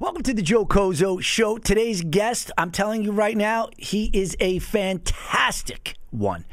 Welcome 0.00 0.22
to 0.22 0.32
the 0.32 0.42
Joe 0.42 0.64
Cozo 0.64 1.18
Show. 1.18 1.58
Today's 1.58 2.02
guest, 2.02 2.52
I'm 2.56 2.70
telling 2.70 3.02
you 3.02 3.10
right 3.10 3.36
now, 3.36 3.70
he 3.76 4.12
is 4.12 4.36
a 4.38 4.60
fantastic 4.60 5.96
one. 6.10 6.44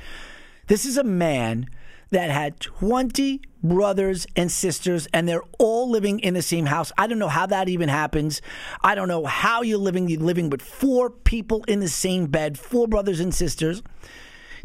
This 0.66 0.84
is 0.84 0.98
a 0.98 1.04
man 1.04 1.70
that 2.10 2.32
had 2.32 2.60
20 2.60 3.42
brothers 3.62 4.26
and 4.36 4.52
sisters, 4.52 5.08
and 5.14 5.30
they're 5.30 5.44
all 5.60 5.88
living 5.88 6.22
in 6.22 6.34
the 6.34 6.42
same 6.42 6.66
house. 6.66 6.92
I 6.98 7.06
don't 7.06 7.20
know 7.20 7.28
how 7.28 7.46
that 7.46 7.70
even 7.70 7.88
happens. 7.88 8.42
I 8.82 8.96
don't 8.96 9.08
know 9.08 9.26
how 9.26 9.62
you're 9.62 9.78
living. 9.78 10.10
You're 10.10 10.22
living 10.22 10.50
with 10.50 10.64
four 10.64 11.12
people 11.12 11.64
in 11.68 11.82
the 11.82 11.88
same 11.88 12.26
bed, 12.26 12.58
four 12.58 12.88
brothers 12.88 13.20
and 13.20 13.32
sisters. 13.32 13.84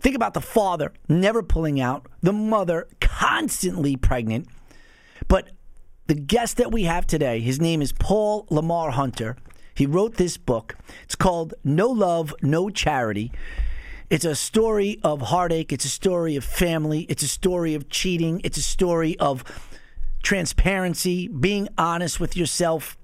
Think 0.01 0.17
about 0.17 0.33
the 0.33 0.41
father 0.41 0.95
never 1.07 1.43
pulling 1.43 1.83
out, 1.83 2.07
the 2.23 2.33
mother 2.33 2.89
constantly 2.99 3.97
pregnant. 3.97 4.49
But 5.29 5.51
the 6.11 6.15
guest 6.17 6.57
that 6.57 6.73
we 6.73 6.83
have 6.83 7.07
today, 7.07 7.39
his 7.39 7.61
name 7.61 7.81
is 7.81 7.93
Paul 7.93 8.45
Lamar 8.51 8.91
Hunter. 8.91 9.37
He 9.77 9.87
wrote 9.87 10.17
this 10.17 10.37
book. 10.37 10.77
It's 11.05 11.14
called 11.14 11.55
No 11.63 11.89
Love, 11.89 12.35
No 12.43 12.68
Charity. 12.68 13.31
It's 14.11 14.25
a 14.25 14.35
story 14.35 14.99
of 15.04 15.21
heartache. 15.21 15.73
It's 15.73 15.85
a 15.85 15.89
story 15.89 16.35
of 16.35 16.43
family. 16.43 17.03
It's 17.03 17.23
a 17.23 17.29
story 17.29 17.77
of 17.77 17.89
cheating. 17.89 18.41
It's 18.43 18.59
a 18.59 18.63
story 18.63 19.17
of 19.21 19.45
transparency, 20.25 21.29
being 21.29 21.68
honest 21.79 22.18
with 22.18 22.37
yourself. 22.37 22.99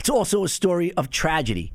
It's 0.00 0.10
also 0.10 0.42
a 0.42 0.48
story 0.48 0.92
of 0.94 1.08
tragedy. 1.08 1.72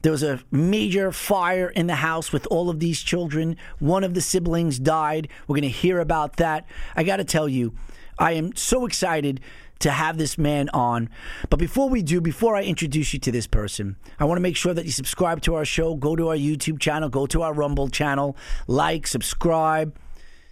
There 0.00 0.12
was 0.12 0.22
a 0.22 0.40
major 0.50 1.12
fire 1.12 1.68
in 1.68 1.86
the 1.86 1.96
house 1.96 2.32
with 2.32 2.46
all 2.50 2.70
of 2.70 2.80
these 2.80 3.02
children. 3.02 3.58
One 3.78 4.04
of 4.04 4.14
the 4.14 4.22
siblings 4.22 4.78
died. 4.78 5.28
We're 5.46 5.56
going 5.56 5.62
to 5.64 5.68
hear 5.68 6.00
about 6.00 6.36
that. 6.38 6.66
I 6.96 7.04
got 7.04 7.16
to 7.18 7.24
tell 7.24 7.46
you, 7.46 7.74
I 8.18 8.32
am 8.32 8.54
so 8.56 8.86
excited 8.86 9.40
to 9.80 9.90
have 9.90 10.18
this 10.18 10.38
man 10.38 10.68
on. 10.70 11.08
But 11.50 11.58
before 11.58 11.88
we 11.88 12.02
do, 12.02 12.20
before 12.20 12.56
I 12.56 12.62
introduce 12.62 13.12
you 13.12 13.18
to 13.20 13.32
this 13.32 13.46
person, 13.46 13.96
I 14.18 14.24
want 14.24 14.38
to 14.38 14.42
make 14.42 14.56
sure 14.56 14.72
that 14.72 14.84
you 14.84 14.90
subscribe 14.90 15.42
to 15.42 15.54
our 15.56 15.64
show, 15.64 15.94
go 15.94 16.16
to 16.16 16.28
our 16.28 16.36
YouTube 16.36 16.80
channel, 16.80 17.08
go 17.08 17.26
to 17.26 17.42
our 17.42 17.52
Rumble 17.52 17.88
channel, 17.88 18.36
like, 18.66 19.06
subscribe, 19.06 19.96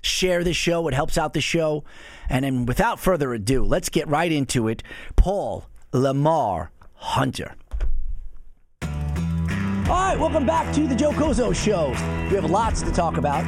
share 0.03 0.45
the 0.45 0.53
show. 0.53 0.87
It 0.89 0.95
helps 0.95 1.17
out 1.17 1.33
the 1.33 1.41
show. 1.41 1.85
And 2.29 2.45
then 2.45 2.67
without 2.67 3.01
further 3.01 3.33
ado, 3.33 3.65
let's 3.65 3.89
get 3.89 4.09
right 4.09 4.31
into 4.31 4.69
it. 4.69 4.83
Paul 5.17 5.67
Lamar 5.93 6.71
Hunter. 6.95 7.55
All 8.83 9.99
right, 9.99 10.19
welcome 10.19 10.47
back 10.47 10.75
to 10.75 10.87
the 10.87 10.95
Joe 10.95 11.13
Cozo 11.13 11.53
Show. 11.53 11.89
We 12.31 12.37
have 12.37 12.51
lots 12.51 12.83
to 12.83 12.93
talk 12.93 13.17
about. 13.17 13.47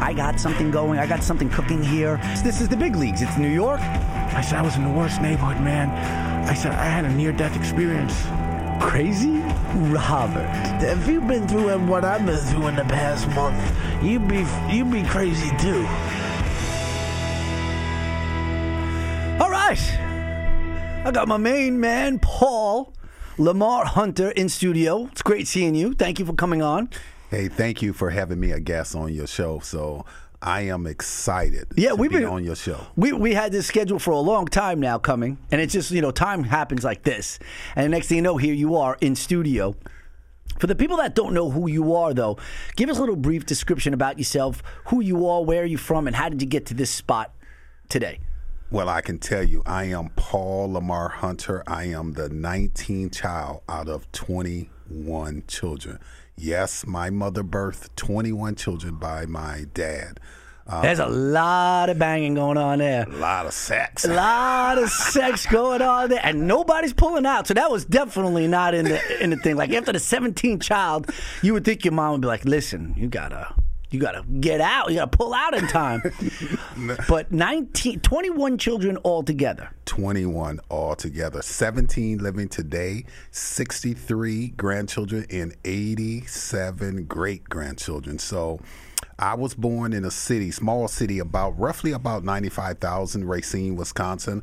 I 0.00 0.14
got 0.14 0.40
something 0.40 0.70
going. 0.70 0.98
I 0.98 1.06
got 1.06 1.22
something 1.22 1.50
cooking 1.50 1.82
here. 1.82 2.16
This 2.42 2.60
is 2.60 2.68
the 2.68 2.76
big 2.76 2.96
leagues. 2.96 3.20
It's 3.22 3.36
New 3.36 3.48
York. 3.48 3.80
I 3.80 4.40
said 4.40 4.58
I 4.58 4.62
was 4.62 4.76
in 4.76 4.84
the 4.84 4.90
worst 4.90 5.20
neighborhood, 5.20 5.60
man. 5.62 5.90
I 6.48 6.54
said 6.54 6.72
I 6.72 6.84
had 6.84 7.04
a 7.04 7.10
near-death 7.10 7.54
experience. 7.56 8.14
Crazy? 8.80 9.38
Robert, 9.92 10.48
if 10.82 11.06
you've 11.06 11.28
been 11.28 11.46
through 11.46 11.78
what 11.86 12.04
I've 12.04 12.24
been 12.24 12.38
through 12.38 12.68
in 12.68 12.76
the 12.76 12.84
past 12.84 13.28
month, 13.36 13.60
you'd 14.02 14.26
be 14.26 14.46
you'd 14.74 14.90
be 14.90 15.04
crazy 15.04 15.50
too. 15.58 15.86
All 19.38 19.50
right. 19.50 19.78
I 21.04 21.10
got 21.12 21.28
my 21.28 21.36
main 21.36 21.78
man, 21.78 22.18
Paul 22.18 22.94
Lamar 23.38 23.84
Hunter, 23.84 24.30
in 24.30 24.48
studio. 24.48 25.08
It's 25.12 25.22
great 25.22 25.46
seeing 25.46 25.74
you. 25.74 25.92
Thank 25.92 26.18
you 26.18 26.24
for 26.24 26.34
coming 26.34 26.62
on. 26.62 26.88
Hey, 27.30 27.46
thank 27.46 27.80
you 27.80 27.92
for 27.92 28.10
having 28.10 28.40
me 28.40 28.50
a 28.50 28.58
guest 28.58 28.96
on 28.96 29.14
your 29.14 29.28
show. 29.28 29.60
So 29.60 30.04
I 30.42 30.62
am 30.62 30.84
excited. 30.84 31.68
Yeah, 31.76 31.90
to 31.90 31.94
we've 31.94 32.10
be 32.10 32.16
been 32.16 32.26
on 32.26 32.42
your 32.42 32.56
show. 32.56 32.88
We 32.96 33.12
we 33.12 33.34
had 33.34 33.52
this 33.52 33.68
scheduled 33.68 34.02
for 34.02 34.10
a 34.10 34.18
long 34.18 34.46
time 34.46 34.80
now 34.80 34.98
coming, 34.98 35.38
and 35.52 35.60
it's 35.60 35.72
just 35.72 35.92
you 35.92 36.00
know 36.00 36.10
time 36.10 36.42
happens 36.42 36.82
like 36.82 37.04
this, 37.04 37.38
and 37.76 37.84
the 37.84 37.88
next 37.88 38.08
thing 38.08 38.16
you 38.16 38.22
know, 38.22 38.36
here 38.36 38.52
you 38.52 38.74
are 38.74 38.98
in 39.00 39.14
studio. 39.14 39.76
For 40.58 40.66
the 40.66 40.74
people 40.74 40.96
that 40.96 41.14
don't 41.14 41.32
know 41.32 41.50
who 41.50 41.70
you 41.70 41.94
are, 41.94 42.12
though, 42.12 42.36
give 42.74 42.90
us 42.90 42.98
a 42.98 43.00
little 43.00 43.14
brief 43.14 43.46
description 43.46 43.94
about 43.94 44.18
yourself, 44.18 44.60
who 44.86 45.00
you 45.00 45.28
are, 45.28 45.44
where 45.44 45.62
are 45.62 45.66
you 45.66 45.78
from, 45.78 46.08
and 46.08 46.16
how 46.16 46.28
did 46.28 46.42
you 46.42 46.48
get 46.48 46.66
to 46.66 46.74
this 46.74 46.90
spot 46.90 47.32
today? 47.88 48.18
Well, 48.72 48.88
I 48.88 49.02
can 49.02 49.18
tell 49.18 49.44
you, 49.44 49.62
I 49.64 49.84
am 49.84 50.10
Paul 50.16 50.72
Lamar 50.72 51.08
Hunter. 51.08 51.62
I 51.66 51.84
am 51.84 52.12
the 52.12 52.28
19th 52.28 53.14
child 53.14 53.62
out 53.68 53.88
of 53.88 54.10
21 54.10 55.44
children. 55.46 56.00
Yes, 56.42 56.86
my 56.86 57.10
mother 57.10 57.44
birthed 57.44 57.90
21 57.96 58.54
children 58.54 58.94
by 58.94 59.26
my 59.26 59.66
dad. 59.74 60.18
Uh, 60.66 60.80
There's 60.80 60.98
a 61.00 61.06
lot 61.06 61.90
of 61.90 61.98
banging 61.98 62.34
going 62.34 62.56
on 62.56 62.78
there. 62.78 63.04
a 63.06 63.16
lot 63.16 63.44
of 63.44 63.52
sex. 63.52 64.04
A 64.06 64.14
lot 64.14 64.78
of 64.78 64.88
sex 64.88 65.44
going 65.50 65.82
on 65.82 66.08
there, 66.08 66.20
and 66.22 66.46
nobody's 66.46 66.92
pulling 66.94 67.26
out. 67.26 67.46
So 67.46 67.54
that 67.54 67.70
was 67.70 67.84
definitely 67.84 68.46
not 68.46 68.72
in 68.74 68.86
the 68.86 69.22
in 69.22 69.30
the 69.30 69.36
thing. 69.36 69.56
Like 69.56 69.70
after 69.72 69.92
the 69.92 69.98
17th 69.98 70.62
child, 70.62 71.10
you 71.42 71.52
would 71.52 71.64
think 71.64 71.84
your 71.84 71.92
mom 71.92 72.12
would 72.12 72.20
be 72.22 72.28
like, 72.28 72.44
"Listen, 72.44 72.94
you 72.96 73.08
gotta." 73.08 73.54
You 73.90 73.98
gotta 73.98 74.22
get 74.40 74.60
out. 74.60 74.90
You 74.90 74.96
gotta 74.96 75.16
pull 75.16 75.34
out 75.34 75.54
in 75.54 75.66
time. 75.66 76.02
but 77.08 77.32
19, 77.32 78.00
21 78.00 78.56
children 78.58 78.96
altogether. 79.04 79.70
21 79.86 80.60
altogether. 80.70 81.42
17 81.42 82.18
living 82.18 82.48
today, 82.48 83.04
63 83.32 84.48
grandchildren, 84.50 85.26
and 85.30 85.56
87 85.64 87.04
great 87.06 87.44
grandchildren. 87.48 88.18
So 88.18 88.60
I 89.18 89.34
was 89.34 89.54
born 89.54 89.92
in 89.92 90.04
a 90.04 90.10
city, 90.10 90.50
small 90.50 90.86
city, 90.88 91.18
about 91.18 91.58
roughly 91.58 91.92
about 91.92 92.22
95,000, 92.24 93.24
Racine, 93.28 93.76
Wisconsin. 93.76 94.42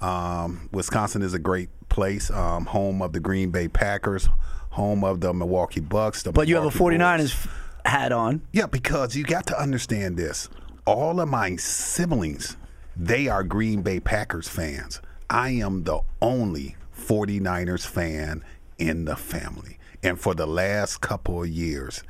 Um, 0.00 0.68
Wisconsin 0.72 1.22
is 1.22 1.34
a 1.34 1.38
great 1.38 1.68
place, 1.88 2.30
um, 2.30 2.66
home 2.66 3.00
of 3.02 3.12
the 3.12 3.20
Green 3.20 3.50
Bay 3.50 3.68
Packers, 3.68 4.28
home 4.70 5.04
of 5.04 5.20
the 5.20 5.32
Milwaukee 5.32 5.80
Bucks. 5.80 6.22
The 6.22 6.32
But 6.32 6.48
you 6.48 6.56
have 6.56 6.64
a 6.64 6.70
Milwaukee 6.70 6.96
49ers 6.98 7.18
Bulls. 7.18 7.30
f- 7.32 7.64
hat 7.84 8.12
on. 8.12 8.42
Yeah, 8.52 8.66
because 8.66 9.16
you 9.16 9.24
got 9.24 9.46
to 9.48 9.60
understand 9.60 10.16
this. 10.16 10.48
All 10.86 11.20
of 11.20 11.28
my 11.28 11.56
siblings, 11.56 12.56
they 12.96 13.28
are 13.28 13.44
Green 13.44 13.82
Bay 13.82 14.00
Packers 14.00 14.48
fans. 14.48 15.00
I 15.30 15.50
am 15.50 15.84
the 15.84 16.00
only 16.22 16.76
49ers 16.96 17.86
fan 17.86 18.44
in 18.78 19.04
the 19.04 19.16
family. 19.16 19.78
And 20.02 20.18
for 20.18 20.34
the 20.34 20.46
last 20.46 21.00
couple 21.00 21.42
of 21.42 21.48
years, 21.48 22.02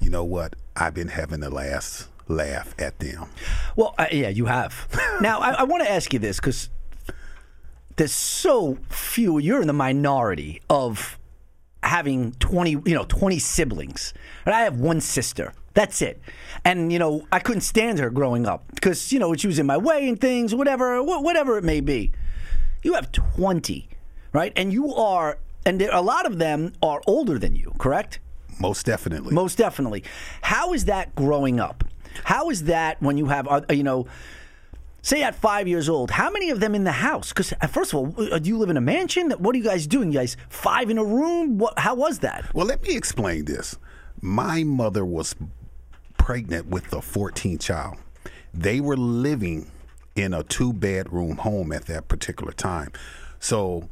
you 0.00 0.10
know 0.10 0.24
what? 0.24 0.56
I've 0.76 0.94
been 0.94 1.08
having 1.08 1.40
the 1.40 1.50
last 1.50 2.08
laugh 2.28 2.74
at 2.78 2.98
them. 2.98 3.28
Well, 3.76 3.94
uh, 3.98 4.06
yeah, 4.10 4.28
you 4.28 4.46
have. 4.46 4.88
now, 5.20 5.40
I, 5.40 5.52
I 5.52 5.62
want 5.64 5.84
to 5.84 5.90
ask 5.90 6.12
you 6.12 6.18
this 6.18 6.38
because 6.38 6.68
there's 7.96 8.12
so 8.12 8.78
few. 8.88 9.38
You're 9.38 9.60
in 9.60 9.66
the 9.66 9.72
minority 9.72 10.60
of 10.68 11.18
having 11.82 12.32
20, 12.32 12.70
you 12.70 12.94
know, 12.94 13.04
20 13.06 13.38
siblings. 13.38 14.14
And 14.46 14.54
I 14.54 14.60
have 14.60 14.78
one 14.78 15.00
sister. 15.00 15.52
That's 15.74 16.00
it. 16.02 16.20
And 16.64 16.92
you 16.92 16.98
know, 16.98 17.26
I 17.32 17.40
couldn't 17.40 17.62
stand 17.62 17.98
her 17.98 18.10
growing 18.10 18.46
up 18.46 18.64
because 18.74 19.12
you 19.12 19.18
know 19.18 19.34
she 19.34 19.46
was 19.46 19.58
in 19.58 19.66
my 19.66 19.76
way 19.76 20.08
and 20.08 20.20
things, 20.20 20.54
whatever, 20.54 20.98
wh- 20.98 21.22
whatever 21.22 21.58
it 21.58 21.64
may 21.64 21.80
be. 21.80 22.12
You 22.82 22.94
have 22.94 23.10
20, 23.12 23.88
right? 24.32 24.52
And 24.56 24.72
you 24.72 24.94
are, 24.94 25.38
and 25.64 25.80
there, 25.80 25.90
a 25.92 26.02
lot 26.02 26.26
of 26.26 26.38
them 26.38 26.74
are 26.82 27.00
older 27.06 27.38
than 27.38 27.56
you, 27.56 27.72
correct? 27.78 28.20
Most 28.60 28.86
definitely. 28.86 29.34
Most 29.34 29.58
definitely. 29.58 30.04
How 30.42 30.74
is 30.74 30.84
that 30.84 31.14
growing 31.16 31.58
up? 31.58 31.82
How 32.24 32.50
is 32.50 32.64
that 32.64 33.02
when 33.02 33.16
you 33.16 33.26
have, 33.26 33.48
uh, 33.48 33.62
you 33.70 33.82
know, 33.82 34.06
say 35.02 35.22
at 35.22 35.34
five 35.34 35.66
years 35.66 35.88
old, 35.88 36.12
how 36.12 36.30
many 36.30 36.50
of 36.50 36.60
them 36.60 36.74
in 36.74 36.84
the 36.84 36.92
house? 36.92 37.30
Because 37.30 37.52
first 37.70 37.92
of 37.92 37.98
all, 37.98 38.32
uh, 38.32 38.38
do 38.38 38.48
you 38.48 38.58
live 38.58 38.70
in 38.70 38.76
a 38.76 38.80
mansion? 38.80 39.30
What 39.32 39.54
are 39.54 39.58
you 39.58 39.64
guys 39.64 39.86
doing? 39.86 40.12
You 40.12 40.18
guys 40.18 40.36
five 40.48 40.90
in 40.90 40.98
a 40.98 41.04
room? 41.04 41.58
What? 41.58 41.78
How 41.78 41.94
was 41.94 42.20
that? 42.20 42.54
Well, 42.54 42.66
let 42.66 42.82
me 42.82 42.94
explain 42.94 43.46
this. 43.46 43.76
My 44.24 44.64
mother 44.64 45.04
was 45.04 45.36
pregnant 46.16 46.68
with 46.68 46.88
the 46.88 47.00
14th 47.00 47.60
child. 47.60 47.98
They 48.54 48.80
were 48.80 48.96
living 48.96 49.70
in 50.16 50.32
a 50.32 50.42
two 50.42 50.72
bedroom 50.72 51.36
home 51.36 51.72
at 51.72 51.84
that 51.88 52.08
particular 52.08 52.52
time. 52.52 52.90
So 53.38 53.90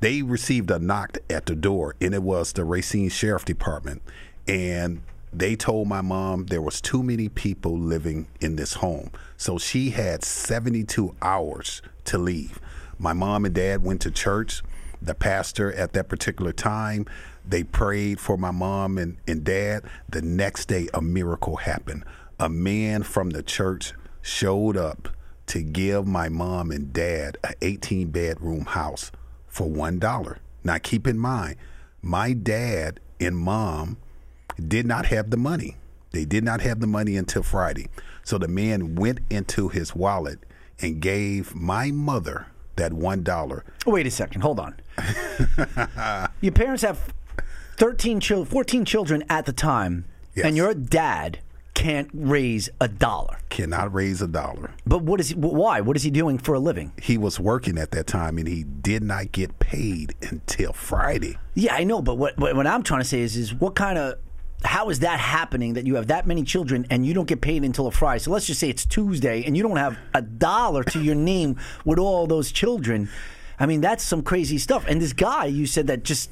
they 0.00 0.22
received 0.22 0.72
a 0.72 0.80
knock 0.80 1.18
at 1.30 1.46
the 1.46 1.54
door, 1.54 1.94
and 2.00 2.14
it 2.14 2.24
was 2.24 2.52
the 2.52 2.64
Racine 2.64 3.10
Sheriff 3.10 3.44
Department. 3.44 4.02
And 4.48 5.02
they 5.32 5.54
told 5.54 5.86
my 5.86 6.00
mom 6.00 6.46
there 6.46 6.60
was 6.60 6.80
too 6.80 7.04
many 7.04 7.28
people 7.28 7.78
living 7.78 8.26
in 8.40 8.56
this 8.56 8.74
home. 8.74 9.12
So 9.36 9.56
she 9.56 9.90
had 9.90 10.24
72 10.24 11.14
hours 11.22 11.80
to 12.06 12.18
leave. 12.18 12.58
My 12.98 13.12
mom 13.12 13.44
and 13.44 13.54
dad 13.54 13.84
went 13.84 14.00
to 14.00 14.10
church. 14.10 14.64
The 15.00 15.14
pastor 15.14 15.72
at 15.72 15.92
that 15.92 16.08
particular 16.08 16.52
time, 16.52 17.06
they 17.50 17.64
prayed 17.64 18.20
for 18.20 18.36
my 18.36 18.52
mom 18.52 18.96
and, 18.96 19.16
and 19.26 19.44
dad. 19.44 19.84
The 20.08 20.22
next 20.22 20.66
day, 20.66 20.88
a 20.94 21.02
miracle 21.02 21.56
happened. 21.56 22.04
A 22.38 22.48
man 22.48 23.02
from 23.02 23.30
the 23.30 23.42
church 23.42 23.92
showed 24.22 24.76
up 24.76 25.08
to 25.46 25.62
give 25.62 26.06
my 26.06 26.28
mom 26.28 26.70
and 26.70 26.92
dad 26.92 27.36
an 27.42 27.54
18 27.60 28.10
bedroom 28.10 28.66
house 28.66 29.10
for 29.48 29.66
$1. 29.66 30.38
Now, 30.62 30.78
keep 30.78 31.08
in 31.08 31.18
mind, 31.18 31.56
my 32.00 32.32
dad 32.32 33.00
and 33.18 33.36
mom 33.36 33.98
did 34.56 34.86
not 34.86 35.06
have 35.06 35.30
the 35.30 35.36
money. 35.36 35.76
They 36.12 36.24
did 36.24 36.44
not 36.44 36.60
have 36.60 36.80
the 36.80 36.86
money 36.86 37.16
until 37.16 37.42
Friday. 37.42 37.88
So 38.22 38.38
the 38.38 38.48
man 38.48 38.94
went 38.94 39.20
into 39.28 39.68
his 39.68 39.94
wallet 39.94 40.38
and 40.80 41.00
gave 41.00 41.54
my 41.54 41.90
mother 41.90 42.46
that 42.76 42.92
one 42.92 43.22
dollar. 43.22 43.64
Wait 43.86 44.06
a 44.06 44.10
second. 44.10 44.42
Hold 44.42 44.60
on. 44.60 44.76
your 46.40 46.52
parents 46.52 46.82
have 46.82 47.12
13 47.80 48.20
children, 48.20 48.46
14 48.46 48.84
children 48.84 49.24
at 49.30 49.46
the 49.46 49.54
time, 49.54 50.04
Yes. 50.34 50.44
and 50.44 50.54
your 50.54 50.74
dad 50.74 51.38
can't 51.72 52.10
raise 52.12 52.68
a 52.78 52.86
dollar. 52.86 53.38
Cannot 53.48 53.94
raise 53.94 54.20
a 54.20 54.28
dollar. 54.28 54.72
But 54.86 55.02
what 55.02 55.18
is 55.18 55.30
he, 55.30 55.34
why? 55.34 55.80
What 55.80 55.96
is 55.96 56.02
he 56.02 56.10
doing 56.10 56.36
for 56.36 56.54
a 56.54 56.58
living? 56.58 56.92
He 57.00 57.16
was 57.16 57.40
working 57.40 57.78
at 57.78 57.90
that 57.92 58.06
time 58.06 58.36
and 58.36 58.46
he 58.46 58.64
did 58.64 59.02
not 59.02 59.32
get 59.32 59.58
paid 59.60 60.14
until 60.20 60.74
Friday. 60.74 61.38
Yeah, 61.54 61.74
I 61.74 61.84
know, 61.84 62.02
but 62.02 62.16
what 62.16 62.36
what, 62.38 62.66
I'm 62.66 62.82
trying 62.82 63.00
to 63.00 63.08
say 63.08 63.20
is 63.20 63.34
is 63.34 63.54
what 63.54 63.74
kind 63.74 63.96
of 63.96 64.18
how 64.62 64.90
is 64.90 64.98
that 64.98 65.18
happening 65.18 65.72
that 65.72 65.86
you 65.86 65.94
have 65.94 66.08
that 66.08 66.26
many 66.26 66.42
children 66.42 66.86
and 66.90 67.06
you 67.06 67.14
don't 67.14 67.26
get 67.26 67.40
paid 67.40 67.64
until 67.64 67.86
a 67.86 67.90
Friday? 67.90 68.18
So 68.18 68.30
let's 68.30 68.46
just 68.46 68.60
say 68.60 68.68
it's 68.68 68.84
Tuesday 68.84 69.42
and 69.46 69.56
you 69.56 69.62
don't 69.62 69.78
have 69.78 69.96
a 70.12 70.20
dollar 70.20 70.84
to 70.84 71.00
your 71.02 71.14
name 71.14 71.56
with 71.86 71.98
all 71.98 72.26
those 72.26 72.52
children. 72.52 73.08
I 73.58 73.64
mean, 73.64 73.80
that's 73.80 74.04
some 74.04 74.22
crazy 74.22 74.58
stuff. 74.58 74.84
And 74.86 75.00
this 75.00 75.14
guy, 75.14 75.46
you 75.46 75.64
said 75.66 75.86
that 75.86 76.02
just 76.04 76.28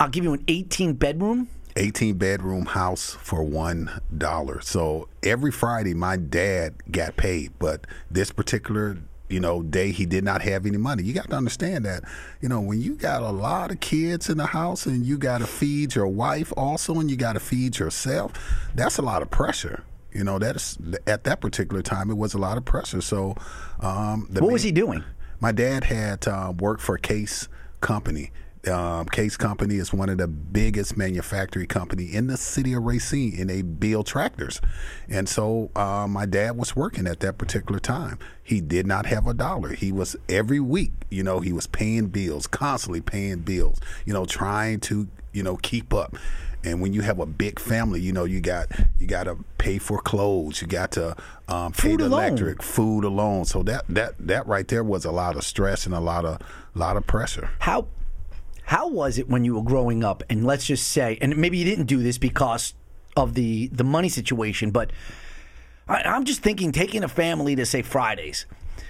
I'll 0.00 0.08
give 0.08 0.24
you 0.24 0.32
an 0.34 0.44
18 0.48 0.94
bedroom. 0.94 1.48
18 1.76 2.16
bedroom 2.16 2.66
house 2.66 3.16
for 3.20 3.42
one 3.42 3.90
dollar. 4.16 4.60
So 4.60 5.08
every 5.24 5.50
Friday, 5.50 5.92
my 5.94 6.16
dad 6.16 6.74
got 6.90 7.16
paid, 7.16 7.52
but 7.58 7.86
this 8.10 8.30
particular 8.30 8.98
you 9.28 9.40
know 9.40 9.62
day 9.62 9.90
he 9.90 10.06
did 10.06 10.22
not 10.22 10.42
have 10.42 10.66
any 10.66 10.76
money. 10.76 11.02
You 11.02 11.14
got 11.14 11.30
to 11.30 11.36
understand 11.36 11.84
that 11.86 12.04
you 12.40 12.48
know 12.48 12.60
when 12.60 12.80
you 12.80 12.94
got 12.94 13.22
a 13.22 13.30
lot 13.30 13.72
of 13.72 13.80
kids 13.80 14.28
in 14.28 14.36
the 14.36 14.46
house 14.46 14.86
and 14.86 15.04
you 15.04 15.18
got 15.18 15.38
to 15.38 15.46
feed 15.46 15.94
your 15.96 16.06
wife 16.06 16.52
also, 16.56 17.00
and 17.00 17.10
you 17.10 17.16
got 17.16 17.32
to 17.32 17.40
feed 17.40 17.78
yourself. 17.78 18.32
That's 18.74 18.98
a 18.98 19.02
lot 19.02 19.22
of 19.22 19.30
pressure. 19.30 19.82
You 20.12 20.22
know 20.22 20.38
that's 20.38 20.78
at 21.08 21.24
that 21.24 21.40
particular 21.40 21.82
time 21.82 22.08
it 22.08 22.16
was 22.16 22.34
a 22.34 22.38
lot 22.38 22.56
of 22.56 22.64
pressure. 22.64 23.00
So 23.00 23.34
um, 23.80 24.28
the 24.30 24.42
What 24.42 24.52
was 24.52 24.62
he 24.62 24.70
doing? 24.70 25.02
my 25.40 25.50
dad 25.50 25.84
had 25.84 26.28
uh, 26.28 26.52
worked 26.56 26.80
for 26.82 26.96
Case 26.98 27.48
Company. 27.80 28.30
Um, 28.68 29.06
Case 29.06 29.36
Company 29.36 29.76
is 29.76 29.92
one 29.92 30.08
of 30.08 30.18
the 30.18 30.26
biggest 30.28 30.96
manufacturing 30.96 31.66
company 31.66 32.04
in 32.04 32.26
the 32.28 32.36
city 32.36 32.72
of 32.72 32.82
Racine, 32.82 33.34
and 33.38 33.50
they 33.50 33.62
build 33.62 34.06
tractors. 34.06 34.60
And 35.08 35.28
so 35.28 35.70
uh, 35.76 36.06
my 36.08 36.26
dad 36.26 36.56
was 36.56 36.74
working 36.74 37.06
at 37.06 37.20
that 37.20 37.38
particular 37.38 37.78
time. 37.78 38.18
He 38.42 38.60
did 38.60 38.86
not 38.86 39.06
have 39.06 39.26
a 39.26 39.34
dollar. 39.34 39.72
He 39.72 39.92
was 39.92 40.16
every 40.28 40.60
week, 40.60 40.92
you 41.10 41.22
know, 41.22 41.40
he 41.40 41.52
was 41.52 41.66
paying 41.66 42.06
bills, 42.06 42.46
constantly 42.46 43.00
paying 43.00 43.40
bills, 43.40 43.78
you 44.04 44.12
know, 44.12 44.24
trying 44.24 44.80
to, 44.80 45.08
you 45.32 45.42
know, 45.42 45.56
keep 45.56 45.92
up. 45.92 46.16
And 46.62 46.80
when 46.80 46.94
you 46.94 47.02
have 47.02 47.18
a 47.18 47.26
big 47.26 47.58
family, 47.60 48.00
you 48.00 48.12
know, 48.12 48.24
you 48.24 48.40
got 48.40 48.68
you 48.98 49.06
got 49.06 49.24
to 49.24 49.36
pay 49.58 49.76
for 49.78 50.00
clothes, 50.00 50.62
you 50.62 50.66
got 50.66 50.92
to 50.92 51.14
um, 51.46 51.72
pay 51.72 51.90
Food 51.90 52.00
the 52.00 52.06
alone. 52.06 52.22
electric, 52.24 52.62
food 52.62 53.04
alone. 53.04 53.44
So 53.44 53.62
that 53.64 53.84
that 53.90 54.14
that 54.18 54.46
right 54.46 54.66
there 54.66 54.82
was 54.82 55.04
a 55.04 55.10
lot 55.10 55.36
of 55.36 55.44
stress 55.44 55.84
and 55.84 55.94
a 55.94 56.00
lot 56.00 56.24
of 56.24 56.38
lot 56.74 56.96
of 56.96 57.06
pressure. 57.06 57.50
How 57.58 57.86
how 58.64 58.88
was 58.88 59.18
it 59.18 59.28
when 59.28 59.44
you 59.44 59.54
were 59.54 59.62
growing 59.62 60.02
up? 60.02 60.22
And 60.30 60.44
let's 60.44 60.64
just 60.64 60.88
say, 60.88 61.18
and 61.20 61.36
maybe 61.36 61.58
you 61.58 61.64
didn't 61.64 61.86
do 61.86 62.02
this 62.02 62.18
because 62.18 62.74
of 63.16 63.34
the 63.34 63.68
the 63.68 63.84
money 63.84 64.08
situation, 64.08 64.70
but 64.70 64.90
I, 65.88 66.02
I'm 66.02 66.24
just 66.24 66.40
thinking 66.40 66.72
taking 66.72 67.04
a 67.04 67.08
family 67.08 67.54
to 67.56 67.66
say 67.66 67.82
Fridays, 67.82 68.46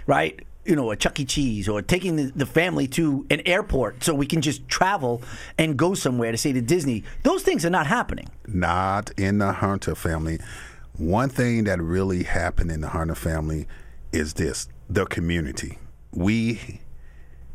right? 0.06 0.40
You 0.64 0.76
know, 0.76 0.90
a 0.90 0.96
Chuck 0.96 1.20
E. 1.20 1.26
Cheese, 1.26 1.68
or 1.68 1.82
taking 1.82 2.16
the, 2.16 2.32
the 2.34 2.46
family 2.46 2.86
to 2.88 3.26
an 3.28 3.42
airport 3.44 4.02
so 4.02 4.14
we 4.14 4.26
can 4.26 4.40
just 4.40 4.66
travel 4.66 5.22
and 5.58 5.76
go 5.76 5.92
somewhere 5.94 6.32
to 6.32 6.38
say 6.38 6.52
to 6.52 6.62
Disney. 6.62 7.04
Those 7.22 7.42
things 7.42 7.66
are 7.66 7.70
not 7.70 7.86
happening. 7.86 8.30
Not 8.46 9.10
in 9.18 9.38
the 9.38 9.52
Hunter 9.52 9.94
family. 9.94 10.38
One 10.96 11.28
thing 11.28 11.64
that 11.64 11.82
really 11.82 12.22
happened 12.22 12.70
in 12.70 12.80
the 12.80 12.88
Hunter 12.88 13.14
family 13.14 13.66
is 14.12 14.34
this: 14.34 14.68
the 14.88 15.04
community. 15.04 15.78
We 16.12 16.80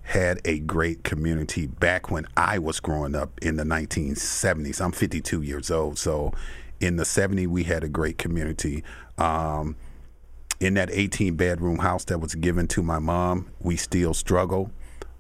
had 0.10 0.42
a 0.44 0.58
great 0.58 1.04
community 1.04 1.68
back 1.68 2.10
when 2.10 2.26
I 2.36 2.58
was 2.58 2.80
growing 2.80 3.14
up 3.14 3.30
in 3.44 3.58
the 3.58 3.64
1970s. 3.64 4.82
I'm 4.82 4.92
52 4.92 5.44
years 5.44 5.70
old, 5.70 6.00
so 6.00 6.34
in 6.80 6.96
the 6.96 7.04
70s 7.04 7.46
we 7.46 7.66
had 7.66 7.84
a 7.84 7.90
great 7.90 8.18
community. 8.18 8.84
Um, 9.20 9.76
in 10.60 10.74
that 10.74 10.90
18 10.92 11.36
bedroom 11.36 11.78
house 11.78 12.06
that 12.06 12.18
was 12.18 12.34
given 12.34 12.68
to 12.70 12.82
my 12.82 12.98
mom, 12.98 13.52
we 13.62 13.78
still 13.78 14.16
struggle. 14.16 14.72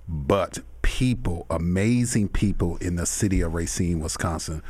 But 0.08 0.58
people, 0.82 1.46
amazing 1.52 2.30
people 2.30 2.78
in 2.78 2.96
the 2.96 3.06
city 3.06 3.42
of 3.42 3.54
Racine, 3.54 4.00
Wisconsin, 4.00 4.64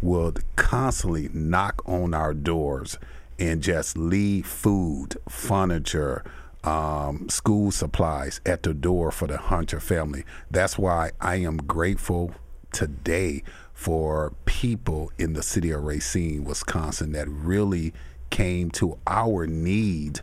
would 0.00 0.44
constantly 0.54 1.30
knock 1.32 1.82
on 1.84 2.14
our 2.14 2.32
doors 2.32 2.96
and 3.40 3.60
just 3.60 3.98
leave 3.98 4.46
food, 4.46 5.16
furniture, 5.28 6.22
um, 6.64 7.28
school 7.28 7.70
supplies 7.70 8.40
at 8.44 8.62
the 8.62 8.74
door 8.74 9.10
for 9.10 9.26
the 9.26 9.38
Hunter 9.38 9.80
family. 9.80 10.24
That's 10.50 10.78
why 10.78 11.12
I 11.20 11.36
am 11.36 11.58
grateful 11.58 12.32
today 12.72 13.42
for 13.72 14.32
people 14.44 15.12
in 15.18 15.34
the 15.34 15.42
city 15.42 15.70
of 15.70 15.84
Racine, 15.84 16.44
Wisconsin, 16.44 17.12
that 17.12 17.28
really 17.28 17.92
came 18.30 18.70
to 18.72 18.98
our 19.06 19.46
need 19.46 20.20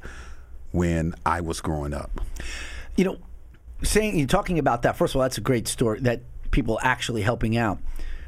when 0.72 1.16
I 1.26 1.42
was 1.42 1.62
growing 1.62 1.94
up. 1.94 2.22
You 2.98 3.06
know, 3.06 3.18
saying 3.82 4.18
you're 4.18 4.28
talking 4.28 4.60
about 4.60 4.82
that. 4.82 4.98
First 4.98 5.14
of 5.14 5.18
all, 5.18 5.22
that's 5.24 5.38
a 5.38 5.42
great 5.42 5.68
story 5.68 6.02
that 6.02 6.22
people 6.52 6.80
actually 6.82 7.22
helping 7.22 7.58
out. 7.58 7.80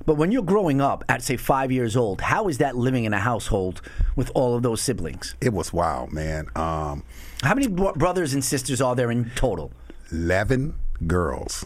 But 0.06 0.16
when 0.16 0.32
you're 0.32 0.44
growing 0.44 0.80
up 0.80 1.04
at 1.10 1.22
say 1.22 1.36
five 1.36 1.72
years 1.72 1.98
old, 1.98 2.22
how 2.22 2.48
is 2.48 2.60
that 2.60 2.78
living 2.78 3.04
in 3.04 3.14
a 3.14 3.20
household 3.20 3.82
with 4.16 4.32
all 4.34 4.56
of 4.56 4.64
those 4.64 4.82
siblings? 4.82 5.36
It 5.42 5.52
was 5.52 5.74
wild, 5.74 6.14
man. 6.14 6.48
Um, 6.56 7.04
How 7.44 7.54
many 7.54 7.68
bro- 7.68 7.94
brothers 7.94 8.34
and 8.34 8.44
sisters 8.44 8.82
are 8.82 8.96
there 8.96 9.12
in 9.12 9.32
total? 9.36 9.72
11 10.12 10.76
girls, 11.06 11.66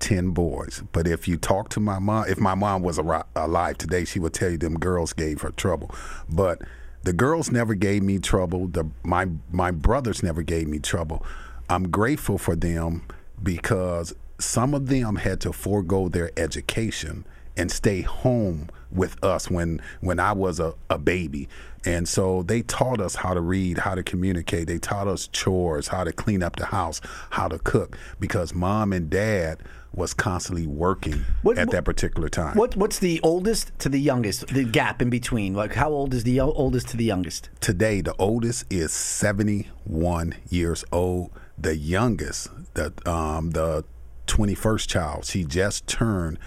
10 0.00 0.30
boys. 0.30 0.82
But 0.92 1.06
if 1.06 1.28
you 1.28 1.36
talk 1.36 1.68
to 1.70 1.80
my 1.80 1.98
mom, 1.98 2.26
if 2.28 2.40
my 2.40 2.54
mom 2.54 2.82
was 2.82 2.98
alive 2.98 3.78
today, 3.78 4.04
she 4.04 4.18
would 4.18 4.34
tell 4.34 4.50
you 4.50 4.58
them 4.58 4.74
girls 4.74 5.12
gave 5.12 5.42
her 5.42 5.50
trouble. 5.50 5.94
But 6.28 6.62
the 7.04 7.12
girls 7.12 7.52
never 7.52 7.74
gave 7.74 8.02
me 8.02 8.18
trouble. 8.18 8.66
The, 8.66 8.90
my, 9.04 9.28
my 9.52 9.70
brothers 9.70 10.22
never 10.22 10.42
gave 10.42 10.66
me 10.66 10.80
trouble. 10.80 11.24
I'm 11.68 11.90
grateful 11.90 12.38
for 12.38 12.56
them 12.56 13.06
because 13.42 14.14
some 14.40 14.74
of 14.74 14.88
them 14.88 15.16
had 15.16 15.40
to 15.42 15.52
forego 15.52 16.08
their 16.08 16.32
education 16.36 17.24
and 17.56 17.70
stay 17.70 18.00
home 18.00 18.68
with 18.94 19.22
us 19.22 19.50
when 19.50 19.80
when 20.00 20.18
I 20.20 20.32
was 20.32 20.60
a, 20.60 20.74
a 20.88 20.98
baby. 20.98 21.48
And 21.86 22.08
so 22.08 22.42
they 22.42 22.62
taught 22.62 22.98
us 23.00 23.16
how 23.16 23.34
to 23.34 23.42
read, 23.42 23.78
how 23.78 23.94
to 23.94 24.02
communicate. 24.02 24.66
They 24.68 24.78
taught 24.78 25.06
us 25.06 25.26
chores, 25.28 25.88
how 25.88 26.04
to 26.04 26.12
clean 26.12 26.42
up 26.42 26.56
the 26.56 26.66
house, 26.66 27.02
how 27.30 27.48
to 27.48 27.58
cook, 27.58 27.98
because 28.18 28.54
mom 28.54 28.92
and 28.94 29.10
dad 29.10 29.58
was 29.92 30.14
constantly 30.14 30.66
working 30.66 31.24
What- 31.42 31.58
at 31.58 31.70
that 31.70 31.84
particular 31.84 32.28
time. 32.28 32.56
What 32.56 32.74
What's 32.76 32.98
the 32.98 33.20
oldest 33.22 33.70
to 33.80 33.88
the 33.88 34.00
youngest? 34.00 34.46
The 34.48 34.64
gap 34.64 35.02
in 35.02 35.10
between. 35.10 35.54
Like, 35.54 35.74
how 35.74 35.90
old 35.90 36.14
is 36.14 36.24
the 36.24 36.40
oldest 36.40 36.88
to 36.88 36.96
the 36.96 37.04
youngest? 37.04 37.50
Today, 37.60 38.00
the 38.00 38.14
oldest 38.18 38.64
is 38.70 38.92
71 38.92 40.34
years 40.48 40.84
old. 40.90 41.30
The 41.56 41.76
youngest, 41.76 42.48
the 42.74 42.92
um, 43.08 43.50
the 43.50 43.84
21st 44.26 44.88
child, 44.88 45.24
she 45.26 45.44
just 45.44 45.86
turned 45.86 46.38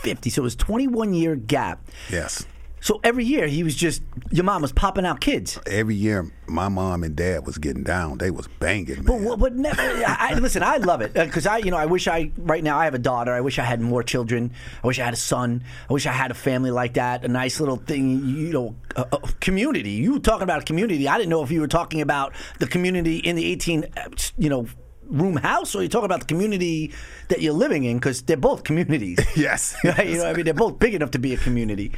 50. 0.00 0.30
So 0.30 0.42
it 0.42 0.44
was 0.44 0.56
21 0.56 1.14
year 1.14 1.36
gap. 1.36 1.80
Yes. 2.10 2.46
So 2.82 2.98
every 3.04 3.26
year 3.26 3.46
he 3.46 3.62
was 3.62 3.76
just 3.76 4.00
your 4.30 4.42
mom 4.44 4.62
was 4.62 4.72
popping 4.72 5.04
out 5.04 5.20
kids. 5.20 5.58
Every 5.66 5.94
year, 5.94 6.32
my 6.46 6.70
mom 6.70 7.04
and 7.04 7.14
dad 7.14 7.44
was 7.44 7.58
getting 7.58 7.82
down. 7.84 8.16
They 8.16 8.30
was 8.30 8.48
banging, 8.58 9.02
But 9.02 9.16
man. 9.16 9.24
what? 9.24 9.38
But 9.38 9.54
never. 9.54 9.78
I, 9.82 10.30
I- 10.30 10.34
listen, 10.38 10.62
I 10.62 10.78
love 10.78 11.02
it 11.02 11.12
because 11.12 11.46
I, 11.46 11.58
you 11.58 11.70
know, 11.70 11.76
I 11.76 11.84
wish 11.84 12.08
I 12.08 12.32
right 12.38 12.64
now 12.64 12.78
I 12.78 12.86
have 12.86 12.94
a 12.94 12.98
daughter. 12.98 13.34
I 13.34 13.42
wish 13.42 13.58
I 13.58 13.64
had 13.64 13.82
more 13.82 14.02
children. 14.02 14.52
I 14.82 14.86
wish 14.86 14.98
I 14.98 15.04
had 15.04 15.12
a 15.12 15.18
son. 15.18 15.62
I 15.90 15.92
wish 15.92 16.06
I 16.06 16.12
had 16.12 16.30
a 16.30 16.34
family 16.34 16.70
like 16.70 16.94
that. 16.94 17.22
A 17.22 17.28
nice 17.28 17.60
little 17.60 17.76
thing, 17.76 18.24
you 18.24 18.50
know, 18.50 18.74
a, 18.96 19.02
a 19.12 19.18
community. 19.40 19.90
You 19.90 20.14
were 20.14 20.18
talking 20.18 20.44
about 20.44 20.62
a 20.62 20.64
community. 20.64 21.06
I 21.06 21.18
didn't 21.18 21.28
know 21.28 21.42
if 21.42 21.50
you 21.50 21.60
were 21.60 21.68
talking 21.68 22.00
about 22.00 22.32
the 22.60 22.66
community 22.66 23.18
in 23.18 23.36
the 23.36 23.44
18, 23.44 23.84
uh, 23.94 24.08
you 24.38 24.48
know. 24.48 24.66
Room 25.10 25.36
house, 25.36 25.74
or 25.74 25.82
you 25.82 25.88
talking 25.88 26.04
about 26.06 26.20
the 26.20 26.26
community 26.26 26.92
that 27.28 27.40
you're 27.42 27.52
living 27.52 27.84
in? 27.84 27.98
Because 27.98 28.22
they're 28.22 28.36
both 28.36 28.64
communities. 28.64 29.18
Yes. 29.36 29.76
Right? 29.84 30.08
You 30.08 30.18
know, 30.18 30.26
I 30.26 30.32
mean, 30.34 30.44
they're 30.44 30.54
both 30.54 30.78
big 30.78 30.94
enough 30.94 31.12
to 31.12 31.18
be 31.18 31.34
a 31.34 31.36
community. 31.36 31.92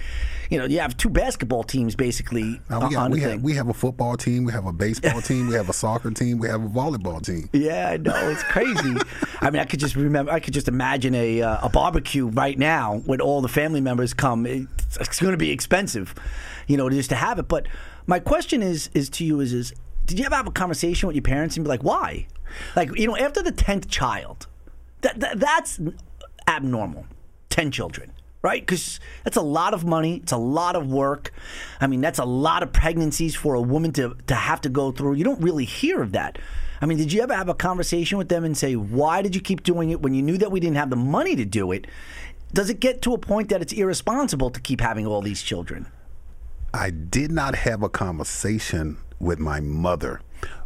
You 0.50 0.58
know, 0.58 0.64
you 0.66 0.80
have 0.80 0.96
two 0.96 1.08
basketball 1.08 1.62
teams 1.64 1.94
basically 1.96 2.60
Now, 2.70 2.80
we, 2.80 2.84
on 2.84 2.90
got, 2.92 3.04
the 3.04 3.10
we, 3.14 3.20
thing. 3.20 3.30
have, 3.30 3.42
we 3.42 3.54
have 3.54 3.68
a 3.68 3.74
football 3.74 4.16
team, 4.16 4.44
we 4.44 4.52
have 4.52 4.66
a 4.66 4.72
baseball 4.72 5.20
team, 5.30 5.48
we 5.48 5.54
have 5.54 5.68
a 5.68 5.72
soccer 5.72 6.10
team, 6.10 6.38
we 6.38 6.48
have 6.48 6.62
a 6.62 6.68
volleyball 6.68 7.24
team. 7.24 7.48
Yeah, 7.52 7.90
I 7.90 7.96
know 7.96 8.14
it's 8.30 8.42
crazy. 8.44 8.96
I 9.40 9.50
mean, 9.50 9.60
I 9.60 9.64
could 9.64 9.80
just 9.80 9.96
remember. 9.96 10.30
I 10.30 10.40
could 10.40 10.54
just 10.54 10.68
imagine 10.68 11.14
a 11.14 11.42
uh, 11.42 11.66
a 11.66 11.68
barbecue 11.68 12.26
right 12.28 12.58
now 12.58 12.98
when 13.06 13.20
all 13.20 13.40
the 13.40 13.48
family 13.48 13.80
members 13.80 14.14
come. 14.14 14.46
It's, 14.46 14.96
it's 14.98 15.20
going 15.20 15.32
to 15.32 15.38
be 15.38 15.50
expensive, 15.50 16.14
you 16.66 16.76
know, 16.76 16.88
just 16.90 17.10
to 17.10 17.16
have 17.16 17.38
it. 17.38 17.48
But 17.48 17.66
my 18.06 18.18
question 18.18 18.62
is 18.62 18.88
is 18.94 19.08
to 19.10 19.24
you 19.24 19.40
is 19.40 19.52
is 19.52 19.72
did 20.04 20.18
you 20.18 20.26
ever 20.26 20.34
have 20.34 20.46
a 20.46 20.52
conversation 20.52 21.06
with 21.06 21.16
your 21.16 21.22
parents 21.22 21.56
and 21.56 21.64
be 21.64 21.68
like, 21.68 21.82
why? 21.82 22.26
Like, 22.76 22.96
you 22.98 23.06
know, 23.06 23.16
after 23.16 23.42
the 23.42 23.52
tenth 23.52 23.88
child, 23.88 24.46
that, 25.02 25.20
that 25.20 25.40
that's 25.40 25.80
abnormal. 26.46 27.06
Ten 27.48 27.70
children. 27.70 28.12
Right, 28.42 28.60
because 28.60 28.98
that's 29.22 29.36
a 29.36 29.42
lot 29.42 29.72
of 29.72 29.84
money. 29.84 30.16
It's 30.16 30.32
a 30.32 30.36
lot 30.36 30.74
of 30.74 30.90
work. 30.90 31.30
I 31.80 31.86
mean, 31.86 32.00
that's 32.00 32.18
a 32.18 32.24
lot 32.24 32.64
of 32.64 32.72
pregnancies 32.72 33.36
for 33.36 33.54
a 33.54 33.60
woman 33.60 33.92
to, 33.92 34.16
to 34.26 34.34
have 34.34 34.60
to 34.62 34.68
go 34.68 34.90
through. 34.90 35.14
You 35.14 35.22
don't 35.22 35.40
really 35.40 35.64
hear 35.64 36.02
of 36.02 36.10
that. 36.10 36.38
I 36.80 36.86
mean, 36.86 36.98
did 36.98 37.12
you 37.12 37.22
ever 37.22 37.36
have 37.36 37.48
a 37.48 37.54
conversation 37.54 38.18
with 38.18 38.28
them 38.28 38.42
and 38.42 38.58
say, 38.58 38.74
why 38.74 39.22
did 39.22 39.36
you 39.36 39.40
keep 39.40 39.62
doing 39.62 39.90
it 39.90 40.02
when 40.02 40.12
you 40.12 40.22
knew 40.22 40.36
that 40.38 40.50
we 40.50 40.58
didn't 40.58 40.74
have 40.74 40.90
the 40.90 40.96
money 40.96 41.36
to 41.36 41.44
do 41.44 41.70
it? 41.70 41.86
Does 42.52 42.68
it 42.68 42.80
get 42.80 43.00
to 43.02 43.14
a 43.14 43.18
point 43.18 43.48
that 43.50 43.62
it's 43.62 43.72
irresponsible 43.72 44.50
to 44.50 44.60
keep 44.60 44.80
having 44.80 45.06
all 45.06 45.22
these 45.22 45.42
children? 45.42 45.86
I 46.74 46.90
did 46.90 47.30
not 47.30 47.54
have 47.54 47.84
a 47.84 47.88
conversation 47.88 48.98
with 49.20 49.38
my 49.38 49.60
mother, 49.60 50.20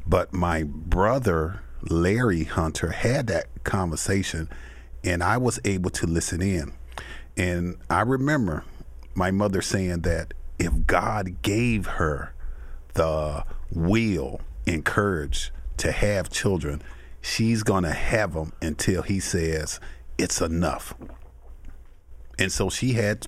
but 0.07 0.33
my 0.33 0.63
brother, 0.63 1.61
Larry 1.91 2.45
Hunter, 2.45 2.91
had 2.91 3.27
that 3.29 3.47
conversation, 3.65 4.49
and 5.05 5.23
I 5.23 5.37
was 5.39 5.61
able 5.65 5.91
to 5.91 6.07
listen 6.07 6.43
in. 6.43 6.73
And 7.37 7.77
I 7.91 8.03
remember 8.03 8.65
my 9.15 9.31
mother 9.31 9.63
saying 9.63 10.03
that 10.03 10.35
if 10.59 10.87
God 10.87 11.43
gave 11.43 11.87
her 11.87 12.33
the 12.95 13.45
will 13.71 14.41
and 14.67 14.85
courage 14.85 15.53
to 15.79 15.93
have 15.93 16.31
children, 16.31 16.83
she's 17.21 17.63
going 17.63 17.85
to 17.85 17.93
have 17.93 18.35
them 18.35 18.53
until 18.63 19.03
he 19.03 19.21
says 19.21 19.81
it's 20.19 20.41
enough. 20.41 20.95
And 22.39 22.51
so 22.51 22.71
she 22.71 22.95
had 22.95 23.27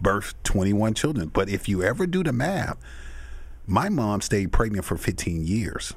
birthed 0.00 0.34
21 0.44 0.94
children. 0.94 1.28
But 1.28 1.48
if 1.48 1.68
you 1.68 1.82
ever 1.82 2.06
do 2.06 2.22
the 2.22 2.32
math, 2.32 2.78
my 3.66 3.88
mom 3.88 4.20
stayed 4.20 4.52
pregnant 4.52 4.84
for 4.84 4.96
15 4.96 5.46
years. 5.46 5.94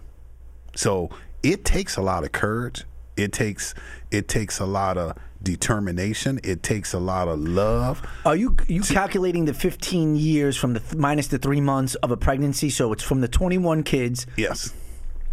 So 0.75 1.09
it 1.43 1.65
takes 1.65 1.97
a 1.97 2.01
lot 2.01 2.23
of 2.23 2.31
courage. 2.31 2.85
It 3.15 3.31
takes 3.31 3.75
it 4.09 4.27
takes 4.27 4.59
a 4.59 4.65
lot 4.65 4.97
of 4.97 5.17
determination. 5.43 6.39
It 6.43 6.63
takes 6.63 6.93
a 6.93 6.99
lot 6.99 7.27
of 7.27 7.39
love. 7.39 8.01
Are 8.25 8.35
you 8.35 8.55
you 8.67 8.81
calculating 8.81 9.45
the 9.45 9.53
15 9.53 10.15
years 10.15 10.57
from 10.57 10.73
the 10.73 10.79
th- 10.79 10.95
minus 10.95 11.27
the 11.27 11.37
three 11.37 11.61
months 11.61 11.95
of 11.95 12.11
a 12.11 12.17
pregnancy? 12.17 12.69
So 12.69 12.91
it's 12.93 13.03
from 13.03 13.21
the 13.21 13.27
21 13.27 13.83
kids. 13.83 14.25
Yes. 14.37 14.73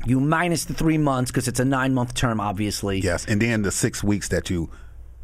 You 0.04 0.18
minus 0.20 0.64
the 0.64 0.74
three 0.74 0.98
months 0.98 1.30
because 1.30 1.46
it's 1.46 1.60
a 1.60 1.64
nine 1.64 1.94
month 1.94 2.14
term, 2.14 2.40
obviously. 2.40 3.00
Yes. 3.00 3.24
And 3.26 3.40
then 3.40 3.62
the 3.62 3.70
six 3.70 4.02
weeks 4.02 4.28
that 4.28 4.50
you 4.50 4.70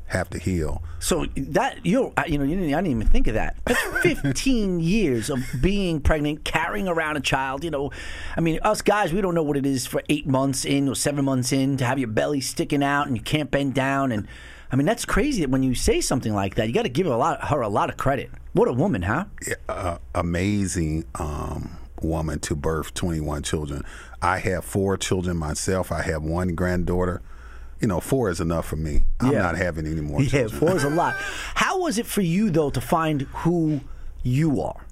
have 0.06 0.30
to 0.30 0.38
heal. 0.38 0.82
So 1.00 1.26
that 1.36 1.84
you 1.84 2.12
you 2.26 2.38
know 2.38 2.44
you 2.44 2.56
didn't, 2.56 2.75
I 2.75 2.80
didn't 2.80 2.90
even 2.90 3.06
think 3.08 3.26
of 3.26 3.34
that. 3.34 3.56
That's 3.64 3.82
15 4.02 4.80
years 4.80 5.30
of 5.30 5.40
being 5.60 6.00
pregnant, 6.00 6.44
carrying 6.44 6.88
around 6.88 7.16
a 7.16 7.20
child. 7.20 7.64
You 7.64 7.70
know, 7.70 7.90
I 8.36 8.40
mean, 8.40 8.60
us 8.62 8.82
guys, 8.82 9.12
we 9.12 9.20
don't 9.20 9.34
know 9.34 9.42
what 9.42 9.56
it 9.56 9.66
is 9.66 9.86
for 9.86 10.02
eight 10.08 10.26
months 10.26 10.64
in 10.64 10.88
or 10.88 10.94
seven 10.94 11.25
months 11.25 11.52
in 11.52 11.76
to 11.78 11.84
have 11.84 11.98
your 11.98 12.08
belly 12.08 12.40
sticking 12.40 12.82
out 12.82 13.06
and 13.06 13.16
you 13.16 13.22
can't 13.22 13.50
bend 13.50 13.75
down. 13.75 14.12
And 14.12 14.28
I 14.70 14.76
mean, 14.76 14.86
that's 14.86 15.04
crazy 15.04 15.42
that 15.42 15.50
when 15.50 15.62
you 15.62 15.75
say 15.75 16.00
something 16.00 16.34
like 16.34 16.54
that, 16.54 16.68
you 16.68 16.75
got 16.75 16.82
to 16.82 16.88
give 16.88 17.06
her 17.06 17.12
a 17.12 17.18
lot 17.18 17.44
her 17.48 17.60
a 17.60 17.68
lot 17.68 17.90
of 17.90 17.96
credit. 17.96 18.30
What 18.52 18.68
a 18.68 18.72
woman, 18.72 19.02
huh? 19.02 19.26
Uh, 19.68 19.98
amazing 20.14 21.04
um, 21.16 21.78
woman 22.00 22.38
to 22.40 22.54
birth 22.54 22.94
21 22.94 23.42
children. 23.42 23.82
I 24.22 24.38
have 24.38 24.64
four 24.64 24.96
children 24.96 25.36
myself. 25.36 25.92
I 25.92 26.02
have 26.02 26.22
one 26.22 26.54
granddaughter 26.54 27.22
you 27.80 27.88
know, 27.88 28.00
four 28.00 28.30
is 28.30 28.40
enough 28.40 28.66
for 28.66 28.76
me. 28.76 29.02
I'm 29.21 29.33
Yeah. 29.33 29.42
not 29.42 29.56
having 29.56 29.87
any 29.87 30.00
more. 30.00 30.23
Yeah, 30.23 30.28
children. 30.49 30.61
four 30.61 30.76
is 30.76 30.85
a 30.85 30.90
lot. 30.90 31.14
How 31.54 31.80
was 31.80 31.99
it 31.99 32.06
for 32.06 32.23
you 32.23 32.50
though 32.50 32.71
to 32.71 32.80
find 32.80 33.23
who 33.42 33.80
you 34.23 34.61
are? 34.62 34.87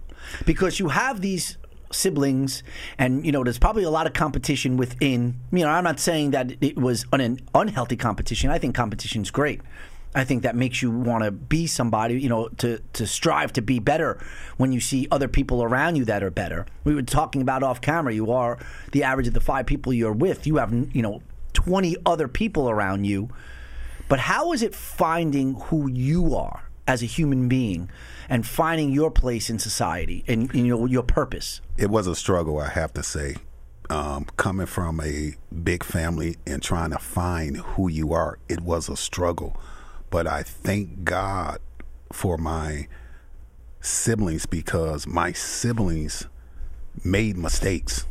Because 0.46 0.78
you 0.78 0.88
have 0.88 1.20
these 1.20 1.56
siblings, 1.90 2.62
and 2.98 3.24
you 3.24 3.30
know 3.32 3.44
there's 3.44 3.58
probably 3.58 3.84
a 3.84 3.90
lot 3.90 4.06
of 4.06 4.12
competition 4.12 4.76
within. 4.76 5.36
You 5.52 5.60
know, 5.60 5.68
I'm 5.68 5.84
not 5.84 6.00
saying 6.00 6.32
that 6.32 6.52
it 6.60 6.76
was 6.76 7.06
an 7.12 7.40
unhealthy 7.54 7.96
competition. 7.96 8.50
I 8.50 8.58
think 8.58 8.74
competition's 8.74 9.30
great. 9.30 9.60
I 10.16 10.22
think 10.24 10.44
that 10.44 10.54
makes 10.54 10.80
you 10.80 10.92
want 10.92 11.24
to 11.24 11.32
be 11.32 11.66
somebody, 11.66 12.20
you 12.20 12.28
know, 12.28 12.46
to, 12.58 12.78
to 12.92 13.04
strive 13.04 13.52
to 13.54 13.62
be 13.62 13.80
better 13.80 14.24
when 14.58 14.70
you 14.70 14.78
see 14.80 15.08
other 15.10 15.26
people 15.26 15.60
around 15.60 15.96
you 15.96 16.04
that 16.04 16.22
are 16.22 16.30
better. 16.30 16.66
We 16.84 16.94
were 16.94 17.02
talking 17.02 17.42
about 17.42 17.64
off 17.64 17.80
camera. 17.80 18.14
You 18.14 18.30
are 18.30 18.56
the 18.92 19.02
average 19.02 19.26
of 19.26 19.34
the 19.34 19.40
five 19.40 19.66
people 19.66 19.92
you're 19.92 20.12
with. 20.12 20.46
You 20.46 20.58
have, 20.58 20.72
you 20.94 21.02
know, 21.02 21.20
20 21.54 21.96
other 22.04 22.28
people 22.28 22.68
around 22.68 23.04
you. 23.04 23.30
But 24.08 24.20
how 24.20 24.52
is 24.52 24.62
it 24.62 24.74
finding 24.74 25.54
who 25.54 25.88
you 25.88 26.34
are 26.36 26.64
as 26.86 27.02
a 27.02 27.06
human 27.06 27.48
being 27.48 27.90
and 28.28 28.46
finding 28.46 28.92
your 28.92 29.10
place 29.10 29.48
in 29.48 29.58
society 29.58 30.24
and 30.26 30.52
you 30.54 30.64
know 30.64 30.86
your 30.86 31.02
purpose? 31.02 31.60
It 31.78 31.88
was 31.88 32.06
a 32.06 32.14
struggle, 32.14 32.58
I 32.58 32.68
have 32.68 32.92
to 32.94 33.02
say. 33.02 33.36
Um, 33.90 34.26
coming 34.36 34.66
from 34.66 35.00
a 35.00 35.34
big 35.62 35.84
family 35.84 36.36
and 36.46 36.62
trying 36.62 36.90
to 36.90 36.98
find 36.98 37.58
who 37.58 37.88
you 37.88 38.12
are, 38.12 38.38
it 38.48 38.60
was 38.60 38.88
a 38.88 38.96
struggle. 38.96 39.56
But 40.10 40.26
I 40.26 40.42
thank 40.42 41.04
God 41.04 41.58
for 42.12 42.38
my 42.38 42.88
siblings 43.80 44.46
because 44.46 45.06
my 45.06 45.32
siblings 45.32 46.26
made 47.02 47.36
mistakes 47.36 48.06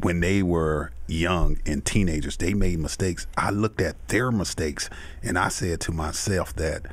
when 0.00 0.20
they 0.20 0.42
were 0.42 0.92
young 1.06 1.58
and 1.64 1.84
teenagers. 1.84 2.36
They 2.36 2.54
made 2.54 2.78
mistakes. 2.78 3.26
I 3.36 3.50
looked 3.50 3.80
at 3.80 4.08
their 4.08 4.30
mistakes 4.30 4.90
and 5.22 5.38
I 5.38 5.48
said 5.48 5.80
to 5.82 5.92
myself 5.92 6.54
that 6.56 6.86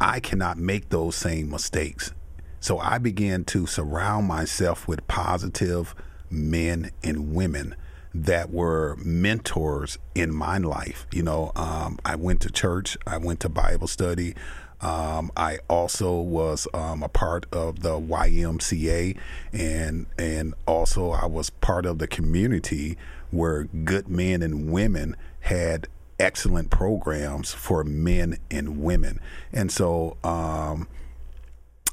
I 0.00 0.20
cannot 0.20 0.58
make 0.58 0.88
those 0.88 1.16
same 1.16 1.50
mistakes. 1.50 2.12
So 2.60 2.78
I 2.78 2.98
began 2.98 3.44
to 3.44 3.66
surround 3.66 4.28
myself 4.28 4.86
with 4.86 5.06
positive 5.08 5.94
men 6.30 6.90
and 7.02 7.34
women 7.34 7.74
that 8.12 8.50
were 8.50 8.96
mentors 8.96 9.98
in 10.14 10.34
my 10.34 10.58
life. 10.58 11.06
You 11.12 11.22
know, 11.22 11.52
um, 11.54 11.98
I 12.04 12.16
went 12.16 12.40
to 12.42 12.50
church, 12.50 12.98
I 13.06 13.18
went 13.18 13.40
to 13.40 13.48
Bible 13.48 13.86
study. 13.86 14.34
Um, 14.80 15.30
I 15.36 15.58
also 15.68 16.20
was 16.20 16.66
um, 16.72 17.02
a 17.02 17.08
part 17.08 17.46
of 17.52 17.80
the 17.80 18.00
YMCA, 18.00 19.16
and 19.52 20.06
and 20.18 20.54
also 20.66 21.10
I 21.10 21.26
was 21.26 21.50
part 21.50 21.84
of 21.86 21.98
the 21.98 22.06
community 22.06 22.96
where 23.30 23.64
good 23.64 24.08
men 24.08 24.42
and 24.42 24.72
women 24.72 25.16
had 25.40 25.86
excellent 26.18 26.70
programs 26.70 27.52
for 27.52 27.84
men 27.84 28.38
and 28.50 28.82
women, 28.82 29.20
and 29.52 29.70
so 29.70 30.16
um, 30.24 30.88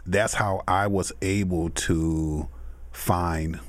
that's 0.06 0.36
how 0.36 0.63
I 0.67 0.88
was 0.88 1.12
able 1.22 1.70
to 1.70 2.48
find 2.91 3.60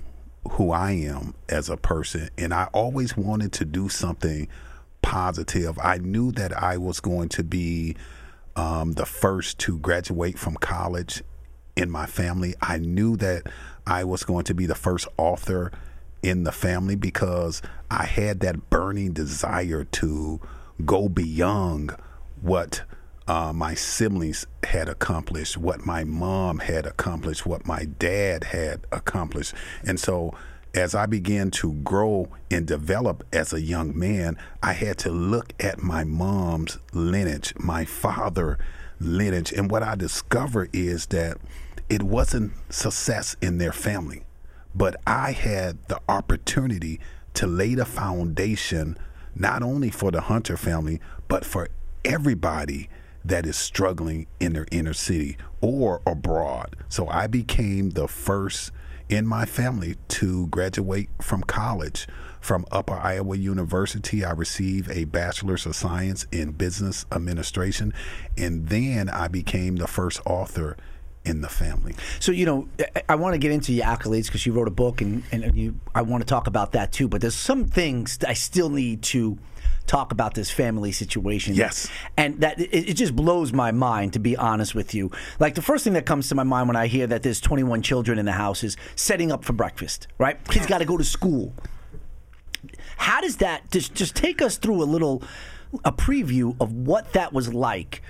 who 0.52 0.70
I 0.70 0.92
am 0.92 1.34
as 1.48 1.68
a 1.68 1.76
person. 1.76 2.30
And 2.38 2.54
I 2.54 2.68
always 2.72 3.16
wanted 3.16 3.52
to 3.54 3.64
do 3.64 3.88
something 3.88 4.48
positive. 5.02 5.78
I 5.78 5.98
knew 5.98 6.32
that 6.32 6.56
I 6.56 6.78
was 6.78 7.00
going 7.00 7.28
to 7.30 7.44
be 7.44 7.96
um, 8.58 8.94
the 8.94 9.06
first 9.06 9.58
to 9.60 9.78
graduate 9.78 10.36
from 10.36 10.56
college 10.56 11.22
in 11.76 11.88
my 11.90 12.06
family. 12.06 12.54
I 12.60 12.78
knew 12.78 13.16
that 13.18 13.44
I 13.86 14.02
was 14.02 14.24
going 14.24 14.44
to 14.44 14.54
be 14.54 14.66
the 14.66 14.74
first 14.74 15.06
author 15.16 15.70
in 16.24 16.42
the 16.42 16.50
family 16.50 16.96
because 16.96 17.62
I 17.88 18.04
had 18.04 18.40
that 18.40 18.68
burning 18.68 19.12
desire 19.12 19.84
to 19.84 20.40
go 20.84 21.08
beyond 21.08 21.94
what 22.42 22.82
uh, 23.28 23.52
my 23.52 23.74
siblings 23.74 24.46
had 24.64 24.88
accomplished, 24.88 25.56
what 25.56 25.86
my 25.86 26.02
mom 26.02 26.58
had 26.58 26.84
accomplished, 26.84 27.46
what 27.46 27.64
my 27.64 27.84
dad 27.84 28.44
had 28.44 28.86
accomplished. 28.90 29.54
And 29.84 30.00
so 30.00 30.34
as 30.74 30.94
I 30.94 31.06
began 31.06 31.50
to 31.52 31.72
grow 31.74 32.28
and 32.50 32.66
develop 32.66 33.24
as 33.32 33.52
a 33.52 33.60
young 33.60 33.98
man, 33.98 34.36
I 34.62 34.72
had 34.74 34.98
to 34.98 35.10
look 35.10 35.52
at 35.60 35.82
my 35.82 36.04
mom's 36.04 36.78
lineage, 36.92 37.54
my 37.58 37.84
father 37.84 38.58
lineage. 39.00 39.52
And 39.52 39.70
what 39.70 39.82
I 39.82 39.94
discovered 39.94 40.70
is 40.72 41.06
that 41.06 41.38
it 41.88 42.02
wasn't 42.02 42.52
success 42.70 43.36
in 43.40 43.58
their 43.58 43.72
family, 43.72 44.24
but 44.74 44.96
I 45.06 45.32
had 45.32 45.78
the 45.88 46.00
opportunity 46.08 47.00
to 47.34 47.46
lay 47.46 47.74
the 47.74 47.86
foundation 47.86 48.98
not 49.34 49.62
only 49.62 49.90
for 49.90 50.10
the 50.10 50.22
Hunter 50.22 50.56
family, 50.56 51.00
but 51.28 51.44
for 51.44 51.68
everybody 52.04 52.88
that 53.24 53.46
is 53.46 53.56
struggling 53.56 54.26
in 54.40 54.52
their 54.52 54.66
inner 54.70 54.94
city 54.94 55.36
or 55.60 56.00
abroad. 56.06 56.76
So 56.88 57.08
I 57.08 57.26
became 57.26 57.90
the 57.90 58.08
first 58.08 58.72
in 59.08 59.26
my 59.26 59.44
family 59.44 59.96
to 60.08 60.46
graduate 60.48 61.08
from 61.20 61.42
college. 61.42 62.06
From 62.40 62.64
Upper 62.70 62.94
Iowa 62.94 63.36
University, 63.36 64.24
I 64.24 64.30
received 64.30 64.90
a 64.92 65.04
Bachelor's 65.04 65.66
of 65.66 65.74
Science 65.74 66.24
in 66.30 66.52
Business 66.52 67.04
Administration, 67.10 67.92
and 68.36 68.68
then 68.68 69.08
I 69.08 69.26
became 69.26 69.76
the 69.76 69.88
first 69.88 70.20
author 70.24 70.76
in 71.24 71.40
the 71.40 71.48
family. 71.48 71.96
So 72.20 72.30
you 72.30 72.46
know, 72.46 72.68
I- 73.08 73.16
want 73.16 73.34
to 73.34 73.38
get 73.38 73.50
into 73.50 73.72
your 73.72 73.86
accolades 73.86 74.26
because 74.26 74.46
you 74.46 74.52
wrote 74.52 74.68
a 74.68 74.72
book, 74.72 75.00
and 75.00 75.24
and 75.32 75.54
you, 75.56 75.80
I 75.96 76.02
want 76.02 76.22
to 76.22 76.26
talk 76.26 76.46
about 76.46 76.72
that 76.72 76.92
too. 76.92 77.08
But 77.08 77.20
there's 77.20 77.34
some 77.34 77.64
things 77.64 78.18
that 78.18 78.30
I 78.30 78.34
still 78.34 78.70
need 78.70 79.02
to 79.02 79.36
talk 79.88 80.12
about 80.12 80.34
this 80.34 80.50
family 80.50 80.92
situation. 80.92 81.54
Yes. 81.54 81.88
and 82.16 82.40
that 82.40 82.60
it, 82.60 82.90
it 82.90 82.94
just 82.94 83.16
blows 83.16 83.52
my 83.52 83.72
mind 83.72 84.12
to 84.12 84.18
be 84.18 84.36
honest 84.36 84.74
with 84.74 84.94
you. 84.94 85.10
Like 85.40 85.54
the 85.54 85.62
first 85.62 85.82
thing 85.82 85.94
that 85.94 86.06
comes 86.06 86.28
to 86.28 86.34
my 86.34 86.44
mind 86.44 86.68
when 86.68 86.76
I 86.76 86.86
hear 86.86 87.06
that 87.08 87.22
there's 87.22 87.40
21 87.40 87.82
children 87.82 88.18
in 88.18 88.26
the 88.26 88.32
house 88.32 88.62
is 88.62 88.76
setting 88.94 89.32
up 89.32 89.44
for 89.44 89.52
breakfast. 89.52 90.06
Right, 90.18 90.36
kids 90.48 90.66
got 90.66 90.78
to 90.78 90.84
go 90.84 90.96
to 90.96 91.04
school. 91.04 91.52
How 92.96 93.20
does 93.20 93.36
that 93.38 93.70
just 93.70 93.94
just 93.94 94.14
take 94.14 94.42
us 94.42 94.58
through 94.58 94.82
a 94.82 94.84
little 94.84 95.22
a 95.84 95.92
preview 95.92 96.56
of 96.60 96.72
what 96.72 97.12
that 97.14 97.32
was 97.32 97.52
like? 97.52 98.02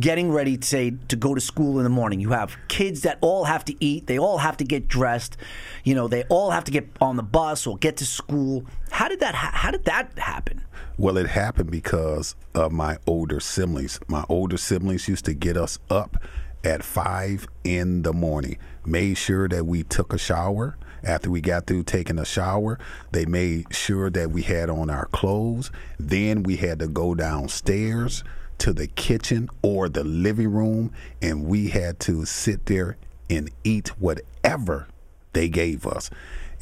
Getting 0.00 0.32
ready 0.32 0.56
to 0.56 0.66
say 0.66 0.92
to 1.08 1.16
go 1.16 1.34
to 1.34 1.40
school 1.40 1.78
in 1.78 1.84
the 1.84 1.90
morning. 1.90 2.20
You 2.20 2.30
have 2.30 2.56
kids 2.68 3.02
that 3.02 3.18
all 3.20 3.44
have 3.44 3.64
to 3.66 3.84
eat. 3.84 4.06
They 4.06 4.18
all 4.18 4.38
have 4.38 4.56
to 4.58 4.64
get 4.64 4.88
dressed. 4.88 5.36
You 5.84 5.94
know, 5.94 6.08
they 6.08 6.24
all 6.24 6.50
have 6.50 6.64
to 6.64 6.70
get 6.70 6.88
on 7.00 7.16
the 7.16 7.22
bus 7.22 7.66
or 7.66 7.76
get 7.76 7.96
to 7.98 8.06
school. 8.06 8.64
How 8.90 9.08
did 9.08 9.20
that? 9.20 9.34
Ha- 9.34 9.52
how 9.54 9.70
did 9.70 9.84
that 9.84 10.18
happen? 10.18 10.64
Well, 10.96 11.16
it 11.16 11.26
happened 11.26 11.70
because 11.70 12.36
of 12.54 12.72
my 12.72 12.98
older 13.06 13.40
siblings. 13.40 13.98
My 14.08 14.24
older 14.28 14.56
siblings 14.56 15.08
used 15.08 15.24
to 15.24 15.34
get 15.34 15.56
us 15.56 15.78
up 15.90 16.16
at 16.62 16.82
five 16.82 17.46
in 17.62 18.02
the 18.02 18.12
morning, 18.12 18.58
made 18.86 19.18
sure 19.18 19.48
that 19.48 19.66
we 19.66 19.82
took 19.82 20.12
a 20.12 20.18
shower. 20.18 20.76
After 21.02 21.30
we 21.30 21.42
got 21.42 21.66
through 21.66 21.82
taking 21.82 22.18
a 22.18 22.24
shower, 22.24 22.78
they 23.12 23.26
made 23.26 23.74
sure 23.74 24.08
that 24.08 24.30
we 24.30 24.40
had 24.40 24.70
on 24.70 24.88
our 24.88 25.04
clothes. 25.06 25.70
Then 25.98 26.42
we 26.44 26.56
had 26.56 26.78
to 26.78 26.88
go 26.88 27.14
downstairs 27.14 28.24
to 28.58 28.72
the 28.72 28.86
kitchen 28.86 29.48
or 29.62 29.88
the 29.88 30.04
living 30.04 30.52
room, 30.52 30.92
and 31.20 31.46
we 31.46 31.68
had 31.68 32.00
to 32.00 32.24
sit 32.24 32.66
there 32.66 32.96
and 33.30 33.50
eat 33.64 33.88
whatever 34.00 34.88
they 35.32 35.48
gave 35.48 35.86
us. 35.86 36.10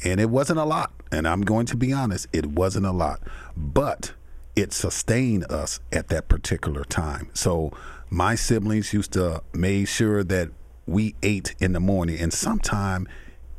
And 0.03 0.19
it 0.19 0.29
wasn't 0.29 0.59
a 0.59 0.65
lot. 0.65 0.91
And 1.11 1.27
I'm 1.27 1.41
going 1.41 1.65
to 1.67 1.77
be 1.77 1.93
honest, 1.93 2.27
it 2.33 2.47
wasn't 2.47 2.85
a 2.85 2.91
lot. 2.91 3.21
But 3.55 4.13
it 4.55 4.73
sustained 4.73 5.49
us 5.51 5.79
at 5.91 6.09
that 6.09 6.27
particular 6.27 6.83
time. 6.83 7.29
So 7.33 7.71
my 8.09 8.35
siblings 8.35 8.93
used 8.93 9.13
to 9.13 9.41
make 9.53 9.87
sure 9.87 10.23
that 10.23 10.49
we 10.85 11.15
ate 11.23 11.55
in 11.59 11.73
the 11.73 11.79
morning 11.79 12.19
and 12.19 12.33
sometime 12.33 13.07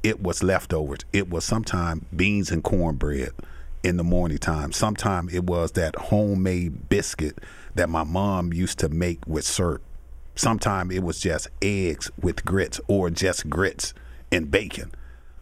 it 0.03 0.23
was 0.23 0.43
leftovers. 0.43 1.01
It 1.13 1.31
was 1.31 1.45
sometime 1.45 2.05
beans 2.15 2.51
and 2.51 2.63
cornbread 2.63 3.31
in 3.83 3.97
the 3.97 4.05
morning 4.05 4.39
time. 4.39 4.73
Sometime 4.73 5.29
it 5.33 5.45
was 5.45 5.73
that 5.73 5.97
homemade 5.97 6.89
biscuit 6.89 7.39
that 7.75 7.89
my 7.89 8.05
mom 8.05 8.53
used 8.53 8.79
to 8.81 8.89
make 8.89 9.27
with 9.27 9.45
syrup. 9.45 9.83
Sometimes 10.35 10.95
it 10.95 11.03
was 11.03 11.21
just 11.21 11.49
eggs 11.63 12.11
with 12.21 12.45
grits 12.45 12.81
or 12.89 13.11
just 13.11 13.49
grits 13.49 13.95
and 14.33 14.51
bacon. 14.51 14.91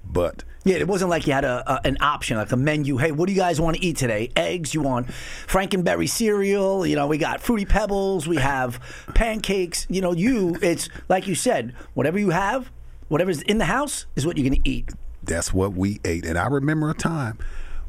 But 0.05 0.45
Yeah, 0.65 0.77
it 0.77 0.89
wasn't 0.89 1.11
like 1.11 1.27
you 1.27 1.33
had 1.33 1.45
a, 1.45 1.63
a 1.73 1.87
an 1.87 1.97
option, 2.01 2.37
like 2.37 2.53
a 2.53 2.57
menu. 2.57 2.97
Hey, 2.99 3.13
what 3.13 3.27
do 3.27 3.33
you 3.33 3.39
guys 3.39 3.61
want 3.61 3.77
to 3.77 3.83
eat 3.85 3.97
today? 3.97 4.31
Eggs? 4.37 4.75
You 4.75 4.83
want 4.83 5.07
Franken 5.47 5.85
Berry 5.85 6.07
cereal? 6.09 6.85
You 6.87 6.97
know, 6.97 7.07
we 7.07 7.19
got 7.19 7.41
fruity 7.41 7.65
pebbles. 7.65 8.27
We 8.27 8.37
have 8.37 8.81
pancakes. 9.15 9.87
You 9.89 10.01
know, 10.03 10.13
you 10.13 10.57
it's 10.61 10.89
like 11.09 11.27
you 11.27 11.35
said, 11.35 11.75
whatever 11.95 12.19
you 12.19 12.31
have, 12.31 12.71
whatever's 13.09 13.43
in 13.43 13.59
the 13.59 13.65
house 13.67 14.07
is 14.17 14.27
what 14.27 14.37
you're 14.37 14.49
going 14.49 14.61
to 14.61 14.69
eat. 14.69 14.91
that's 15.23 15.55
what 15.55 15.73
we 15.75 16.01
ate. 16.05 16.27
And 16.27 16.37
I 16.37 16.49
remember 16.49 16.91
a 16.91 16.95
time 16.95 17.39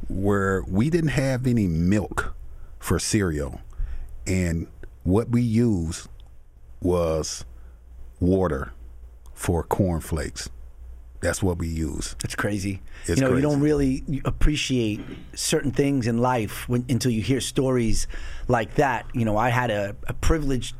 where 0.07 0.63
we 0.67 0.89
didn't 0.89 1.09
have 1.09 1.47
any 1.47 1.67
milk 1.67 2.35
for 2.79 2.99
cereal. 2.99 3.59
And 4.25 4.67
what 5.03 5.29
we 5.29 5.41
used 5.41 6.07
was 6.81 7.45
water 8.19 8.73
for 9.33 9.63
cornflakes. 9.63 10.49
That's 11.21 11.41
what 11.41 11.57
we 11.57 11.69
use. 11.69 12.17
It's 12.23 12.35
crazy. 12.35 12.81
It's 13.05 13.19
you 13.19 13.25
know, 13.25 13.33
you 13.33 13.41
don't 13.41 13.61
really 13.61 14.03
appreciate 14.25 14.99
certain 15.33 15.71
things 15.71 16.05
in 16.05 16.17
life 16.17 16.67
when, 16.67 16.85
until 16.89 17.11
you 17.11 17.21
hear 17.21 17.39
stories 17.39 18.07
like 18.49 18.75
that. 18.75 19.05
You 19.13 19.23
know, 19.23 19.37
I 19.37 19.49
had 19.49 19.71
a, 19.71 19.95
a 20.07 20.13
privileged. 20.13 20.75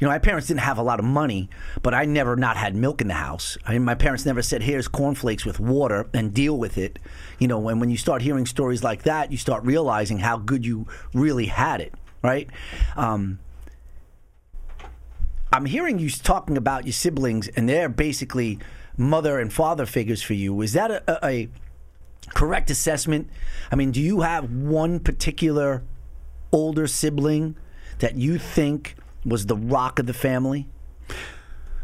You 0.00 0.06
know, 0.06 0.10
my 0.10 0.18
parents 0.18 0.48
didn't 0.48 0.60
have 0.60 0.78
a 0.78 0.82
lot 0.82 0.98
of 0.98 1.04
money, 1.04 1.50
but 1.82 1.94
I 1.94 2.06
never 2.06 2.34
not 2.34 2.56
had 2.56 2.74
milk 2.74 3.00
in 3.02 3.08
the 3.08 3.14
house. 3.14 3.58
I 3.66 3.72
mean, 3.72 3.84
my 3.84 3.94
parents 3.94 4.24
never 4.24 4.40
said, 4.40 4.62
"Here's 4.62 4.88
cornflakes 4.88 5.44
with 5.44 5.60
water 5.60 6.08
and 6.14 6.32
deal 6.32 6.56
with 6.56 6.78
it." 6.78 6.98
You 7.38 7.48
know, 7.48 7.68
and 7.68 7.78
when 7.78 7.90
you 7.90 7.98
start 7.98 8.22
hearing 8.22 8.46
stories 8.46 8.82
like 8.82 9.02
that, 9.02 9.30
you 9.32 9.38
start 9.38 9.64
realizing 9.64 10.18
how 10.18 10.38
good 10.38 10.64
you 10.64 10.86
really 11.12 11.46
had 11.46 11.82
it, 11.82 11.94
right? 12.24 12.48
Um, 12.96 13.38
I'm 15.52 15.66
hearing 15.66 16.00
you 16.00 16.10
talking 16.10 16.56
about 16.56 16.84
your 16.84 16.92
siblings, 16.92 17.46
and 17.48 17.68
they're 17.68 17.88
basically 17.88 18.58
mother 18.96 19.38
and 19.38 19.52
father 19.52 19.86
figures 19.86 20.22
for 20.22 20.32
you. 20.32 20.60
Is 20.62 20.72
that 20.72 20.90
a, 20.90 21.24
a, 21.24 21.48
correct 22.30 22.70
assessment? 22.70 23.28
I 23.70 23.76
mean, 23.76 23.92
do 23.92 24.00
you 24.00 24.22
have 24.22 24.50
one 24.50 24.98
particular 24.98 25.84
older 26.50 26.86
sibling 26.86 27.56
that 27.98 28.16
you 28.16 28.38
think 28.38 28.96
was 29.24 29.46
the 29.46 29.56
rock 29.56 29.98
of 29.98 30.06
the 30.06 30.14
family? 30.14 30.66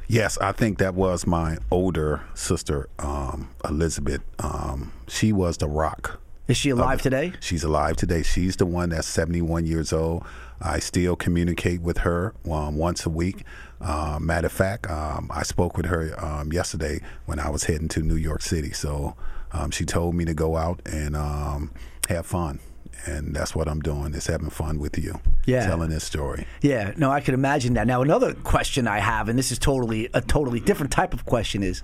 Yes, 0.08 0.38
I 0.38 0.52
think 0.52 0.78
that 0.78 0.94
was 0.94 1.26
my 1.26 1.58
older 1.70 2.22
sister, 2.34 2.88
um, 2.98 3.50
Elizabeth. 3.68 4.22
Um, 4.40 4.92
she 5.06 5.32
was 5.32 5.58
the 5.58 5.68
rock. 5.68 6.20
Is 6.50 6.56
she 6.56 6.70
alive 6.70 7.00
today? 7.00 7.32
She's 7.38 7.62
alive 7.62 7.96
today. 7.96 8.24
She's 8.24 8.56
the 8.56 8.66
one 8.66 8.88
that's 8.88 9.06
71 9.06 9.66
years 9.66 9.92
old. 9.92 10.24
I 10.60 10.80
still 10.80 11.14
communicate 11.14 11.80
with 11.80 11.98
her 11.98 12.34
um, 12.50 12.74
once 12.74 13.06
a 13.06 13.08
week. 13.08 13.44
Uh, 13.80 14.18
matter 14.20 14.46
of 14.46 14.52
fact, 14.52 14.90
um, 14.90 15.30
I 15.32 15.44
spoke 15.44 15.76
with 15.76 15.86
her 15.86 16.12
um, 16.18 16.52
yesterday 16.52 17.02
when 17.26 17.38
I 17.38 17.50
was 17.50 17.64
heading 17.64 17.86
to 17.90 18.00
New 18.00 18.16
York 18.16 18.42
City. 18.42 18.72
So 18.72 19.14
um, 19.52 19.70
she 19.70 19.84
told 19.84 20.16
me 20.16 20.24
to 20.24 20.34
go 20.34 20.56
out 20.56 20.82
and 20.86 21.14
um, 21.14 21.70
have 22.08 22.26
fun. 22.26 22.58
And 23.06 23.32
that's 23.32 23.54
what 23.54 23.68
I'm 23.68 23.80
doing 23.80 24.12
is 24.14 24.26
having 24.26 24.50
fun 24.50 24.80
with 24.80 24.98
you. 24.98 25.20
Yeah. 25.46 25.64
Telling 25.64 25.90
this 25.90 26.02
story. 26.02 26.48
Yeah, 26.62 26.94
no, 26.96 27.12
I 27.12 27.20
could 27.20 27.34
imagine 27.34 27.74
that. 27.74 27.86
Now, 27.86 28.02
another 28.02 28.34
question 28.34 28.88
I 28.88 28.98
have, 28.98 29.28
and 29.28 29.38
this 29.38 29.52
is 29.52 29.58
totally 29.60 30.10
a 30.14 30.20
totally 30.20 30.58
different 30.58 30.90
type 30.90 31.14
of 31.14 31.24
question, 31.26 31.62
is 31.62 31.80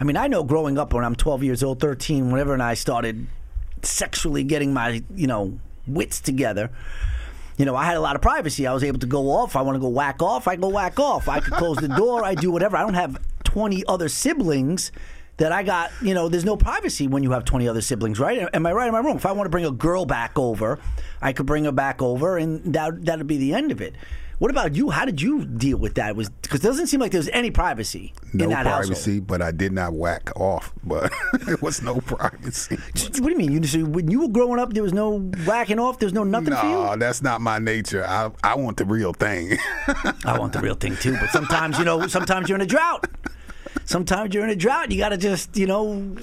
I 0.00 0.04
mean, 0.04 0.16
I 0.16 0.26
know 0.26 0.42
growing 0.42 0.78
up 0.78 0.92
when 0.92 1.04
I'm 1.04 1.14
12 1.14 1.44
years 1.44 1.62
old, 1.62 1.78
13, 1.78 2.32
whenever, 2.32 2.52
and 2.52 2.62
I 2.62 2.74
started 2.74 3.28
sexually 3.84 4.44
getting 4.44 4.72
my, 4.72 5.02
you 5.14 5.26
know, 5.26 5.58
wits 5.86 6.20
together. 6.20 6.70
You 7.56 7.64
know, 7.64 7.76
I 7.76 7.84
had 7.84 7.96
a 7.96 8.00
lot 8.00 8.16
of 8.16 8.22
privacy. 8.22 8.66
I 8.66 8.74
was 8.74 8.82
able 8.82 8.98
to 8.98 9.06
go 9.06 9.30
off. 9.30 9.54
I 9.54 9.62
want 9.62 9.76
to 9.76 9.80
go 9.80 9.88
whack 9.88 10.20
off. 10.22 10.48
I 10.48 10.56
go 10.56 10.68
whack 10.68 10.98
off. 10.98 11.28
I 11.28 11.40
could 11.40 11.52
close 11.52 11.76
the 11.76 11.88
door. 11.88 12.24
I 12.24 12.34
do 12.34 12.50
whatever. 12.50 12.76
I 12.76 12.82
don't 12.82 12.94
have 12.94 13.18
20 13.44 13.84
other 13.86 14.08
siblings 14.08 14.90
that 15.36 15.52
I 15.52 15.62
got. 15.62 15.92
You 16.02 16.14
know, 16.14 16.28
there's 16.28 16.44
no 16.44 16.56
privacy 16.56 17.06
when 17.06 17.22
you 17.22 17.30
have 17.30 17.44
20 17.44 17.68
other 17.68 17.80
siblings, 17.80 18.18
right? 18.18 18.48
Am 18.52 18.66
I 18.66 18.72
right? 18.72 18.88
Am 18.88 18.94
I 18.94 19.00
wrong? 19.00 19.16
If 19.16 19.26
I 19.26 19.32
want 19.32 19.46
to 19.46 19.50
bring 19.50 19.64
a 19.64 19.70
girl 19.70 20.04
back 20.04 20.38
over, 20.38 20.80
I 21.22 21.32
could 21.32 21.46
bring 21.46 21.64
her 21.64 21.72
back 21.72 22.02
over, 22.02 22.36
and 22.36 22.74
that 22.74 23.04
that'd 23.04 23.26
be 23.26 23.38
the 23.38 23.54
end 23.54 23.70
of 23.70 23.80
it. 23.80 23.94
What 24.38 24.50
about 24.50 24.74
you? 24.74 24.90
How 24.90 25.04
did 25.04 25.22
you 25.22 25.44
deal 25.44 25.78
with 25.78 25.94
that? 25.94 26.16
Was 26.16 26.28
because 26.28 26.60
it 26.60 26.66
doesn't 26.66 26.88
seem 26.88 27.00
like 27.00 27.12
there's 27.12 27.28
any 27.28 27.50
privacy 27.50 28.12
No 28.32 28.44
in 28.44 28.50
that 28.50 28.64
privacy, 28.64 29.20
but 29.20 29.40
I 29.40 29.52
did 29.52 29.72
not 29.72 29.92
whack 29.92 30.30
off. 30.38 30.72
But 30.82 31.12
it 31.48 31.62
was 31.62 31.82
no 31.82 32.00
privacy. 32.00 32.76
What 32.76 33.12
do 33.12 33.30
you 33.30 33.36
mean? 33.36 33.52
You 33.52 33.64
so 33.64 33.84
when 33.84 34.10
you 34.10 34.22
were 34.22 34.28
growing 34.28 34.58
up, 34.58 34.72
there 34.72 34.82
was 34.82 34.92
no 34.92 35.20
whacking 35.46 35.78
off. 35.78 35.98
There's 35.98 36.12
no 36.12 36.24
nothing 36.24 36.54
for 36.54 36.66
you. 36.66 36.72
No, 36.72 36.96
that's 36.96 37.22
not 37.22 37.40
my 37.40 37.58
nature. 37.58 38.04
I 38.04 38.30
I 38.42 38.56
want 38.56 38.76
the 38.76 38.84
real 38.84 39.12
thing. 39.12 39.56
I 40.24 40.38
want 40.38 40.52
the 40.52 40.60
real 40.60 40.74
thing 40.74 40.96
too, 40.96 41.16
but 41.18 41.30
sometimes 41.30 41.78
you 41.78 41.84
know, 41.84 42.06
sometimes 42.08 42.48
you're 42.48 42.56
in 42.56 42.62
a 42.62 42.66
drought. 42.66 43.06
Sometimes 43.86 44.34
you're 44.34 44.44
in 44.44 44.50
a 44.50 44.56
drought. 44.56 44.90
You 44.90 44.98
got 44.98 45.10
to 45.10 45.18
just, 45.18 45.56
you 45.56 45.66
know. 45.66 46.16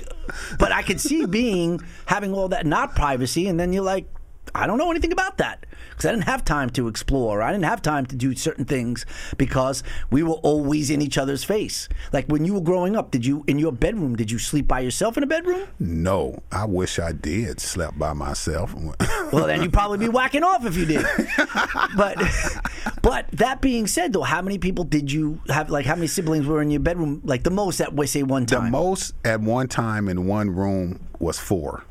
But 0.57 0.71
I 0.71 0.81
could 0.81 0.99
see 0.99 1.25
being 1.25 1.79
having 2.05 2.33
all 2.33 2.47
that 2.49 2.65
not 2.65 2.95
privacy, 2.95 3.47
and 3.47 3.59
then 3.59 3.71
you're 3.73 3.83
like, 3.83 4.05
I 4.53 4.67
don't 4.67 4.77
know 4.77 4.91
anything 4.91 5.13
about 5.13 5.37
that 5.37 5.65
because 5.91 6.05
I 6.05 6.11
didn't 6.11 6.25
have 6.25 6.43
time 6.43 6.69
to 6.71 6.87
explore. 6.89 7.41
I 7.41 7.51
didn't 7.53 7.65
have 7.65 7.81
time 7.81 8.05
to 8.07 8.15
do 8.15 8.35
certain 8.35 8.65
things 8.65 9.05
because 9.37 9.81
we 10.09 10.23
were 10.23 10.35
always 10.35 10.89
in 10.89 11.01
each 11.01 11.17
other's 11.17 11.43
face. 11.43 11.87
Like 12.11 12.25
when 12.25 12.43
you 12.43 12.55
were 12.55 12.61
growing 12.61 12.95
up, 12.97 13.11
did 13.11 13.25
you 13.25 13.45
in 13.47 13.59
your 13.59 13.71
bedroom? 13.71 14.15
Did 14.15 14.29
you 14.29 14.39
sleep 14.39 14.67
by 14.67 14.81
yourself 14.81 15.15
in 15.15 15.23
a 15.23 15.27
bedroom? 15.27 15.67
no, 15.79 16.41
I 16.51 16.65
wish 16.65 16.99
I 16.99 17.11
did 17.13 17.61
slept 17.61 17.97
by 17.97 18.13
myself. 18.13 18.75
Well, 19.31 19.47
then 19.47 19.61
you'd 19.61 19.71
probably 19.71 19.97
be 19.97 20.09
whacking 20.09 20.43
off 20.43 20.65
if 20.65 20.75
you 20.75 20.85
did. 20.85 21.05
But, 21.95 22.17
but 23.01 23.29
that 23.31 23.61
being 23.61 23.87
said, 23.87 24.11
though, 24.11 24.23
how 24.23 24.41
many 24.41 24.57
people 24.57 24.83
did 24.83 25.09
you 25.09 25.39
have? 25.47 25.69
Like, 25.69 25.85
how 25.85 25.95
many 25.95 26.07
siblings 26.07 26.45
were 26.45 26.61
in 26.61 26.69
your 26.69 26.81
bedroom? 26.81 27.21
Like 27.23 27.43
the 27.43 27.49
most 27.49 27.79
at 27.79 27.97
say 28.09 28.23
one 28.23 28.45
time. 28.45 28.65
the 28.65 28.71
most 28.71 29.13
at 29.23 29.39
one 29.39 29.69
time 29.69 30.09
in 30.09 30.27
one 30.27 30.49
room 30.49 30.99
was 31.19 31.39
four. 31.39 31.85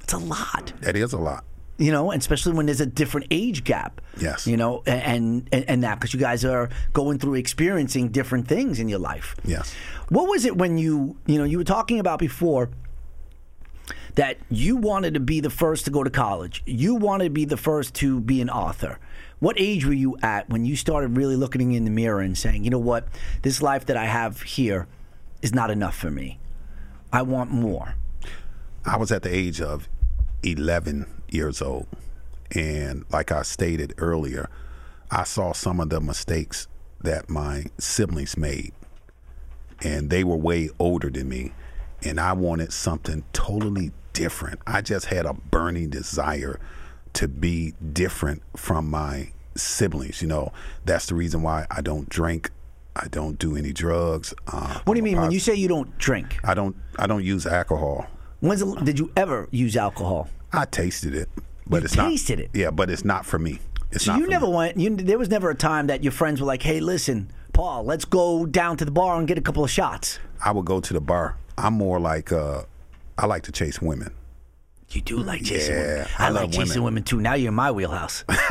It's 0.00 0.14
a 0.14 0.18
lot, 0.18 0.72
That 0.80 0.96
is 0.96 1.12
a 1.12 1.18
lot. 1.18 1.44
You 1.78 1.92
know, 1.92 2.10
and 2.10 2.20
especially 2.20 2.52
when 2.52 2.66
there's 2.66 2.80
a 2.80 2.86
different 2.86 3.26
age 3.30 3.64
gap. 3.64 4.00
Yes. 4.16 4.46
You 4.46 4.56
know, 4.56 4.82
and 4.86 5.48
and, 5.52 5.64
and 5.68 5.82
that 5.84 5.98
because 6.00 6.14
you 6.14 6.20
guys 6.20 6.44
are 6.44 6.70
going 6.92 7.18
through 7.18 7.34
experiencing 7.34 8.08
different 8.08 8.48
things 8.48 8.80
in 8.80 8.88
your 8.88 8.98
life. 8.98 9.36
Yes. 9.44 9.74
What 10.08 10.28
was 10.28 10.44
it 10.44 10.56
when 10.56 10.78
you, 10.78 11.16
you 11.26 11.38
know, 11.38 11.44
you 11.44 11.58
were 11.58 11.64
talking 11.64 12.00
about 12.00 12.18
before 12.18 12.70
that 14.14 14.38
you 14.50 14.76
wanted 14.76 15.14
to 15.14 15.20
be 15.20 15.40
the 15.40 15.50
first 15.50 15.84
to 15.84 15.90
go 15.90 16.02
to 16.02 16.10
college. 16.10 16.62
You 16.64 16.94
wanted 16.94 17.24
to 17.24 17.30
be 17.30 17.44
the 17.44 17.56
first 17.56 17.94
to 17.96 18.20
be 18.20 18.40
an 18.40 18.48
author. 18.48 18.98
What 19.38 19.56
age 19.58 19.84
were 19.84 19.92
you 19.92 20.16
at 20.22 20.48
when 20.48 20.64
you 20.64 20.76
started 20.76 21.16
really 21.16 21.36
looking 21.36 21.72
in 21.72 21.84
the 21.84 21.90
mirror 21.90 22.20
and 22.20 22.36
saying, 22.36 22.64
you 22.64 22.70
know 22.70 22.78
what, 22.78 23.06
this 23.42 23.60
life 23.60 23.84
that 23.86 23.96
I 23.96 24.06
have 24.06 24.40
here 24.40 24.86
is 25.42 25.54
not 25.54 25.70
enough 25.70 25.94
for 25.94 26.10
me. 26.10 26.38
I 27.12 27.22
want 27.22 27.50
more. 27.50 27.94
I 28.86 28.96
was 28.96 29.12
at 29.12 29.22
the 29.22 29.34
age 29.34 29.60
of 29.60 29.88
11 30.42 31.06
years 31.28 31.60
old. 31.62 31.86
And 32.54 33.04
like 33.10 33.32
I 33.32 33.42
stated 33.42 33.94
earlier, 33.98 34.48
I 35.10 35.24
saw 35.24 35.52
some 35.52 35.80
of 35.80 35.90
the 35.90 36.00
mistakes 36.00 36.68
that 37.02 37.28
my 37.28 37.66
siblings 37.78 38.36
made. 38.36 38.72
And 39.82 40.10
they 40.10 40.24
were 40.24 40.36
way 40.36 40.70
older 40.78 41.10
than 41.10 41.28
me. 41.28 41.52
And 42.02 42.20
I 42.20 42.32
wanted 42.32 42.72
something 42.72 43.24
totally 43.32 43.92
different. 44.12 44.60
I 44.66 44.80
just 44.80 45.06
had 45.06 45.26
a 45.26 45.34
burning 45.34 45.90
desire 45.90 46.58
to 47.14 47.28
be 47.28 47.74
different 47.92 48.42
from 48.56 48.88
my 48.90 49.32
siblings. 49.54 50.22
You 50.22 50.28
know, 50.28 50.52
that's 50.84 51.06
the 51.06 51.14
reason 51.14 51.42
why 51.42 51.66
I 51.70 51.80
don't 51.80 52.08
drink. 52.08 52.50
I 52.94 53.08
don't 53.08 53.38
do 53.38 53.56
any 53.56 53.72
drugs. 53.72 54.32
Uh, 54.46 54.80
What 54.84 54.94
do 54.94 54.98
you 54.98 55.02
mean 55.02 55.20
when 55.20 55.30
you 55.30 55.40
say 55.40 55.54
you 55.54 55.68
don't 55.68 55.96
drink? 55.98 56.38
I 56.44 56.54
don't. 56.54 56.74
I 56.98 57.06
don't 57.06 57.22
use 57.24 57.46
alcohol. 57.46 58.06
When's 58.40 58.60
the, 58.60 58.74
did 58.82 58.98
you 58.98 59.12
ever 59.16 59.48
use 59.50 59.76
alcohol? 59.76 60.30
I 60.52 60.64
tasted 60.64 61.14
it, 61.14 61.28
but 61.66 61.78
You 61.82 61.84
it's 61.86 61.96
not. 61.96 62.08
tasted 62.10 62.40
it? 62.40 62.50
Yeah, 62.54 62.70
but 62.70 62.90
it's 62.90 63.04
not 63.04 63.26
for 63.26 63.38
me. 63.38 63.60
It's 63.92 64.04
So 64.04 64.12
not 64.12 64.20
you 64.20 64.28
never 64.28 64.46
me. 64.46 64.52
went. 64.52 64.76
You, 64.78 64.96
there 64.96 65.18
was 65.18 65.28
never 65.28 65.50
a 65.50 65.54
time 65.54 65.86
that 65.88 66.02
your 66.02 66.12
friends 66.12 66.40
were 66.40 66.46
like, 66.46 66.62
"Hey, 66.62 66.80
listen, 66.80 67.30
Paul, 67.52 67.84
let's 67.84 68.04
go 68.04 68.46
down 68.46 68.76
to 68.78 68.84
the 68.84 68.90
bar 68.90 69.18
and 69.18 69.26
get 69.28 69.38
a 69.38 69.40
couple 69.40 69.62
of 69.64 69.70
shots." 69.70 70.18
I 70.44 70.50
would 70.52 70.64
go 70.66 70.80
to 70.80 70.92
the 70.92 71.00
bar. 71.00 71.36
I'm 71.56 71.74
more 71.74 71.98
like. 72.00 72.32
Uh, 72.32 72.62
I 73.18 73.26
like 73.26 73.42
to 73.44 73.52
chase 73.52 73.80
women. 73.80 74.12
You 74.90 75.00
do 75.02 75.18
like 75.18 75.42
chasing 75.42 75.74
Yeah, 75.74 75.82
women. 75.82 76.06
I 76.18 76.26
I, 76.26 76.28
like 76.30 76.50
chasing 76.52 76.66
women. 76.82 76.84
women 76.84 77.02
too. 77.02 77.20
Now 77.20 77.34
you're 77.34 77.48
in 77.48 77.54
my 77.54 77.70
wheelhouse. 77.72 78.24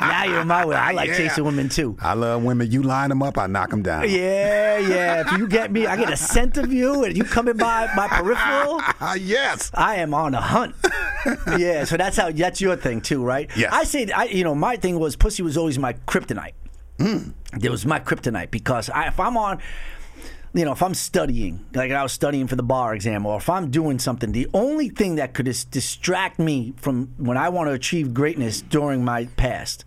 now 0.00 0.24
you're 0.24 0.42
in 0.42 0.46
my 0.48 0.66
wheelhouse. 0.66 0.88
I 0.90 0.92
like 0.92 1.08
Yeah. 1.08 1.16
chasing 1.16 1.44
women 1.44 1.68
too. 1.70 1.96
I 2.00 2.12
love 2.12 2.42
women. 2.44 2.70
You 2.70 2.82
line 2.82 3.08
them 3.08 3.22
up, 3.22 3.38
I 3.38 3.46
knock 3.46 3.70
them 3.70 3.82
down. 3.82 4.02
Yeah, 4.08 4.78
yeah. 4.78 5.22
If 5.32 5.38
you 5.38 5.48
get 5.48 5.72
me, 5.72 5.86
I 5.86 5.96
get 5.96 6.12
a 6.12 6.16
scent 6.16 6.58
of 6.58 6.72
you, 6.72 7.04
and 7.04 7.16
you 7.16 7.24
coming 7.24 7.56
by 7.56 7.88
my 7.96 8.06
peripheral. 8.06 8.80
Ah, 9.00 9.14
yes. 9.20 9.70
I 9.74 9.96
am 9.96 10.12
on 10.12 10.34
a 10.34 10.40
hunt. 10.42 10.74
yeah, 11.58 11.84
so 11.84 11.96
that's 11.96 12.18
how 12.18 12.30
that's 12.30 12.60
your 12.60 12.76
thing 12.76 13.00
too, 13.00 13.24
right? 13.24 13.50
Yeah. 13.56 13.70
I 13.72 13.84
say, 13.84 14.10
I 14.10 14.24
you 14.24 14.44
know, 14.44 14.54
my 14.54 14.76
thing 14.76 14.98
was 14.98 15.16
pussy 15.16 15.42
was 15.42 15.56
always 15.56 15.78
my 15.78 15.94
kryptonite. 16.06 16.52
It 16.98 17.68
was 17.70 17.84
my 17.84 17.98
kryptonite 17.98 18.50
because 18.52 18.88
I, 18.90 19.08
if 19.08 19.18
I'm 19.18 19.36
on, 19.36 19.58
you 20.54 20.64
know, 20.64 20.72
if 20.72 20.82
I'm 20.82 20.94
studying, 20.94 21.64
like 21.74 21.90
I 21.90 22.02
was 22.02 22.12
studying 22.12 22.46
for 22.46 22.56
the 22.56 22.62
bar 22.62 22.94
exam, 22.94 23.24
or 23.24 23.38
if 23.38 23.48
I'm 23.48 23.70
doing 23.70 23.98
something, 23.98 24.32
the 24.32 24.48
only 24.52 24.90
thing 24.90 25.16
that 25.16 25.32
could 25.32 25.46
dis- 25.46 25.64
distract 25.64 26.38
me 26.38 26.74
from 26.76 27.14
when 27.16 27.36
I 27.36 27.48
want 27.48 27.68
to 27.68 27.72
achieve 27.72 28.12
greatness 28.12 28.60
during 28.60 29.04
my 29.04 29.26
past 29.36 29.84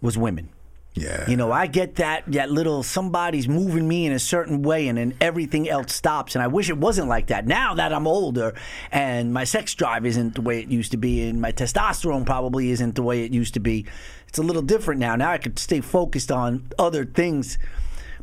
was 0.00 0.16
women. 0.16 0.48
Yeah. 0.94 1.28
You 1.28 1.36
know, 1.36 1.52
I 1.52 1.66
get 1.66 1.96
that 1.96 2.24
that 2.32 2.50
little 2.50 2.82
somebody's 2.82 3.46
moving 3.46 3.86
me 3.86 4.06
in 4.06 4.12
a 4.12 4.18
certain 4.18 4.62
way, 4.62 4.88
and 4.88 4.98
then 4.98 5.14
everything 5.20 5.68
else 5.68 5.94
stops. 5.94 6.34
And 6.34 6.42
I 6.42 6.48
wish 6.48 6.68
it 6.68 6.78
wasn't 6.78 7.08
like 7.08 7.28
that. 7.28 7.46
Now 7.46 7.74
that 7.74 7.92
I'm 7.92 8.06
older, 8.06 8.54
and 8.90 9.32
my 9.32 9.44
sex 9.44 9.74
drive 9.74 10.04
isn't 10.04 10.34
the 10.34 10.40
way 10.40 10.60
it 10.60 10.68
used 10.68 10.90
to 10.92 10.96
be, 10.96 11.28
and 11.28 11.40
my 11.40 11.52
testosterone 11.52 12.26
probably 12.26 12.70
isn't 12.70 12.96
the 12.96 13.02
way 13.02 13.24
it 13.24 13.32
used 13.32 13.54
to 13.54 13.60
be, 13.60 13.86
it's 14.26 14.38
a 14.38 14.42
little 14.42 14.62
different 14.62 15.00
now. 15.00 15.16
Now 15.16 15.30
I 15.30 15.38
could 15.38 15.58
stay 15.58 15.80
focused 15.80 16.32
on 16.32 16.70
other 16.78 17.04
things. 17.04 17.58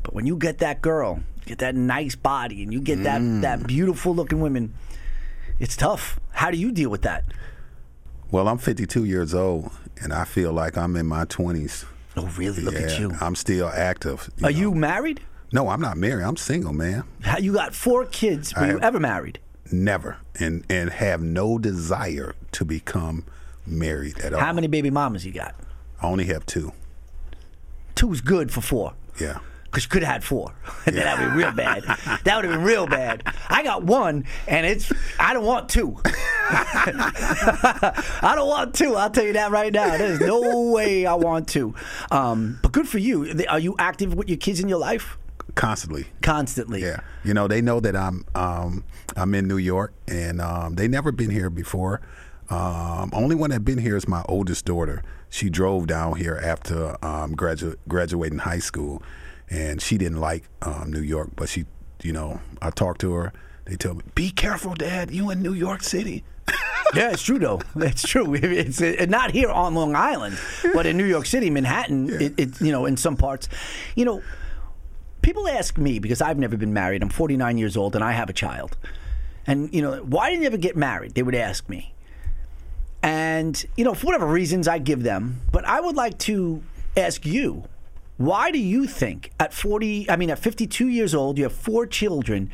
But 0.04 0.14
when 0.14 0.26
you 0.26 0.38
get 0.38 0.60
that 0.60 0.82
girl, 0.82 1.22
get 1.46 1.60
that 1.60 1.76
nice 1.76 2.16
body, 2.16 2.64
and 2.64 2.74
you 2.74 2.82
get 2.82 3.04
that 3.04 3.22
mm. 3.22 3.42
that 3.42 3.68
beautiful 3.68 4.14
looking 4.16 4.40
women, 4.40 4.74
it's 5.60 5.76
tough. 5.76 6.20
How 6.32 6.52
do 6.52 6.58
you 6.58 6.72
deal 6.72 6.90
with 6.90 7.02
that? 7.04 7.26
Well, 8.30 8.48
I'm 8.48 8.58
52 8.58 9.06
years 9.06 9.34
old, 9.34 9.72
and 10.02 10.12
I 10.14 10.26
feel 10.26 10.52
like 10.52 10.78
I'm 10.78 10.96
in 10.98 11.06
my 11.06 11.26
20s. 11.26 11.86
Oh, 12.18 12.26
really? 12.38 12.62
Look 12.62 12.76
at 12.76 13.00
you. 13.00 13.14
I'm 13.22 13.36
still 13.36 13.70
active. 13.70 14.30
Are 14.44 14.44
know. 14.44 14.50
you 14.50 14.74
married? 14.74 15.22
No, 15.54 15.70
I'm 15.70 15.80
not 15.80 15.98
married. 15.98 16.24
I'm 16.24 16.36
single, 16.36 16.74
man. 16.74 17.04
How- 17.22 17.38
You 17.38 17.54
got 17.54 17.74
four 17.74 18.06
kids. 18.06 18.54
Were 18.54 18.64
I 18.64 18.72
you 18.72 18.80
ever 18.80 19.00
married? 19.00 19.40
Never, 19.72 20.18
and 20.40 20.66
and 20.70 20.90
have 20.90 21.22
no 21.22 21.58
desire 21.58 22.36
to 22.54 22.66
become 22.66 23.26
married 23.66 24.18
at 24.20 24.34
all. 24.34 24.40
How 24.40 24.54
many 24.54 24.68
baby 24.68 24.90
mamas 24.90 25.26
you 25.26 25.34
got? 25.34 25.56
I 26.02 26.08
only 26.08 26.26
have 26.26 26.46
two. 26.46 26.72
Two's 27.96 28.22
good 28.22 28.52
for 28.52 28.62
four. 28.62 28.94
Yeah. 29.20 29.40
Because 29.70 29.84
you 29.84 29.90
could 29.90 30.04
have 30.04 30.14
had 30.14 30.24
four. 30.24 30.54
that 30.86 30.94
would 30.94 31.04
have 31.04 31.20
been 31.20 31.38
real 31.38 31.52
bad. 31.52 31.84
That 32.24 32.36
would 32.36 32.46
have 32.46 32.54
been 32.54 32.64
real 32.64 32.88
bad. 32.88 33.24
I 33.50 33.64
got 33.64 33.84
one, 33.84 34.26
and 34.48 34.66
it's, 34.66 34.92
I 35.20 35.34
don't 35.34 35.46
want 35.46 35.70
two. 35.70 36.00
I 36.50 38.34
don't 38.36 38.48
want 38.48 38.74
two. 38.74 38.96
I'll 38.96 39.10
tell 39.10 39.26
you 39.26 39.34
that 39.34 39.52
right 39.52 39.72
now. 39.74 39.98
There's 39.98 40.22
no 40.22 40.72
way 40.72 41.06
I 41.06 41.14
want 41.16 41.48
two. 41.48 41.76
Um, 42.12 42.60
but 42.62 42.72
good 42.72 42.88
for 42.88 42.98
you. 42.98 43.46
Are 43.50 43.60
you 43.60 43.76
active 43.78 44.14
with 44.14 44.30
your 44.30 44.38
kids 44.38 44.60
in 44.60 44.70
your 44.70 44.80
life? 44.80 45.18
Constantly. 45.56 46.06
Constantly. 46.22 46.82
Yeah. 46.82 47.00
You 47.24 47.34
know, 47.34 47.48
they 47.48 47.62
know 47.62 47.80
that 47.80 47.96
I'm 47.96 48.26
um, 48.36 48.84
I'm 49.16 49.34
in 49.34 49.48
New 49.48 49.58
York, 49.58 49.94
and 50.08 50.40
um, 50.40 50.76
they 50.76 50.88
never 50.88 51.12
been 51.12 51.32
here 51.32 51.50
before. 51.50 52.02
Um, 52.50 53.10
only 53.14 53.36
one 53.36 53.50
that 53.50 53.66
been 53.66 53.80
here 53.80 53.98
is 53.98 54.08
my 54.08 54.24
oldest 54.30 54.66
daughter. 54.66 55.04
She 55.30 55.50
drove 55.50 55.88
down 55.88 56.16
here 56.16 56.40
after 56.42 56.92
um, 57.04 57.36
gradu- 57.36 57.76
graduating 57.88 58.40
high 58.40 58.60
school, 58.60 59.02
and 59.50 59.82
she 59.82 59.98
didn't 59.98 60.20
like 60.20 60.44
um, 60.62 60.92
New 60.92 61.02
York. 61.02 61.32
But 61.36 61.50
she, 61.50 61.66
you 62.04 62.14
know, 62.14 62.40
I 62.62 62.70
talked 62.70 63.02
to 63.02 63.14
her. 63.14 63.34
They 63.66 63.76
tell 63.76 63.94
me, 63.96 64.04
"Be 64.16 64.30
careful, 64.30 64.74
Dad. 64.76 65.12
You 65.12 65.30
in 65.30 65.42
New 65.42 65.54
York 65.54 65.84
City." 65.84 66.24
Yeah, 66.96 67.12
it's 67.12 67.22
true 67.22 67.38
though. 67.38 67.60
It's 67.76 68.08
true. 68.08 68.34
It's 68.42 68.82
uh, 68.82 69.06
not 69.10 69.32
here 69.32 69.50
on 69.50 69.76
Long 69.76 69.94
Island, 69.94 70.38
but 70.74 70.86
in 70.86 70.96
New 70.96 71.06
York 71.06 71.26
City, 71.26 71.50
Manhattan. 71.50 72.10
It, 72.10 72.34
it 72.38 72.62
you 72.62 72.72
know 72.72 72.86
in 72.86 72.96
some 72.96 73.18
parts, 73.18 73.50
you 73.96 74.06
know, 74.06 74.22
people 75.22 75.50
ask 75.50 75.78
me 75.78 76.00
because 76.00 76.22
I've 76.22 76.38
never 76.38 76.56
been 76.56 76.74
married. 76.74 77.04
I'm 77.04 77.10
49 77.10 77.58
years 77.58 77.76
old 77.76 77.94
and 77.96 78.04
I 78.06 78.14
have 78.14 78.30
a 78.30 78.34
child, 78.34 78.78
and 79.46 79.74
you 79.74 79.82
know 79.82 79.98
why 79.98 80.30
didn't 80.30 80.44
you 80.44 80.48
ever 80.48 80.58
get 80.58 80.78
married? 80.78 81.14
They 81.14 81.24
would 81.24 81.36
ask 81.36 81.68
me, 81.68 81.94
and 83.04 83.66
you 83.76 83.84
know 83.84 83.94
for 83.94 84.06
whatever 84.06 84.26
reasons 84.26 84.68
I 84.68 84.78
give 84.78 85.04
them, 85.04 85.42
but 85.52 85.66
I 85.66 85.82
would 85.82 85.98
like 85.98 86.18
to 86.20 86.64
ask 86.96 87.26
you. 87.26 87.66
Why 88.18 88.52
do 88.52 88.60
you 88.60 88.88
think 88.88 89.32
at 89.40 89.54
40 89.54 90.10
I 90.10 90.16
mean 90.16 90.30
at 90.30 90.40
52 90.40 90.88
years 90.88 91.14
old 91.14 91.38
you 91.38 91.44
have 91.44 91.54
four 91.54 91.86
children 91.86 92.50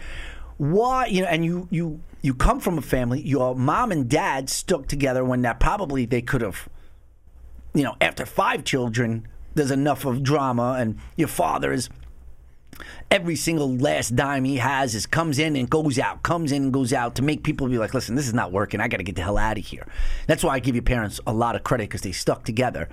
why 0.58 1.08
you 1.08 1.21
know 1.21 1.28
and 1.28 1.43
you 1.43 1.67
you 1.71 2.02
you 2.21 2.34
come 2.34 2.60
from 2.60 2.78
a 2.78 2.82
family 2.82 3.21
your 3.21 3.56
mom 3.56 3.91
and 3.91 4.10
dad 4.10 4.49
stuck 4.49 4.88
together 4.88 5.23
when 5.26 5.41
that 5.41 5.60
probably 5.60 6.06
they 6.06 6.21
could 6.21 6.41
have 6.41 6.69
you 7.73 7.84
know 7.84 7.95
after 7.99 8.26
five 8.26 8.63
children 8.63 9.28
there's 9.56 9.71
enough 9.71 10.06
of 10.06 10.21
drama 10.21 10.76
and 10.80 10.97
your 11.15 11.28
father 11.28 11.71
is 11.71 11.89
every 13.12 13.36
single 13.36 13.76
last 13.78 14.15
dime 14.15 14.43
he 14.43 14.58
has 14.58 14.95
is 14.95 15.06
comes 15.06 15.39
in 15.39 15.56
and 15.56 15.69
goes 15.69 15.97
out 15.97 16.23
comes 16.23 16.52
in 16.52 16.63
and 16.63 16.73
goes 16.73 16.93
out 16.93 17.15
to 17.15 17.21
make 17.21 17.43
people 17.43 17.67
be 17.67 17.78
like 17.78 17.93
listen 17.93 18.15
this 18.15 18.28
is 18.28 18.34
not 18.34 18.52
working. 18.52 18.80
I 18.80 18.88
got 18.88 18.97
to 18.97 19.04
get 19.04 19.15
the 19.15 19.21
hell 19.21 19.38
out 19.38 19.58
of 19.58 19.65
here. 19.65 19.88
That's 20.28 20.43
why 20.43 20.56
i 20.56 20.60
give 20.60 20.76
your 20.76 20.84
parents 20.84 21.19
a 21.26 21.34
lot 21.34 21.56
of 21.56 21.63
credit 21.63 21.89
because 21.89 22.02
they 22.02 22.12
stuck 22.12 22.43
together 22.43 22.89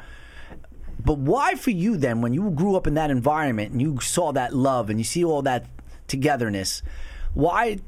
but 1.05 1.19
why 1.19 1.55
for 1.55 1.71
you 1.71 1.97
then, 1.97 2.21
when 2.23 2.33
you 2.35 2.51
grew 2.51 2.77
up 2.77 2.87
in 2.87 2.95
that 2.95 3.11
environment 3.11 3.73
and 3.73 3.81
you 3.81 4.01
saw 4.01 4.33
that 4.33 4.55
love 4.55 4.91
and 4.91 4.99
you 4.99 5.05
see 5.05 5.25
all 5.25 5.43
that 5.43 5.67
togetherness, 6.09 6.83
why 7.35 7.79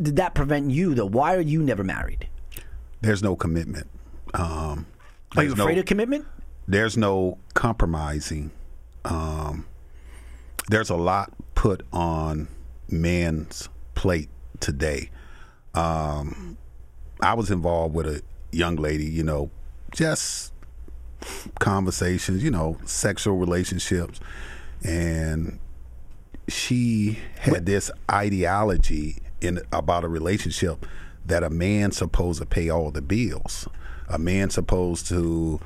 did 0.00 0.16
that 0.16 0.34
prevent 0.34 0.70
you 0.70 0.94
though? 0.94 1.06
Why 1.06 1.34
are 1.36 1.40
you 1.40 1.62
never 1.62 1.84
married? 1.84 2.28
There's 3.00 3.22
no 3.22 3.34
commitment. 3.36 3.88
Um, 4.34 4.86
Are 5.36 5.42
you 5.42 5.48
there's 5.48 5.56
no- 5.56 5.64
afraid 5.64 5.78
of 5.78 5.86
commitment? 5.86 6.26
there's 6.68 6.96
no 6.96 7.38
compromising. 7.54 8.50
Um, 9.04 9.66
there's 10.68 10.90
a 10.90 10.96
lot 10.96 11.32
put 11.54 11.84
on 11.92 12.48
men's 12.88 13.68
plate 13.94 14.28
today. 14.60 15.10
Um, 15.74 16.56
I 17.20 17.34
was 17.34 17.50
involved 17.50 17.94
with 17.94 18.06
a 18.06 18.22
young 18.52 18.76
lady, 18.76 19.06
you 19.06 19.22
know, 19.24 19.50
just 19.92 20.51
conversations, 21.58 22.42
you 22.42 22.50
know, 22.50 22.78
sexual 22.84 23.36
relationships, 23.36 24.20
and 24.84 25.58
she 26.48 27.18
had 27.36 27.66
this 27.66 27.90
ideology 28.10 29.22
in 29.40 29.60
about 29.72 30.04
a 30.04 30.08
relationship 30.08 30.86
that 31.24 31.42
a 31.42 31.50
man's 31.50 31.96
supposed 31.96 32.40
to 32.40 32.46
pay 32.46 32.68
all 32.68 32.90
the 32.90 33.02
bills. 33.02 33.68
A 34.08 34.18
man's 34.18 34.54
supposed 34.54 35.06
to 35.08 35.60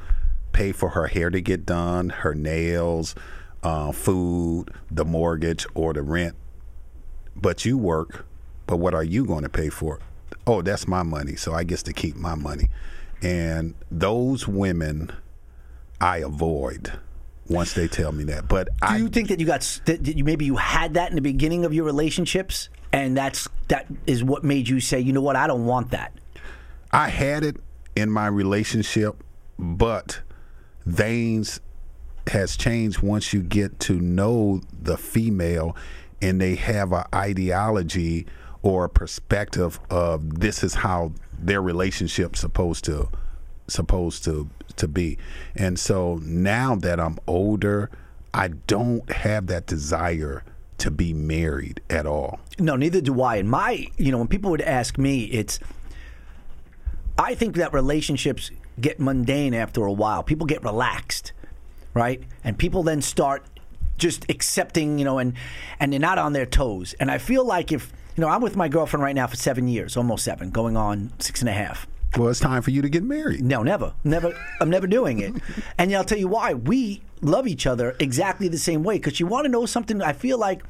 pay 0.53 0.73
for 0.73 0.91
her 0.91 1.07
hair 1.07 1.31
to 1.31 1.41
get 1.41 1.67
done, 1.67 2.11
her 2.11 2.35
nails, 2.35 3.15
uh, 3.63 3.93
food, 3.93 4.71
the 4.91 5.05
mortgage, 5.05 5.67
or 5.75 5.93
the 5.93 6.03
rent. 6.03 6.35
But 7.35 7.65
you 7.65 7.77
work, 7.77 8.27
but 8.67 8.77
what 8.77 8.95
are 8.95 9.05
you 9.05 9.25
going 9.25 9.43
to 9.43 9.49
pay 9.49 9.69
for? 9.69 9.99
Oh, 10.47 10.63
that's 10.63 10.87
my 10.87 11.03
money, 11.03 11.37
so 11.37 11.53
I 11.53 11.65
guess 11.65 11.83
to 11.85 11.93
keep 11.93 12.17
my 12.17 12.35
money. 12.35 12.69
And 13.23 13.75
those 13.91 14.47
women, 14.47 15.11
I 16.01 16.19
avoid 16.19 16.93
once 17.49 17.75
they 17.75 17.89
tell 17.89 18.13
me 18.13 18.25
that. 18.25 18.49
But 18.49 18.67
Do 18.67 18.73
I 18.83 18.97
you 18.99 19.09
think 19.09 19.29
that 19.29 19.41
you 19.41 19.47
got 19.47 19.81
that 19.87 20.07
you 20.07 20.25
maybe 20.25 20.45
you 20.45 20.57
had 20.57 20.95
that 20.95 21.11
in 21.11 21.17
the 21.17 21.23
beginning 21.23 21.65
of 21.65 21.73
your 21.73 21.85
relationships, 21.85 22.69
and 22.93 23.17
that's 23.17 23.49
that 23.69 23.87
is 24.07 24.23
what 24.25 24.45
made 24.45 24.69
you 24.69 24.81
say, 24.81 25.01
you 25.01 25.13
know 25.13 25.23
what, 25.23 25.37
I 25.37 25.47
don't 25.47 25.67
want 25.67 25.91
that. 25.91 26.13
I 26.93 27.09
had 27.09 27.45
it 27.45 27.57
in 27.95 28.11
my 28.11 28.27
relationship, 28.27 29.23
but 29.59 30.21
things 30.89 31.61
has 32.29 32.57
changed 32.57 33.03
once 33.03 33.33
you 33.33 33.43
get 33.43 33.79
to 33.79 34.01
know 34.01 34.61
the 34.83 34.97
female 34.97 35.77
and 36.21 36.41
they 36.41 36.57
have 36.57 36.93
an 36.93 37.05
ideology 37.15 38.27
or 38.63 38.85
a 38.85 38.89
perspective 38.89 39.79
of 39.91 40.41
this 40.41 40.65
is 40.65 40.75
how 40.75 41.13
their 41.39 41.63
relationship's 41.63 42.41
supposed 42.41 42.85
to 42.85 43.09
supposed 43.69 44.25
to 44.25 44.49
to 44.77 44.89
be. 44.89 45.19
And 45.55 45.79
so 45.79 46.21
now 46.23 46.77
that 46.77 46.99
I'm 47.01 47.19
older, 47.27 47.91
I 48.35 48.49
don't 48.49 49.11
have 49.11 49.47
that 49.49 49.67
desire 49.67 50.45
to 50.79 50.91
be 50.91 51.13
married 51.15 51.81
at 51.89 52.07
all. 52.07 52.41
No, 52.59 52.77
neither 52.77 53.01
do 53.01 53.23
I. 53.23 53.37
And 53.37 53.49
my, 53.51 53.87
you 53.97 54.13
know, 54.13 54.19
when 54.19 54.29
people 54.29 54.51
would 54.51 54.61
ask 54.63 54.99
me, 54.99 55.25
it's, 55.25 55.59
I 57.19 57.35
think 57.35 57.57
that 57.57 57.73
relationships 57.73 58.51
get 58.81 59.01
mundane 59.01 59.55
after 59.55 59.85
a 59.87 59.93
while. 59.93 60.23
People 60.23 60.47
get 60.47 60.63
relaxed. 60.63 61.33
right? 61.97 62.23
And 62.45 62.59
people 62.59 62.83
then 62.83 63.01
start 63.01 63.43
just 63.97 64.27
accepting, 64.29 64.99
you 64.99 65.05
know, 65.07 65.19
and 65.19 65.33
and 65.81 65.91
they're 65.93 65.99
not 65.99 66.19
on 66.19 66.35
their 66.35 66.45
toes. 66.45 66.95
And 67.01 67.11
I 67.11 67.17
feel 67.19 67.45
like 67.45 67.73
if 67.73 67.91
you 68.17 68.21
know, 68.21 68.29
I'm 68.29 68.43
with 68.43 68.55
my 68.55 68.69
girlfriend 68.69 69.03
right 69.03 69.15
now 69.15 69.27
for 69.27 69.37
seven 69.37 69.67
years, 69.67 69.97
almost 69.97 70.25
seven, 70.25 70.51
going 70.51 70.77
on 70.77 71.13
six 71.19 71.41
and 71.41 71.49
a 71.49 71.53
half. 71.53 71.87
Well, 72.17 72.29
it's 72.29 72.41
time 72.41 72.63
for 72.63 72.71
you 72.71 72.81
to 72.81 72.89
get 72.89 73.03
married. 73.03 73.45
No, 73.45 73.63
never, 73.63 73.93
never. 74.03 74.35
I'm 74.61 74.71
never 74.71 74.87
doing 74.87 75.21
it. 75.21 75.35
And 75.79 75.95
I'll 75.95 76.05
tell 76.05 76.19
you 76.19 76.29
why. 76.29 76.55
We 76.55 77.03
love 77.21 77.47
each 77.47 77.67
other 77.67 77.95
exactly 78.01 78.49
the 78.49 78.59
same 78.59 78.83
way. 78.83 78.97
Because 78.97 79.21
you 79.21 79.27
want 79.27 79.45
to 79.45 79.51
know 79.51 79.67
something. 79.67 80.01
I 80.01 80.15
feel 80.15 80.39
like 80.39 80.63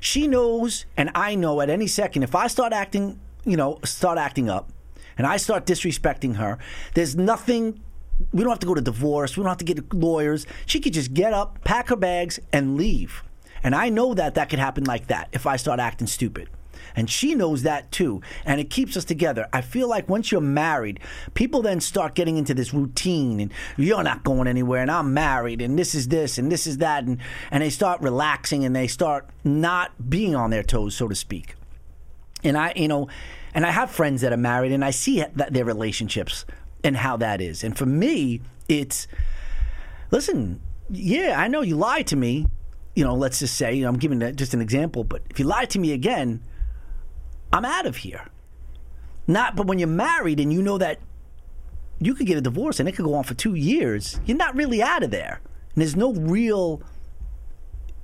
she 0.00 0.26
knows, 0.26 0.86
and 0.96 1.10
I 1.14 1.34
know 1.34 1.60
at 1.60 1.68
any 1.68 1.86
second 1.86 2.22
if 2.22 2.34
I 2.34 2.46
start 2.46 2.72
acting, 2.72 3.20
you 3.44 3.56
know, 3.56 3.80
start 3.84 4.18
acting 4.18 4.48
up, 4.48 4.72
and 5.18 5.26
I 5.26 5.36
start 5.36 5.66
disrespecting 5.66 6.36
her. 6.36 6.58
There's 6.94 7.16
nothing. 7.16 7.80
We 8.32 8.42
don't 8.42 8.50
have 8.50 8.60
to 8.60 8.66
go 8.66 8.74
to 8.74 8.80
divorce. 8.80 9.36
We 9.36 9.42
don't 9.42 9.50
have 9.50 9.58
to 9.58 9.64
get 9.64 9.92
lawyers. 9.92 10.46
She 10.64 10.80
could 10.80 10.94
just 10.94 11.12
get 11.12 11.34
up, 11.34 11.62
pack 11.64 11.88
her 11.90 11.96
bags, 11.96 12.40
and 12.52 12.76
leave. 12.76 13.22
And 13.62 13.74
I 13.74 13.90
know 13.90 14.14
that 14.14 14.34
that 14.34 14.48
could 14.48 14.58
happen 14.58 14.84
like 14.84 15.08
that 15.08 15.28
if 15.32 15.46
I 15.46 15.56
start 15.56 15.80
acting 15.80 16.06
stupid. 16.06 16.48
And 16.96 17.10
she 17.10 17.34
knows 17.34 17.62
that 17.62 17.92
too. 17.92 18.22
And 18.44 18.58
it 18.58 18.70
keeps 18.70 18.96
us 18.96 19.04
together. 19.04 19.46
I 19.52 19.60
feel 19.60 19.88
like 19.88 20.08
once 20.08 20.32
you're 20.32 20.40
married, 20.40 20.98
people 21.34 21.60
then 21.60 21.80
start 21.80 22.14
getting 22.14 22.38
into 22.38 22.54
this 22.54 22.72
routine 22.72 23.38
and 23.38 23.52
you're 23.76 24.02
not 24.02 24.24
going 24.24 24.48
anywhere 24.48 24.80
and 24.80 24.90
I'm 24.90 25.12
married 25.12 25.60
and 25.60 25.78
this 25.78 25.94
is 25.94 26.08
this 26.08 26.38
and 26.38 26.50
this 26.50 26.66
is 26.66 26.78
that. 26.78 27.04
And, 27.04 27.18
and 27.50 27.62
they 27.62 27.70
start 27.70 28.00
relaxing 28.00 28.64
and 28.64 28.74
they 28.74 28.86
start 28.86 29.28
not 29.44 30.08
being 30.08 30.34
on 30.34 30.50
their 30.50 30.62
toes, 30.62 30.96
so 30.96 31.06
to 31.06 31.14
speak. 31.14 31.54
And 32.42 32.56
I, 32.56 32.72
you 32.74 32.88
know, 32.88 33.08
and 33.52 33.66
I 33.66 33.70
have 33.70 33.90
friends 33.90 34.22
that 34.22 34.32
are 34.32 34.38
married 34.38 34.72
and 34.72 34.84
I 34.84 34.90
see 34.90 35.22
that 35.34 35.52
their 35.52 35.64
relationships 35.64 36.46
and 36.82 36.96
how 36.96 37.18
that 37.18 37.40
is. 37.40 37.62
And 37.62 37.76
for 37.76 37.86
me, 37.86 38.40
it's 38.68 39.06
listen, 40.10 40.60
yeah, 40.88 41.34
I 41.38 41.48
know 41.48 41.60
you 41.60 41.76
lied 41.76 42.06
to 42.08 42.16
me. 42.16 42.46
You 42.94 43.04
know, 43.04 43.14
let's 43.14 43.40
just 43.40 43.56
say, 43.56 43.74
you 43.74 43.82
know, 43.82 43.88
I'm 43.88 43.98
giving 43.98 44.20
just 44.36 44.54
an 44.54 44.62
example, 44.62 45.04
but 45.04 45.22
if 45.28 45.38
you 45.38 45.44
lie 45.44 45.66
to 45.66 45.78
me 45.78 45.92
again, 45.92 46.40
I'm 47.52 47.64
out 47.64 47.86
of 47.86 47.96
here. 47.96 48.28
Not, 49.26 49.56
but 49.56 49.66
when 49.66 49.78
you're 49.78 49.88
married 49.88 50.40
and 50.40 50.52
you 50.52 50.62
know 50.62 50.78
that 50.78 51.00
you 52.00 52.14
could 52.14 52.26
get 52.26 52.36
a 52.36 52.40
divorce 52.40 52.78
and 52.78 52.88
it 52.88 52.92
could 52.92 53.04
go 53.04 53.14
on 53.14 53.24
for 53.24 53.34
two 53.34 53.54
years, 53.54 54.20
you're 54.24 54.36
not 54.36 54.54
really 54.54 54.82
out 54.82 55.02
of 55.02 55.10
there. 55.10 55.40
And 55.74 55.82
there's 55.82 55.96
no 55.96 56.12
real, 56.12 56.82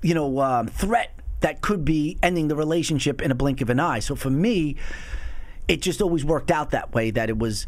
you 0.02 0.14
know, 0.14 0.40
um, 0.40 0.66
threat 0.66 1.12
that 1.40 1.60
could 1.60 1.84
be 1.84 2.18
ending 2.22 2.48
the 2.48 2.56
relationship 2.56 3.20
in 3.20 3.30
a 3.30 3.34
blink 3.34 3.60
of 3.60 3.70
an 3.70 3.80
eye. 3.80 3.98
So 4.00 4.14
for 4.14 4.30
me, 4.30 4.76
it 5.68 5.80
just 5.80 6.02
always 6.02 6.24
worked 6.24 6.50
out 6.50 6.70
that 6.70 6.92
way. 6.94 7.10
That 7.10 7.28
it 7.28 7.38
was, 7.38 7.66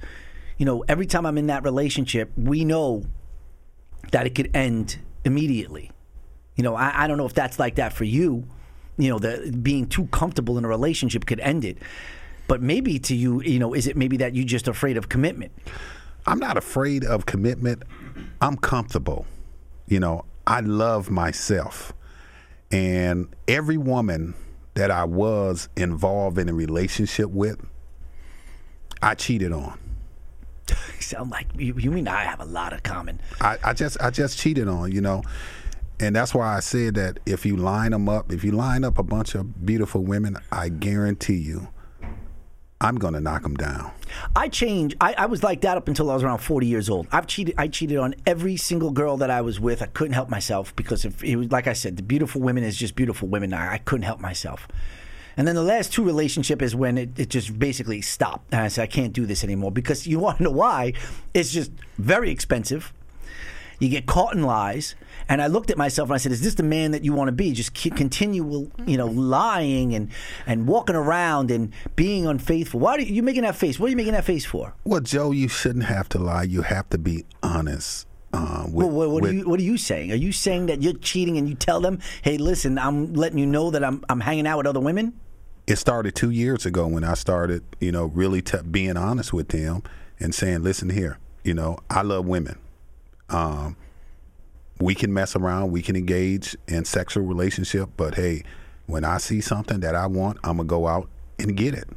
you 0.59 0.67
know, 0.67 0.85
every 0.89 1.07
time 1.07 1.27
I'm 1.27 1.39
in 1.39 1.47
that 1.49 1.65
relationship, 1.65 2.31
we 2.37 2.65
know 2.65 3.05
that 4.13 4.27
it 4.27 4.35
could 4.35 4.51
end 4.55 4.99
immediately. 5.25 5.91
You 6.57 6.63
know, 6.65 6.75
I, 6.75 7.05
I 7.05 7.07
don't 7.07 7.19
know 7.19 7.27
if 7.27 7.35
that's 7.35 7.59
like 7.59 7.77
that 7.77 7.93
for 7.93 8.05
you 8.05 8.47
you 8.97 9.09
know, 9.09 9.19
the 9.19 9.57
being 9.63 9.87
too 9.87 10.07
comfortable 10.07 10.59
in 10.59 10.65
a 10.65 10.69
relationship 10.69 11.27
could 11.27 11.41
end 11.41 11.65
it. 11.65 11.79
But 12.47 12.63
maybe 12.63 12.99
to 13.01 13.17
you, 13.17 13.43
you 13.43 13.59
know, 13.59 13.75
is 13.75 13.87
it 13.87 13.97
maybe 13.97 14.17
that 14.19 14.35
you're 14.35 14.45
just 14.45 14.69
afraid 14.69 14.97
of 14.97 15.09
commitment? 15.09 15.53
I'm 16.27 16.39
not 16.39 16.57
afraid 16.57 17.05
of 17.05 17.27
commitment. 17.27 17.83
I'm 18.41 18.57
comfortable. 18.57 19.27
You 19.87 20.01
know, 20.01 20.25
I 20.47 20.61
love 20.61 21.11
myself. 21.11 21.93
And 22.71 23.29
every 23.49 23.77
woman 23.77 24.35
that 24.75 24.91
I 24.91 25.05
was 25.05 25.69
involved 25.77 26.39
in 26.39 26.49
a 26.49 26.55
relationship 26.55 27.31
with, 27.31 27.65
I 29.03 29.15
cheated 29.15 29.53
on. 29.53 29.79
sound 31.01 31.31
like 31.31 31.47
you, 31.57 31.75
you 31.79 31.91
mean 31.91 32.09
I 32.09 32.25
have 32.25 32.41
a 32.41 32.47
lot 32.47 32.73
of 32.73 32.83
common. 32.83 33.21
I, 33.41 33.59
I 33.63 33.73
just 33.75 34.01
I 34.01 34.11
just 34.11 34.39
cheated 34.39 34.67
on, 34.69 34.91
you 34.93 35.03
know 35.03 35.23
and 36.01 36.15
that's 36.15 36.35
why 36.35 36.57
I 36.57 36.61
said 36.61 36.95
that 36.95 37.21
if 37.27 37.47
you 37.47 37.57
line 37.57 37.93
them 37.93 38.09
up, 38.09 38.33
if 38.33 38.45
you 38.45 38.53
line 38.53 38.85
up 38.85 38.99
a 38.99 39.03
bunch 39.03 39.35
of 39.35 39.65
beautiful 39.65 40.03
women, 40.03 40.37
I 40.51 40.69
guarantee 40.69 41.37
you, 41.37 41.69
I'm 42.81 42.99
to 42.99 43.21
knock 43.21 43.43
them 43.43 43.55
down. 43.55 43.93
I 44.37 44.49
changed. 44.49 44.97
I, 45.01 45.15
I, 45.17 45.27
was 45.27 45.43
like 45.43 45.63
that 45.63 45.77
up 45.77 45.89
until 45.89 46.11
I 46.11 46.15
was 46.15 46.23
around 46.23 46.39
40 46.39 46.67
years 46.67 46.91
old. 46.91 47.07
I've 47.11 47.27
cheated. 47.27 47.55
I 47.57 47.69
cheated 47.69 47.97
on 47.97 48.15
every 48.27 48.57
single 48.57 48.91
girl 48.91 49.17
that 49.19 49.31
I 49.31 49.41
was 49.41 49.59
with. 49.59 49.81
I 49.81 49.87
couldn't 49.87 50.13
help 50.13 50.29
myself 50.29 50.75
because 50.77 51.05
if 51.05 51.25
it 51.25 51.37
was 51.37 51.51
like 51.51 51.67
I 51.67 51.73
said, 51.73 51.97
the 51.97 52.03
beautiful 52.03 52.41
women 52.43 52.63
is 52.63 52.77
just 52.77 52.95
beautiful 52.95 53.29
women. 53.29 53.55
I, 53.55 53.75
I 53.75 53.79
couldn't 53.79 54.03
help 54.05 54.21
myself. 54.21 54.69
And 55.37 55.49
then 55.49 55.55
the 55.55 55.63
last 55.63 55.93
two 55.93 56.05
relationship 56.05 56.63
is 56.63 56.77
when 56.77 56.99
it, 56.99 57.19
it 57.19 57.31
just 57.31 57.59
basically 57.59 58.03
stopped. 58.03 58.53
And 58.53 58.61
I 58.61 58.69
said, 58.69 58.83
I 58.83 58.87
can't 58.87 59.13
do 59.13 59.27
this 59.27 59.43
anymore 59.43 59.73
because 59.73 60.07
you 60.07 60.19
want 60.19 60.39
to 60.39 60.45
know 60.45 60.51
why? 60.51 60.93
It's 61.33 61.53
just 61.53 61.73
very 61.99 62.31
expensive. 62.31 62.93
You 63.79 63.89
get 63.89 64.07
caught 64.07 64.35
in 64.35 64.43
lies 64.43 64.95
and 65.29 65.41
I 65.41 65.47
looked 65.47 65.71
at 65.71 65.79
myself 65.79 66.09
and 66.09 66.15
I 66.15 66.19
said, 66.19 66.33
"Is 66.33 66.43
this 66.43 66.55
the 66.55 66.63
man 66.63 66.91
that 66.93 67.05
you 67.05 67.13
want 67.13 67.29
to 67.29 67.33
be? 67.33 67.53
Just 67.53 67.75
continue, 67.75 68.71
you 68.87 68.97
know, 68.97 69.07
lying 69.07 69.95
and 69.95 70.11
and 70.47 70.67
walking 70.67 70.97
around 70.97 71.51
and 71.51 71.73
being 71.97 72.27
unfaithful. 72.27 72.81
Why 72.81 72.97
are 72.97 73.01
you 73.01 73.23
making 73.23 73.43
that 73.43 73.57
face? 73.57 73.79
What 73.79 73.87
are 73.87 73.91
you 73.91 73.97
making 73.97 74.13
that 74.13 74.25
face 74.25 74.45
for?" 74.45 74.75
Well, 74.85 75.01
Joe, 75.01 75.31
you 75.31 75.49
shouldn't 75.49 75.85
have 75.87 76.09
to 76.11 76.19
lie. 76.19 76.45
You 76.45 76.63
have 76.63 76.89
to 76.91 76.99
be 76.99 77.25
honest. 77.43 78.07
Uh, 78.33 78.65
with, 78.67 78.89
well, 78.89 79.11
what, 79.11 79.23
with, 79.23 79.31
are 79.31 79.35
you, 79.35 79.49
what 79.49 79.61
are 79.61 79.63
you 79.65 79.77
saying? 79.77 80.11
Are 80.11 80.17
you 80.17 80.33
saying 80.33 80.67
that 80.67 80.83
you're 80.83 80.99
cheating 80.99 81.39
and 81.39 81.49
you 81.49 81.55
tell 81.55 81.81
them, 81.81 82.01
"Hey, 82.23 82.37
listen, 82.37 82.79
I'm 82.79 83.15
letting 83.15 83.39
you 83.39 83.47
know 83.47 83.71
that 83.71 83.85
I'm 83.85 84.05
I'm 84.09 84.21
hanging 84.21 84.47
out 84.47 84.59
with 84.59 84.67
other 84.67 84.81
women"? 84.81 85.15
It 85.67 85.77
started 85.77 86.15
two 86.15 86.31
years 86.31 86.67
ago 86.67 86.87
when 86.87 87.05
I 87.05 87.15
started, 87.15 87.63
you 87.81 87.91
know, 87.91 88.07
really 88.07 88.43
t- 88.43 88.59
being 88.71 88.97
honest 88.97 89.33
with 89.33 89.49
them 89.49 89.83
and 90.21 90.35
saying, 90.35 90.63
"Listen 90.63 90.91
here, 90.91 91.19
you 91.45 91.55
know, 91.55 91.79
I 91.89 92.03
love 92.03 92.27
women." 92.27 92.59
Um, 93.35 93.77
we 94.81 94.95
can 94.95 95.13
mess 95.13 95.35
around, 95.35 95.73
we 95.73 95.83
can 95.83 95.97
engage 95.97 96.57
in 96.69 96.85
sexual 96.85 97.25
relationship, 97.25 97.91
but 97.97 98.15
hey, 98.15 98.45
when 98.87 99.05
I 99.05 99.19
see 99.19 99.41
something 99.41 99.81
that 99.81 99.95
I 99.95 100.07
want, 100.07 100.39
I'm 100.45 100.59
gonna 100.59 100.69
go 100.69 100.87
out 100.87 101.09
and 101.39 101.57
get 101.57 101.75
it. 101.75 101.89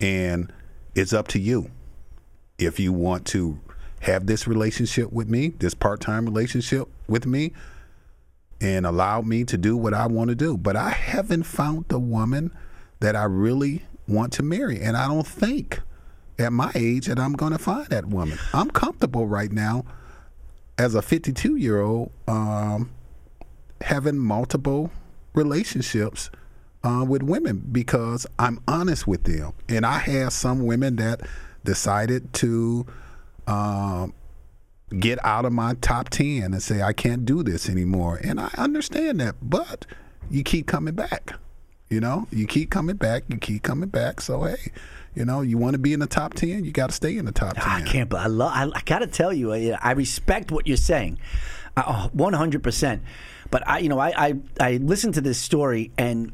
And 0.00 0.52
it's 0.94 1.12
up 1.12 1.28
to 1.28 1.38
you. 1.38 1.70
If 2.58 2.80
you 2.80 2.92
want 2.92 3.26
to 3.26 3.60
have 4.00 4.26
this 4.26 4.48
relationship 4.48 5.12
with 5.12 5.28
me, 5.28 5.50
this 5.58 5.74
part-time 5.74 6.24
relationship 6.24 6.88
with 7.06 7.26
me, 7.26 7.52
and 8.60 8.86
allow 8.86 9.20
me 9.20 9.44
to 9.44 9.56
do 9.56 9.76
what 9.76 9.94
I 9.94 10.06
want 10.06 10.30
to 10.30 10.34
do. 10.34 10.56
But 10.56 10.76
I 10.76 10.90
haven't 10.90 11.44
found 11.44 11.86
the 11.88 11.98
woman 11.98 12.50
that 13.00 13.14
I 13.14 13.24
really 13.24 13.84
want 14.08 14.32
to 14.34 14.42
marry. 14.42 14.80
And 14.80 14.96
I 14.96 15.06
don't 15.06 15.26
think 15.26 15.80
at 16.38 16.52
my 16.52 16.70
age 16.74 17.06
that 17.06 17.18
I'm 17.18 17.34
going 17.34 17.52
to 17.52 17.58
find 17.58 17.86
that 17.86 18.06
woman. 18.06 18.38
I'm 18.52 18.70
comfortable 18.70 19.26
right 19.26 19.52
now 19.52 19.84
as 20.80 20.94
a 20.94 21.02
52 21.02 21.56
year 21.56 21.82
old 21.82 22.10
um, 22.26 22.90
having 23.82 24.16
multiple 24.16 24.90
relationships 25.34 26.30
uh, 26.82 27.04
with 27.06 27.22
women 27.22 27.62
because 27.70 28.26
I'm 28.38 28.60
honest 28.66 29.06
with 29.06 29.24
them. 29.24 29.52
And 29.68 29.84
I 29.84 29.98
have 29.98 30.32
some 30.32 30.64
women 30.64 30.96
that 30.96 31.20
decided 31.64 32.32
to 32.34 32.86
um, 33.46 34.14
get 34.98 35.22
out 35.22 35.44
of 35.44 35.52
my 35.52 35.74
top 35.82 36.08
10 36.08 36.44
and 36.44 36.62
say, 36.62 36.80
I 36.80 36.94
can't 36.94 37.26
do 37.26 37.42
this 37.42 37.68
anymore. 37.68 38.18
And 38.24 38.40
I 38.40 38.48
understand 38.56 39.20
that, 39.20 39.34
but 39.42 39.84
you 40.30 40.42
keep 40.42 40.66
coming 40.66 40.94
back. 40.94 41.34
You 41.90 42.00
know, 42.00 42.26
you 42.30 42.46
keep 42.46 42.70
coming 42.70 42.96
back, 42.96 43.24
you 43.28 43.36
keep 43.36 43.64
coming 43.64 43.90
back. 43.90 44.22
So, 44.22 44.44
hey, 44.44 44.72
you 45.14 45.24
know, 45.24 45.40
you 45.40 45.58
want 45.58 45.74
to 45.74 45.78
be 45.78 45.92
in 45.92 46.00
the 46.00 46.06
top 46.06 46.34
ten, 46.34 46.64
you 46.64 46.72
got 46.72 46.88
to 46.90 46.94
stay 46.94 47.16
in 47.16 47.24
the 47.24 47.32
top 47.32 47.54
ten. 47.54 47.64
I 47.64 47.82
can't. 47.82 48.12
I 48.14 48.26
love. 48.26 48.52
I, 48.54 48.70
I 48.74 48.82
got 48.82 49.00
to 49.00 49.06
tell 49.06 49.32
you, 49.32 49.52
I, 49.52 49.76
I, 49.80 49.92
respect 49.92 50.50
what 50.52 50.66
you're 50.66 50.76
saying, 50.76 51.18
uh, 51.76 52.08
one 52.08 52.32
hundred 52.32 52.62
percent. 52.62 53.02
But 53.50 53.66
I, 53.66 53.78
you 53.78 53.88
know, 53.88 53.98
I, 53.98 54.12
I 54.16 54.34
I 54.60 54.76
listened 54.76 55.14
to 55.14 55.20
this 55.20 55.38
story 55.38 55.90
and 55.98 56.32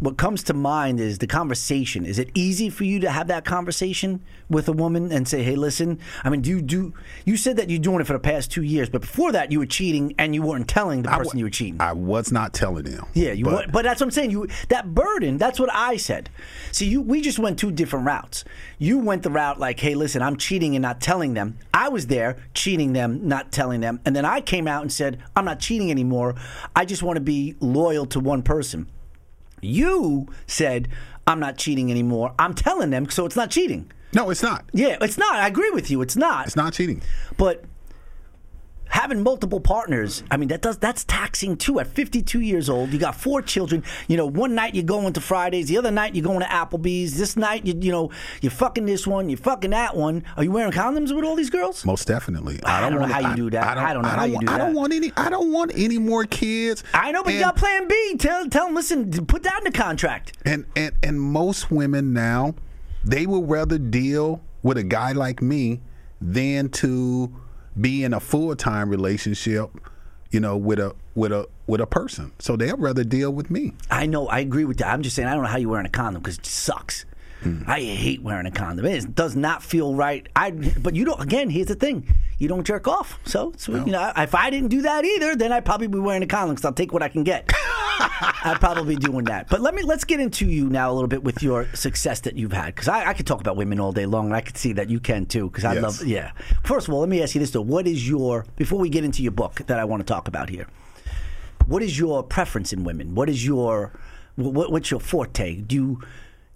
what 0.00 0.16
comes 0.16 0.42
to 0.44 0.54
mind 0.54 0.98
is 0.98 1.18
the 1.18 1.26
conversation. 1.26 2.04
Is 2.04 2.18
it 2.18 2.30
easy 2.34 2.70
for 2.70 2.84
you 2.84 3.00
to 3.00 3.10
have 3.10 3.28
that 3.28 3.44
conversation 3.44 4.22
with 4.48 4.66
a 4.68 4.72
woman 4.72 5.12
and 5.12 5.28
say, 5.28 5.42
"Hey, 5.42 5.54
listen"? 5.56 5.98
I 6.24 6.30
mean, 6.30 6.40
do 6.40 6.50
you 6.50 6.62
do? 6.62 6.94
You 7.24 7.36
said 7.36 7.56
that 7.58 7.70
you're 7.70 7.78
doing 7.78 8.00
it 8.00 8.06
for 8.06 8.14
the 8.14 8.18
past 8.18 8.50
two 8.50 8.62
years, 8.62 8.88
but 8.88 9.02
before 9.02 9.32
that, 9.32 9.52
you 9.52 9.58
were 9.58 9.66
cheating 9.66 10.14
and 10.18 10.34
you 10.34 10.42
weren't 10.42 10.68
telling 10.68 11.02
the 11.02 11.10
person 11.10 11.24
w- 11.24 11.38
you 11.40 11.44
were 11.44 11.50
cheating. 11.50 11.80
I 11.80 11.92
was 11.92 12.32
not 12.32 12.54
telling 12.54 12.84
them. 12.84 13.06
Yeah, 13.14 13.32
you. 13.32 13.44
But, 13.44 13.70
but 13.70 13.82
that's 13.82 14.00
what 14.00 14.06
I'm 14.06 14.10
saying. 14.10 14.30
You 14.30 14.48
that 14.70 14.94
burden. 14.94 15.36
That's 15.36 15.60
what 15.60 15.70
I 15.72 15.96
said. 15.96 16.30
See, 16.72 16.86
you. 16.86 17.02
We 17.02 17.20
just 17.20 17.38
went 17.38 17.58
two 17.58 17.70
different 17.70 18.06
routes. 18.06 18.44
You 18.78 18.98
went 18.98 19.22
the 19.22 19.30
route 19.30 19.60
like, 19.60 19.78
"Hey, 19.78 19.94
listen, 19.94 20.22
I'm 20.22 20.36
cheating 20.36 20.74
and 20.74 20.82
not 20.82 21.00
telling 21.00 21.34
them." 21.34 21.58
I 21.74 21.88
was 21.90 22.06
there 22.06 22.38
cheating 22.54 22.94
them, 22.94 23.28
not 23.28 23.52
telling 23.52 23.80
them, 23.80 24.00
and 24.04 24.16
then 24.16 24.24
I 24.24 24.40
came 24.40 24.66
out 24.66 24.82
and 24.82 24.92
said, 24.92 25.18
"I'm 25.36 25.44
not 25.44 25.60
cheating 25.60 25.90
anymore. 25.90 26.34
I 26.74 26.84
just 26.86 27.02
want 27.02 27.16
to 27.16 27.20
be 27.20 27.56
loyal 27.60 28.06
to 28.06 28.20
one 28.20 28.42
person." 28.42 28.86
You 29.60 30.26
said, 30.46 30.88
I'm 31.26 31.40
not 31.40 31.56
cheating 31.56 31.90
anymore. 31.90 32.34
I'm 32.38 32.54
telling 32.54 32.90
them, 32.90 33.08
so 33.08 33.26
it's 33.26 33.36
not 33.36 33.50
cheating. 33.50 33.90
No, 34.12 34.30
it's 34.30 34.42
not. 34.42 34.64
Yeah, 34.72 34.96
it's 35.00 35.18
not. 35.18 35.34
I 35.34 35.46
agree 35.46 35.70
with 35.70 35.90
you. 35.90 36.02
It's 36.02 36.16
not. 36.16 36.46
It's 36.46 36.56
not 36.56 36.72
cheating. 36.72 37.02
But 37.36 37.64
having 38.90 39.22
multiple 39.22 39.60
partners, 39.60 40.22
I 40.30 40.36
mean, 40.36 40.48
that 40.48 40.60
does 40.62 40.76
that's 40.78 41.04
taxing 41.04 41.56
too. 41.56 41.80
At 41.80 41.86
52 41.86 42.40
years 42.40 42.68
old, 42.68 42.90
you 42.92 42.98
got 42.98 43.14
four 43.14 43.40
children. 43.42 43.82
You 44.08 44.16
know, 44.16 44.26
one 44.26 44.54
night 44.54 44.74
you're 44.74 44.84
going 44.84 45.12
to 45.14 45.20
Fridays, 45.20 45.68
the 45.68 45.78
other 45.78 45.90
night 45.90 46.14
you're 46.14 46.24
going 46.24 46.40
to 46.40 46.46
Applebee's. 46.46 47.16
This 47.16 47.36
night, 47.36 47.64
you 47.66 47.74
you 47.80 47.90
know, 47.92 48.10
you're 48.42 48.50
fucking 48.50 48.84
this 48.86 49.06
one, 49.06 49.28
you're 49.28 49.38
fucking 49.38 49.70
that 49.70 49.96
one. 49.96 50.24
Are 50.36 50.44
you 50.44 50.50
wearing 50.52 50.72
condoms 50.72 51.14
with 51.14 51.24
all 51.24 51.36
these 51.36 51.50
girls? 51.50 51.84
Most 51.86 52.06
definitely. 52.06 52.60
I 52.64 52.80
don't 52.80 52.92
know 52.94 53.00
wanna- 53.00 53.14
how 53.14 53.30
you 53.30 53.36
do 53.36 53.50
that. 53.50 53.78
I 53.78 53.92
don't 53.94 54.02
know 54.02 54.08
how 54.08 54.24
you 54.24 54.34
want- 54.34 54.46
do 54.46 54.52
I 54.52 54.58
don't 54.58 54.74
want 54.74 54.92
any. 54.92 55.12
I 55.16 55.30
don't 55.30 55.52
want 55.52 55.72
any 55.76 55.98
more 55.98 56.24
kids. 56.24 56.84
I 56.92 57.12
know, 57.12 57.22
but 57.22 57.30
you 57.32 57.38
And- 57.38 57.44
got 57.46 57.56
Plan 57.56 57.88
B. 57.88 58.16
Tell 58.18 58.48
tell 58.48 58.66
them, 58.66 58.74
listen, 58.74 59.10
put 59.26 59.42
that 59.44 59.58
in 59.64 59.72
the 59.72 59.78
contract. 59.78 60.32
And 60.44 60.64
and 60.76 60.92
and 61.02 61.20
most 61.20 61.70
women 61.70 62.12
now, 62.12 62.54
they 63.04 63.26
will 63.26 63.44
rather 63.44 63.78
deal 63.78 64.42
with 64.62 64.76
a 64.76 64.82
guy 64.82 65.12
like 65.12 65.40
me 65.40 65.80
than 66.20 66.68
to 66.68 67.32
be 67.78 68.04
in 68.04 68.14
a 68.14 68.20
full 68.20 68.54
time 68.56 68.88
relationship, 68.88 69.70
you 70.30 70.40
know, 70.40 70.56
with 70.56 70.78
a 70.78 70.94
with 71.14 71.32
a 71.32 71.48
with 71.66 71.80
a 71.80 71.86
person. 71.86 72.32
So 72.38 72.56
they'll 72.56 72.76
rather 72.76 73.04
deal 73.04 73.30
with 73.30 73.50
me. 73.50 73.72
I 73.90 74.06
know, 74.06 74.28
I 74.28 74.40
agree 74.40 74.64
with 74.64 74.78
that. 74.78 74.88
I'm 74.92 75.02
just 75.02 75.16
saying, 75.16 75.28
I 75.28 75.34
don't 75.34 75.42
know 75.42 75.48
how 75.48 75.58
you're 75.58 75.70
wearing 75.70 75.86
a 75.86 75.90
condom 75.90 76.22
because 76.22 76.38
it 76.38 76.46
sucks. 76.46 77.04
I 77.66 77.80
hate 77.80 78.22
wearing 78.22 78.46
a 78.46 78.50
condom. 78.50 78.84
It 78.86 79.14
does 79.14 79.34
not 79.36 79.62
feel 79.62 79.94
right. 79.94 80.28
I, 80.36 80.50
but 80.50 80.94
you 80.94 81.04
don't. 81.04 81.20
Again, 81.20 81.48
here's 81.50 81.68
the 81.68 81.74
thing: 81.74 82.06
you 82.38 82.48
don't 82.48 82.64
jerk 82.64 82.86
off. 82.86 83.18
So, 83.24 83.52
so 83.56 83.72
you 83.84 83.92
know, 83.92 84.12
if 84.16 84.34
I 84.34 84.50
didn't 84.50 84.68
do 84.68 84.82
that 84.82 85.04
either, 85.04 85.34
then 85.36 85.50
I'd 85.52 85.64
probably 85.64 85.86
be 85.86 85.98
wearing 85.98 86.22
a 86.22 86.26
condom 86.26 86.54
because 86.54 86.64
I'll 86.66 86.72
take 86.72 86.92
what 86.92 87.02
I 87.02 87.08
can 87.08 87.24
get. 87.24 87.50
I'd 88.42 88.58
probably 88.60 88.94
be 88.96 89.00
doing 89.00 89.24
that. 89.26 89.48
But 89.48 89.60
let 89.60 89.74
me 89.74 89.82
let's 89.82 90.04
get 90.04 90.20
into 90.20 90.46
you 90.46 90.68
now 90.68 90.90
a 90.90 90.94
little 90.94 91.08
bit 91.08 91.22
with 91.24 91.42
your 91.42 91.66
success 91.74 92.20
that 92.20 92.36
you've 92.36 92.52
had 92.52 92.74
because 92.74 92.88
I, 92.88 93.06
I 93.10 93.14
could 93.14 93.26
talk 93.26 93.40
about 93.40 93.56
women 93.56 93.80
all 93.80 93.92
day 93.92 94.06
long, 94.06 94.26
and 94.26 94.36
I 94.36 94.40
could 94.42 94.56
see 94.56 94.72
that 94.74 94.90
you 94.90 95.00
can 95.00 95.26
too 95.26 95.48
because 95.48 95.64
I 95.64 95.74
Yes. 95.74 95.82
love. 95.82 96.06
Yeah. 96.06 96.32
First 96.64 96.88
of 96.88 96.94
all, 96.94 97.00
let 97.00 97.08
me 97.08 97.22
ask 97.22 97.34
you 97.34 97.38
this 97.40 97.50
though: 97.52 97.60
What 97.62 97.86
is 97.86 98.08
your 98.08 98.44
before 98.56 98.78
we 98.78 98.88
get 98.88 99.04
into 99.04 99.22
your 99.22 99.32
book 99.32 99.62
that 99.66 99.78
I 99.78 99.84
want 99.84 100.00
to 100.00 100.04
talk 100.06 100.28
about 100.28 100.50
here? 100.50 100.66
what 101.66 101.82
is 101.82 101.98
your 101.98 102.22
preference 102.22 102.72
in 102.72 102.82
women? 102.84 103.14
What 103.14 103.28
is 103.28 103.46
your 103.46 103.92
what, 104.36 104.72
what's 104.72 104.90
your 104.90 104.98
forte? 105.00 105.56
Do 105.60 105.76
you 105.76 106.02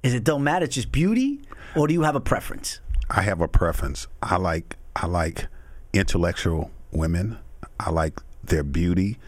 is 0.05 0.15
it 0.15 0.23
don't 0.23 0.45
matter? 0.45 0.67
It's 0.67 0.75
just 0.75 0.93
beauty, 0.93 1.41
or 1.75 1.89
do 1.89 1.95
you 1.95 2.03
have 2.03 2.15
a 2.15 2.21
preference? 2.21 2.81
I 3.11 3.23
have 3.23 3.41
a 3.41 3.49
preference. 3.49 4.07
I 4.23 4.37
like 4.37 4.77
I 4.95 5.07
like 5.07 5.49
intellectual 5.93 6.71
women. 6.93 7.39
I 7.81 7.91
like 7.91 8.21
their 8.45 8.63
beauty. 8.63 9.19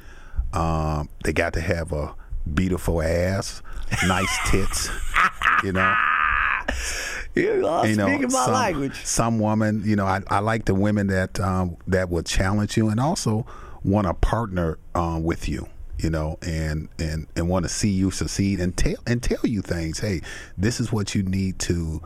Um, 0.52 1.08
they 1.24 1.32
got 1.32 1.54
to 1.54 1.60
have 1.60 1.92
a 1.92 2.14
beautiful 2.54 3.02
ass, 3.02 3.62
nice 4.06 4.38
tits. 4.46 4.90
you 5.64 5.72
know, 5.72 5.94
You 7.34 7.66
are 7.66 7.86
you 7.86 7.96
know, 7.96 8.06
speaking 8.06 8.32
my 8.32 8.44
some, 8.44 8.52
language. 8.52 9.04
Some 9.04 9.38
woman, 9.38 9.82
you 9.84 9.96
know, 9.96 10.06
I, 10.06 10.20
I 10.28 10.38
like 10.40 10.66
the 10.66 10.74
women 10.74 11.08
that 11.08 11.40
um, 11.40 11.76
that 11.86 12.10
will 12.10 12.22
challenge 12.22 12.76
you 12.76 12.88
and 12.88 13.00
also 13.00 13.46
want 13.82 14.06
to 14.06 14.14
partner 14.14 14.78
um, 14.94 15.24
with 15.24 15.48
you. 15.48 15.68
You 15.98 16.10
know, 16.10 16.38
and 16.42 16.88
and 16.98 17.26
and 17.36 17.48
want 17.48 17.64
to 17.64 17.68
see 17.68 17.90
you 17.90 18.10
succeed 18.10 18.60
and 18.60 18.76
tell 18.76 18.96
and 19.06 19.22
tell 19.22 19.40
you 19.44 19.62
things. 19.62 19.98
Hey, 19.98 20.20
this 20.58 20.80
is 20.80 20.92
what 20.92 21.14
you 21.14 21.22
need 21.22 21.58
to. 21.60 22.02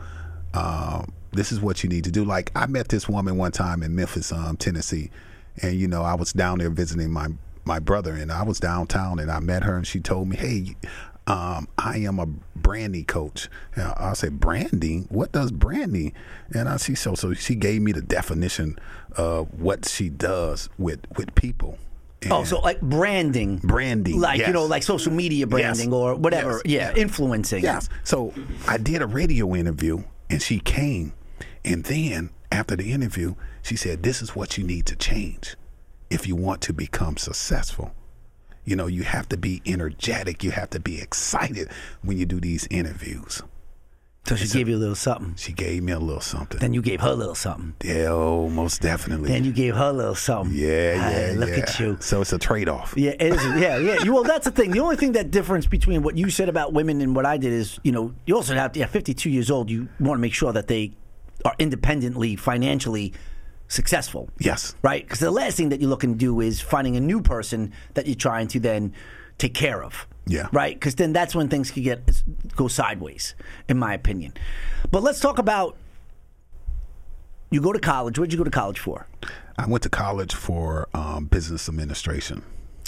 Um, 0.53 1.13
this 1.33 1.51
is 1.51 1.61
what 1.61 1.83
you 1.83 1.89
need 1.89 2.03
to 2.05 2.11
do. 2.11 2.23
Like 2.23 2.51
I 2.55 2.65
met 2.67 2.89
this 2.89 3.07
woman 3.07 3.37
one 3.37 3.51
time 3.51 3.83
in 3.83 3.95
Memphis, 3.95 4.31
um, 4.31 4.57
Tennessee, 4.57 5.11
and 5.61 5.75
you 5.75 5.87
know 5.87 6.03
I 6.03 6.15
was 6.15 6.33
down 6.33 6.59
there 6.59 6.69
visiting 6.69 7.11
my 7.11 7.29
my 7.65 7.79
brother, 7.79 8.13
and 8.13 8.31
I 8.31 8.43
was 8.43 8.59
downtown, 8.59 9.19
and 9.19 9.31
I 9.31 9.39
met 9.39 9.63
her, 9.63 9.75
and 9.75 9.85
she 9.85 9.99
told 9.99 10.27
me, 10.27 10.35
"Hey, 10.35 10.75
um, 11.27 11.67
I 11.77 11.97
am 11.99 12.19
a 12.19 12.25
branding 12.55 13.05
coach." 13.05 13.49
And 13.75 13.93
I 13.97 14.13
said, 14.13 14.39
"Branding? 14.39 15.07
What 15.09 15.31
does 15.31 15.51
branding?" 15.51 16.13
And 16.53 16.67
I 16.67 16.77
see 16.77 16.95
so 16.95 17.15
so 17.15 17.33
she 17.33 17.55
gave 17.55 17.81
me 17.81 17.91
the 17.91 18.01
definition 18.01 18.79
of 19.15 19.53
what 19.59 19.87
she 19.87 20.09
does 20.09 20.69
with 20.77 21.01
with 21.17 21.35
people. 21.35 21.77
Oh, 22.29 22.43
so 22.43 22.59
like 22.59 22.79
branding, 22.81 23.57
branding, 23.63 24.19
like 24.19 24.39
you 24.41 24.53
know, 24.53 24.65
like 24.65 24.83
social 24.83 25.11
media 25.11 25.47
branding 25.47 25.89
Yes. 25.89 25.93
or 25.93 26.15
whatever. 26.15 26.61
Yes. 26.65 26.93
Yeah, 26.95 27.01
influencing. 27.01 27.63
Yes. 27.63 27.89
So 28.03 28.33
I 28.67 28.77
did 28.77 29.01
a 29.01 29.07
radio 29.07 29.55
interview 29.55 30.03
and 30.29 30.41
she 30.41 30.59
came. 30.59 31.13
And 31.65 31.83
then 31.83 32.29
after 32.51 32.75
the 32.75 32.91
interview, 32.91 33.35
she 33.63 33.75
said, 33.75 34.03
This 34.03 34.21
is 34.21 34.35
what 34.35 34.57
you 34.57 34.63
need 34.63 34.85
to 34.87 34.95
change 34.95 35.55
if 36.11 36.27
you 36.27 36.35
want 36.35 36.61
to 36.61 36.73
become 36.73 37.17
successful. 37.17 37.91
You 38.65 38.75
know, 38.75 38.85
you 38.85 39.01
have 39.03 39.27
to 39.29 39.37
be 39.37 39.61
energetic, 39.65 40.43
you 40.43 40.51
have 40.51 40.69
to 40.71 40.79
be 40.79 41.01
excited 41.01 41.69
when 42.03 42.17
you 42.19 42.27
do 42.27 42.39
these 42.39 42.67
interviews. 42.69 43.41
So 44.25 44.35
she 44.35 44.47
gave 44.47 44.69
you 44.69 44.75
a 44.75 44.77
little 44.77 44.95
something. 44.95 45.35
She 45.35 45.51
gave 45.51 45.81
me 45.81 45.91
a 45.91 45.99
little 45.99 46.21
something. 46.21 46.59
Then 46.59 46.73
you 46.73 46.81
gave 46.81 47.01
her 47.01 47.09
a 47.09 47.15
little 47.15 47.35
something. 47.35 47.73
yeah, 47.83 48.09
oh, 48.09 48.49
most 48.49 48.81
definitely. 48.81 49.29
Then 49.29 49.43
you 49.43 49.51
gave 49.51 49.75
her 49.75 49.89
a 49.89 49.93
little 49.93 50.15
something. 50.15 50.55
yeah, 50.55 51.31
yeah. 51.31 51.33
look 51.35 51.49
yeah. 51.49 51.63
at 51.63 51.79
you. 51.79 51.97
So 51.99 52.21
it's 52.21 52.31
a 52.31 52.37
trade 52.37 52.69
off. 52.69 52.93
Yeah, 52.95 53.11
it 53.11 53.33
is. 53.33 53.43
Yeah, 53.59 53.77
yeah. 53.77 54.03
You, 54.03 54.13
well, 54.13 54.23
that's 54.23 54.45
the 54.45 54.51
thing. 54.51 54.71
The 54.71 54.79
only 54.79 54.95
thing 54.95 55.13
that 55.13 55.31
difference 55.31 55.65
between 55.65 56.03
what 56.03 56.17
you 56.17 56.29
said 56.29 56.49
about 56.49 56.71
women 56.71 57.01
and 57.01 57.15
what 57.15 57.25
I 57.25 57.37
did 57.37 57.51
is, 57.51 57.79
you 57.83 57.91
know, 57.91 58.13
you 58.25 58.35
also 58.35 58.53
have, 58.53 58.73
to. 58.73 58.79
yeah, 58.79 58.85
52 58.85 59.29
years 59.29 59.49
old, 59.49 59.69
you 59.71 59.89
want 59.99 60.19
to 60.19 60.21
make 60.21 60.33
sure 60.33 60.53
that 60.53 60.67
they 60.67 60.93
are 61.43 61.55
independently, 61.57 62.35
financially 62.35 63.13
successful. 63.67 64.29
Yes. 64.39 64.75
Right? 64.83 65.03
Because 65.03 65.19
the 65.19 65.31
last 65.31 65.57
thing 65.57 65.69
that 65.69 65.81
you're 65.81 65.89
looking 65.89 66.13
to 66.13 66.17
do 66.17 66.41
is 66.41 66.61
finding 66.61 66.95
a 66.95 67.01
new 67.01 67.21
person 67.21 67.73
that 67.95 68.05
you're 68.05 68.15
trying 68.15 68.47
to 68.49 68.59
then 68.59 68.93
take 69.39 69.55
care 69.55 69.83
of. 69.83 70.07
Yeah. 70.27 70.47
Right? 70.51 70.75
Because 70.75 70.95
then 70.95 71.13
that's 71.13 71.33
when 71.35 71.49
things 71.49 71.71
could 71.71 71.83
get 71.83 72.23
go 72.55 72.67
sideways, 72.67 73.35
in 73.67 73.77
my 73.77 73.93
opinion. 73.93 74.33
But 74.91 75.03
let's 75.03 75.19
talk 75.19 75.39
about 75.39 75.77
you 77.49 77.61
go 77.61 77.73
to 77.73 77.79
college. 77.79 78.17
What 78.17 78.25
did 78.29 78.33
you 78.33 78.37
go 78.37 78.43
to 78.45 78.51
college 78.51 78.79
for? 78.79 79.07
I 79.57 79.67
went 79.67 79.83
to 79.83 79.89
college 79.89 80.33
for 80.33 80.87
um, 80.93 81.25
business 81.25 81.67
administration. 81.67 82.43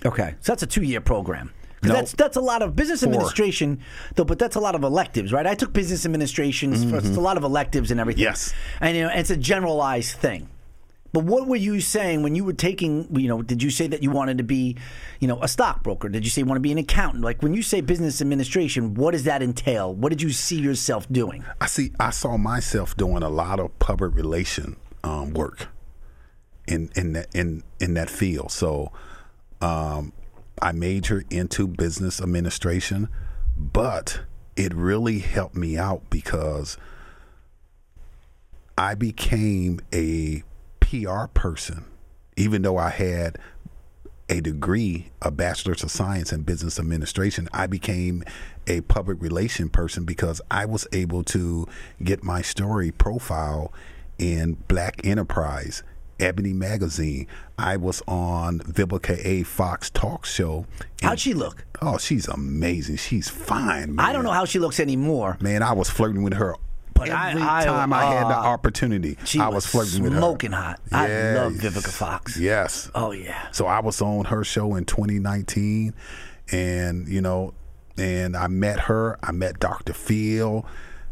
Okay, 0.05 0.35
so 0.41 0.51
that's 0.51 0.63
a 0.63 0.67
two-year 0.67 1.01
program. 1.01 1.53
No. 1.83 1.93
That's 1.93 2.13
that's 2.13 2.37
a 2.37 2.41
lot 2.41 2.61
of 2.61 2.75
business 2.75 3.01
Four. 3.01 3.11
administration, 3.11 3.79
though. 4.15 4.23
But 4.23 4.39
that's 4.39 4.55
a 4.55 4.59
lot 4.59 4.73
of 4.75 4.83
electives, 4.83 5.33
right? 5.33 5.45
I 5.45 5.53
took 5.53 5.73
business 5.73 6.05
administration. 6.05 6.75
so 6.75 6.95
It's 6.97 7.17
a 7.17 7.21
lot 7.21 7.35
of 7.35 7.43
electives 7.43 7.91
and 7.91 7.99
everything. 7.99 8.23
Mm-hmm. 8.23 8.31
Yes. 8.31 8.53
and 8.79 8.95
you 8.95 9.03
know, 9.03 9.11
it's 9.13 9.29
a 9.29 9.37
generalized 9.37 10.17
thing. 10.17 10.49
But 11.13 11.25
what 11.25 11.47
were 11.47 11.55
you 11.55 11.79
saying 11.79 12.23
when 12.23 12.33
you 12.33 12.43
were 12.43 12.53
taking? 12.53 13.07
You 13.15 13.27
know, 13.27 13.41
did 13.43 13.61
you 13.61 13.69
say 13.69 13.85
that 13.87 14.01
you 14.01 14.09
wanted 14.09 14.39
to 14.39 14.43
be, 14.43 14.75
you 15.19 15.27
know, 15.27 15.41
a 15.43 15.47
stockbroker? 15.47 16.09
Did 16.09 16.25
you 16.25 16.31
say 16.31 16.41
you 16.41 16.47
want 16.47 16.57
to 16.57 16.61
be 16.61 16.71
an 16.71 16.79
accountant? 16.79 17.23
Like 17.23 17.43
when 17.43 17.53
you 17.53 17.61
say 17.61 17.81
business 17.81 18.19
administration, 18.19 18.95
what 18.95 19.11
does 19.11 19.23
that 19.25 19.43
entail? 19.43 19.93
What 19.93 20.09
did 20.09 20.23
you 20.23 20.31
see 20.31 20.59
yourself 20.59 21.07
doing? 21.11 21.45
I 21.61 21.67
see. 21.67 21.91
I 21.99 22.09
saw 22.09 22.37
myself 22.37 22.97
doing 22.97 23.21
a 23.21 23.29
lot 23.29 23.59
of 23.59 23.77
public 23.77 24.15
relation 24.15 24.75
um, 25.03 25.33
work 25.35 25.67
in 26.67 26.89
in 26.95 27.13
that 27.13 27.27
in 27.35 27.61
in 27.79 27.93
that 27.93 28.09
field. 28.09 28.51
So, 28.51 28.91
um, 29.61 30.13
I 30.61 30.71
majored 30.71 31.31
into 31.31 31.67
business 31.67 32.19
administration, 32.21 33.07
but 33.55 34.21
it 34.55 34.73
really 34.73 35.19
helped 35.19 35.55
me 35.55 35.77
out 35.77 36.09
because 36.09 36.75
I 38.77 38.95
became 38.95 39.79
a 39.93 40.43
PR 40.93 41.25
person, 41.25 41.85
even 42.37 42.61
though 42.61 42.77
I 42.77 42.89
had 42.89 43.39
a 44.29 44.41
degree, 44.41 45.09
a 45.23 45.31
bachelor's 45.31 45.81
of 45.83 45.89
science 45.89 46.31
in 46.31 46.43
business 46.43 46.79
administration, 46.79 47.49
I 47.51 47.65
became 47.65 48.23
a 48.67 48.81
public 48.81 49.19
relation 49.19 49.69
person 49.69 50.05
because 50.05 50.39
I 50.51 50.65
was 50.65 50.87
able 50.91 51.23
to 51.25 51.67
get 52.03 52.23
my 52.23 52.43
story 52.43 52.91
profile 52.91 53.73
in 54.19 54.53
Black 54.67 55.01
Enterprise, 55.03 55.81
Ebony 56.19 56.53
Magazine. 56.53 57.25
I 57.57 57.75
was 57.77 58.03
on 58.07 58.59
Vivica 58.59 59.19
A. 59.25 59.41
Fox 59.41 59.89
talk 59.89 60.27
show. 60.27 60.67
How'd 61.01 61.19
she 61.19 61.33
look? 61.33 61.65
Oh, 61.81 61.97
she's 61.97 62.27
amazing. 62.27 62.97
She's 62.97 63.29
fine. 63.29 63.95
Man. 63.95 64.05
I 64.05 64.13
don't 64.13 64.23
know 64.23 64.31
how 64.31 64.45
she 64.45 64.59
looks 64.59 64.79
anymore. 64.79 65.39
Man, 65.41 65.63
I 65.63 65.73
was 65.73 65.89
flirting 65.89 66.21
with 66.21 66.33
her 66.33 66.55
But 66.93 67.09
every 67.09 67.41
I- 67.41 67.65
time 67.65 67.91
I 67.93 68.05
had 68.05 68.25
the 68.25 68.37
uh, 68.37 68.43
opportunity. 68.43 69.17
I 69.39 69.49
was 69.49 69.65
flirting 69.65 70.03
with 70.03 70.13
her. 70.13 70.19
smoking 70.19 70.51
hot. 70.51 70.79
I 70.91 71.07
love 71.33 71.53
Vivica 71.53 71.89
Fox. 71.91 72.37
Yes. 72.37 72.89
Oh 72.95 73.11
yeah. 73.11 73.47
So 73.51 73.65
I 73.65 73.79
was 73.79 74.01
on 74.01 74.25
her 74.25 74.43
show 74.43 74.75
in 74.75 74.85
2019, 74.85 75.93
and 76.51 77.07
you 77.07 77.21
know, 77.21 77.53
and 77.97 78.35
I 78.37 78.47
met 78.47 78.79
her. 78.81 79.17
I 79.23 79.31
met 79.31 79.59
Dr. 79.59 79.93
Phil. 79.93 80.65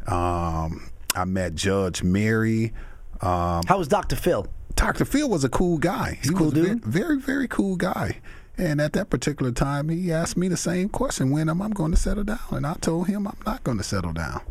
Um, 0.08 0.90
I 1.16 1.26
met 1.26 1.56
Judge 1.56 2.04
Mary. 2.04 2.74
Um, 3.22 3.62
How 3.68 3.78
was 3.78 3.88
Dr. 3.88 4.16
Phil? 4.16 4.48
Dr. 4.76 5.06
Phil 5.06 5.30
was 5.30 5.44
a 5.44 5.50
cool 5.50 5.78
guy. 5.78 6.18
He 6.24 6.30
cool 6.30 6.46
was 6.46 6.54
dude? 6.54 6.84
very, 6.84 7.18
very 7.20 7.48
cool 7.48 7.76
guy. 7.76 8.20
And 8.58 8.82
at 8.82 8.94
that 8.94 9.10
particular 9.10 9.52
time, 9.52 9.90
he 9.90 10.12
asked 10.12 10.38
me 10.38 10.48
the 10.48 10.58
same 10.58 10.90
question: 10.90 11.30
When 11.32 11.50
am 11.50 11.62
I 11.62 11.70
going 11.70 11.92
to 11.92 11.98
settle 11.98 12.24
down? 12.24 12.40
And 12.52 12.66
I 12.66 12.74
told 12.76 13.08
him 13.08 13.28
I'm 13.28 13.38
not 13.46 13.64
going 13.64 13.78
to 13.78 13.84
settle 13.84 14.14
down. 14.14 14.42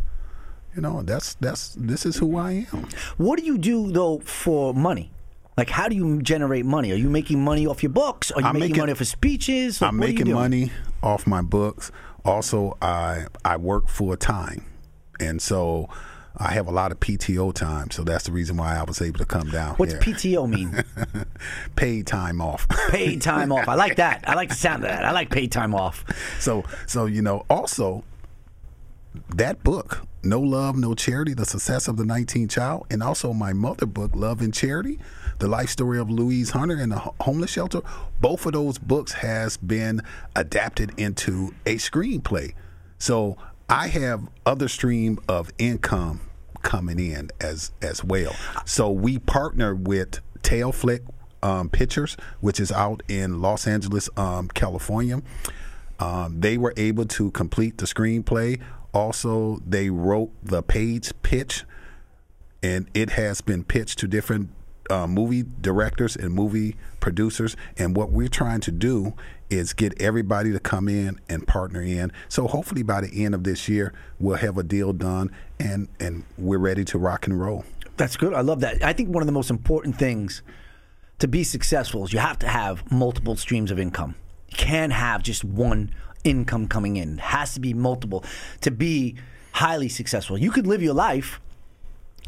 You 0.75 0.83
know, 0.83 1.03
that's 1.03 1.35
that's 1.35 1.75
this 1.79 2.07
is 2.07 2.17
who 2.17 2.37
I 2.37 2.67
am. 2.73 2.89
What 3.17 3.39
do 3.39 3.45
you 3.45 3.59
do 3.59 3.91
though 3.91 4.19
for 4.21 4.73
money? 4.73 5.11
Like, 5.57 5.69
how 5.71 5.89
do 5.89 5.97
you 5.97 6.23
generate 6.23 6.65
money? 6.65 6.93
Are 6.93 6.97
you 6.97 7.11
making 7.11 7.43
money 7.45 7.67
off 7.67 7.83
your 7.83 7.91
books? 7.91 8.31
Are 8.31 8.41
you 8.41 8.47
I'm 8.47 8.55
making, 8.55 8.69
making- 8.71 8.81
money 8.83 8.93
off 8.93 9.01
of 9.01 9.09
speeches? 9.09 9.81
Like, 9.83 9.89
I'm 9.91 9.99
what 9.99 10.05
are 10.09 10.13
you 10.13 10.19
making 10.19 10.33
money 10.33 10.73
off 11.03 11.27
my 11.27 11.43
books. 11.43 11.91
Also, 12.25 12.77
I 12.81 13.27
I 13.45 13.57
work 13.57 13.89
full 13.89 14.17
time, 14.17 14.65
and 15.19 15.43
so 15.43 15.89
I 16.37 16.53
have 16.53 16.69
a 16.69 16.71
lot 16.71 16.93
of 16.93 17.01
PTO 17.01 17.53
time, 17.53 17.91
so 17.91 18.05
that's 18.05 18.25
the 18.25 18.33
reason 18.33 18.57
why 18.57 18.79
I 18.79 18.85
was 18.85 19.03
able 19.03 19.19
to 19.19 19.25
come 19.25 19.51
down 19.51 19.75
What's 19.75 19.93
here. 19.95 20.01
PTO 20.01 20.49
mean? 20.49 20.85
paid 21.77 22.07
time 22.07 22.41
off. 22.41 22.69
paid 22.91 23.21
time 23.21 23.51
off. 23.53 23.69
I 23.69 23.75
like 23.75 23.97
that. 23.97 24.25
I 24.29 24.35
like 24.35 24.51
the 24.51 24.55
sound 24.55 24.85
of 24.85 24.91
that. 24.91 25.05
I 25.05 25.11
like 25.11 25.31
paid 25.31 25.51
time 25.51 25.75
off. 25.75 26.05
so 26.39 26.63
so 26.87 27.07
you 27.07 27.23
know 27.23 27.45
also 27.51 28.05
that 29.29 29.63
book 29.65 30.07
no 30.23 30.41
love 30.41 30.77
no 30.77 30.95
charity 30.95 31.35
the 31.35 31.45
success 31.45 31.89
of 31.89 31.97
the 31.97 32.05
19th 32.05 32.51
child 32.51 32.87
and 32.91 33.03
also 33.03 33.33
my 33.33 33.53
mother 33.53 33.87
book 33.87 34.13
love 34.15 34.41
and 34.41 34.55
charity 34.55 34.99
the 35.39 35.49
life 35.49 35.69
story 35.71 35.99
of 35.99 36.11
louise 36.11 36.51
hunter 36.51 36.77
and 36.77 36.93
the 36.93 36.99
homeless 37.21 37.51
shelter 37.51 37.81
both 38.21 38.45
of 38.47 38.53
those 38.53 38.79
books 38.79 39.13
has 39.13 39.57
been 39.57 40.01
adapted 40.37 40.93
into 40.97 41.53
a 41.67 41.77
screenplay 41.77 42.53
so 42.99 43.37
i 43.69 43.89
have 43.89 44.29
other 44.47 44.69
stream 44.69 45.19
of 45.29 45.51
income 45.59 46.21
coming 46.63 46.99
in 46.99 47.31
as 47.41 47.73
as 47.81 48.05
well 48.05 48.35
so 48.65 48.91
we 48.91 49.19
partner 49.19 49.75
with 49.75 50.21
tail 50.43 50.71
flick 50.71 51.03
um, 51.43 51.71
pictures 51.71 52.17
which 52.41 52.61
is 52.61 52.71
out 52.71 53.03
in 53.09 53.41
los 53.41 53.67
angeles 53.67 54.11
um, 54.17 54.47
california 54.49 55.23
um, 56.01 56.41
they 56.41 56.57
were 56.57 56.73
able 56.77 57.05
to 57.05 57.31
complete 57.33 57.79
the 57.79 57.85
screenplay. 57.85 58.61
Also, 58.93 59.61
they 59.67 59.91
wrote 59.91 60.31
the 60.43 60.63
page 60.63 61.13
pitch, 61.23 61.65
and 62.63 62.89
it 62.95 63.11
has 63.11 63.41
been 63.41 63.65
pitched 63.65 63.99
to 64.01 64.09
different 64.09 64.51
uh, 64.91 65.07
movie 65.07 65.45
directors 65.61 66.17
and 66.17 66.35
movie 66.35 66.77
producers. 66.99 67.57
And 67.79 67.97
what 67.97 68.11
we're 68.11 68.29
trying 68.29 68.61
to 68.61 68.73
do 68.73 69.15
is 69.49 69.73
get 69.73 70.01
everybody 70.01 70.53
to 70.53 70.61
come 70.61 70.89
in 70.89 71.21
and 71.29 71.47
partner 71.47 71.83
in. 71.83 72.13
So 72.29 72.47
hopefully 72.47 72.83
by 72.83 73.01
the 73.01 73.25
end 73.25 73.35
of 73.35 73.45
this 73.45 73.69
year, 73.69 73.93
we'll 74.19 74.37
have 74.37 74.59
a 74.59 74.63
deal 74.63 74.93
done, 74.93 75.31
and 75.59 75.89
and 75.99 76.25
we're 76.37 76.59
ready 76.59 76.85
to 76.87 76.99
rock 76.99 77.27
and 77.27 77.41
roll. 77.41 77.65
That's 77.97 78.17
good. 78.17 78.35
I 78.35 78.41
love 78.41 78.61
that. 78.61 78.83
I 78.83 78.93
think 78.93 79.11
one 79.11 79.23
of 79.23 79.27
the 79.27 79.33
most 79.33 79.51
important 79.51 79.97
things 79.97 80.43
to 81.19 81.29
be 81.29 81.45
successful 81.45 82.05
is 82.05 82.13
you 82.13 82.19
have 82.19 82.39
to 82.39 82.49
have 82.49 82.91
multiple 82.91 83.37
streams 83.37 83.71
of 83.71 83.79
income. 83.79 84.15
You 84.49 84.57
can't 84.57 84.93
have 84.93 85.23
just 85.23 85.45
one 85.45 85.91
income 86.25 86.69
coming 86.69 86.97
in. 86.97 87.15
It 87.15 87.21
has 87.21 87.55
to 87.55 87.61
be 87.61 87.75
multiple 87.75 88.25
to 88.61 88.71
be 88.71 89.17
highly 89.53 89.89
successful. 89.89 90.39
You 90.39 90.51
could 90.51 90.67
live 90.67 90.83
your 90.83 90.95
life. 90.95 91.41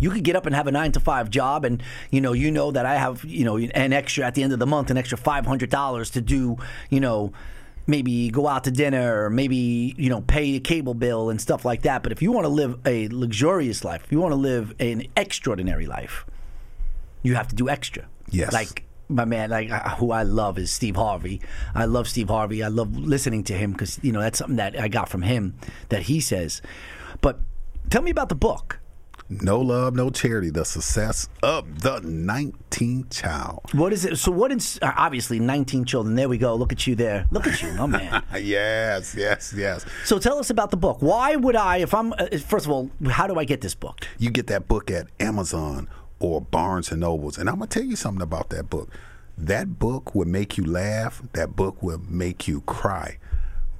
You 0.00 0.10
could 0.10 0.24
get 0.24 0.34
up 0.34 0.46
and 0.46 0.54
have 0.54 0.66
a 0.66 0.72
nine 0.72 0.92
to 0.92 1.00
five 1.00 1.30
job, 1.30 1.64
and 1.64 1.82
you 2.10 2.20
know, 2.20 2.32
you 2.32 2.50
know 2.50 2.72
that 2.72 2.86
I 2.86 2.96
have, 2.96 3.24
you 3.24 3.44
know, 3.44 3.56
an 3.56 3.92
extra 3.92 4.24
at 4.24 4.34
the 4.34 4.42
end 4.42 4.52
of 4.52 4.58
the 4.58 4.66
month, 4.66 4.90
an 4.90 4.96
extra 4.96 5.16
five 5.16 5.46
hundred 5.46 5.70
dollars 5.70 6.10
to 6.10 6.20
do, 6.20 6.56
you 6.90 6.98
know, 6.98 7.32
maybe 7.86 8.30
go 8.30 8.48
out 8.48 8.64
to 8.64 8.70
dinner, 8.70 9.24
or 9.24 9.30
maybe 9.30 9.94
you 9.96 10.08
know, 10.08 10.20
pay 10.22 10.56
a 10.56 10.60
cable 10.60 10.94
bill 10.94 11.30
and 11.30 11.40
stuff 11.40 11.64
like 11.64 11.82
that. 11.82 12.02
But 12.02 12.10
if 12.10 12.20
you 12.20 12.32
want 12.32 12.46
to 12.46 12.48
live 12.48 12.80
a 12.84 13.08
luxurious 13.08 13.84
life, 13.84 14.02
if 14.04 14.10
you 14.10 14.18
want 14.18 14.32
to 14.32 14.36
live 14.36 14.74
an 14.80 15.06
extraordinary 15.16 15.86
life, 15.86 16.24
you 17.22 17.34
have 17.36 17.46
to 17.48 17.54
do 17.54 17.68
extra. 17.68 18.08
Yes. 18.30 18.52
Like 18.52 18.84
my 19.12 19.24
man, 19.24 19.50
like 19.50 19.70
who 19.98 20.10
I 20.10 20.22
love 20.22 20.58
is 20.58 20.70
Steve 20.70 20.96
Harvey. 20.96 21.40
I 21.74 21.84
love 21.84 22.08
Steve 22.08 22.28
Harvey. 22.28 22.62
I 22.62 22.68
love 22.68 22.96
listening 22.96 23.44
to 23.44 23.54
him 23.54 23.72
because 23.72 23.98
you 24.02 24.12
know 24.12 24.20
that's 24.20 24.38
something 24.38 24.56
that 24.56 24.78
I 24.78 24.88
got 24.88 25.08
from 25.08 25.22
him 25.22 25.54
that 25.88 26.02
he 26.02 26.20
says. 26.20 26.62
But 27.20 27.40
tell 27.90 28.02
me 28.02 28.10
about 28.10 28.28
the 28.28 28.34
book. 28.34 28.78
No 29.40 29.60
love, 29.60 29.94
no 29.94 30.10
charity. 30.10 30.50
The 30.50 30.64
success 30.64 31.28
of 31.42 31.80
the 31.80 32.00
19th 32.00 33.10
child. 33.10 33.60
What 33.72 33.92
is 33.92 34.04
it? 34.04 34.18
So 34.18 34.30
what 34.30 34.52
is 34.52 34.78
obviously 34.82 35.38
19 35.38 35.84
children? 35.86 36.16
There 36.16 36.28
we 36.28 36.36
go. 36.36 36.54
Look 36.54 36.72
at 36.72 36.86
you 36.86 36.94
there. 36.94 37.26
Look 37.30 37.46
at 37.46 37.62
you, 37.62 37.74
oh 37.78 37.86
man. 37.86 38.22
Yes, 38.42 39.14
yes, 39.16 39.54
yes. 39.56 39.86
So 40.04 40.18
tell 40.18 40.38
us 40.38 40.50
about 40.50 40.70
the 40.70 40.76
book. 40.76 40.98
Why 41.00 41.36
would 41.36 41.56
I, 41.56 41.78
if 41.78 41.94
I'm, 41.94 42.12
uh, 42.14 42.26
first 42.38 42.66
of 42.66 42.72
all, 42.72 42.90
how 43.08 43.26
do 43.26 43.38
I 43.38 43.44
get 43.44 43.60
this 43.60 43.74
book? 43.74 44.06
You 44.18 44.30
get 44.30 44.48
that 44.48 44.68
book 44.68 44.90
at 44.90 45.06
Amazon 45.20 45.88
or 46.22 46.40
Barnes 46.40 46.90
and 46.92 47.00
Nobles. 47.00 47.36
And 47.36 47.48
I'm 47.48 47.56
gonna 47.56 47.66
tell 47.66 47.82
you 47.82 47.96
something 47.96 48.22
about 48.22 48.50
that 48.50 48.70
book. 48.70 48.88
That 49.36 49.78
book 49.78 50.14
will 50.14 50.26
make 50.26 50.56
you 50.56 50.64
laugh. 50.64 51.22
That 51.32 51.56
book 51.56 51.82
will 51.82 52.00
make 52.08 52.46
you 52.46 52.60
cry. 52.62 53.18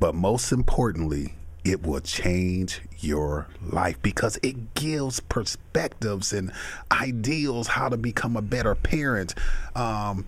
But 0.01 0.15
most 0.15 0.51
importantly, 0.51 1.35
it 1.65 1.87
will 1.87 2.01
change 2.01 2.81
your 2.99 3.47
life 3.63 4.01
because 4.03 4.39
it 4.43 4.75
gives 4.75 5.21
perspectives 5.21 6.33
and 6.33 6.51
ideals 6.91 7.69
how 7.69 7.89
to 7.89 7.97
become 7.97 8.37
a 8.37 8.43
better 8.43 8.75
parent. 8.75 9.35
Um, 9.77 10.27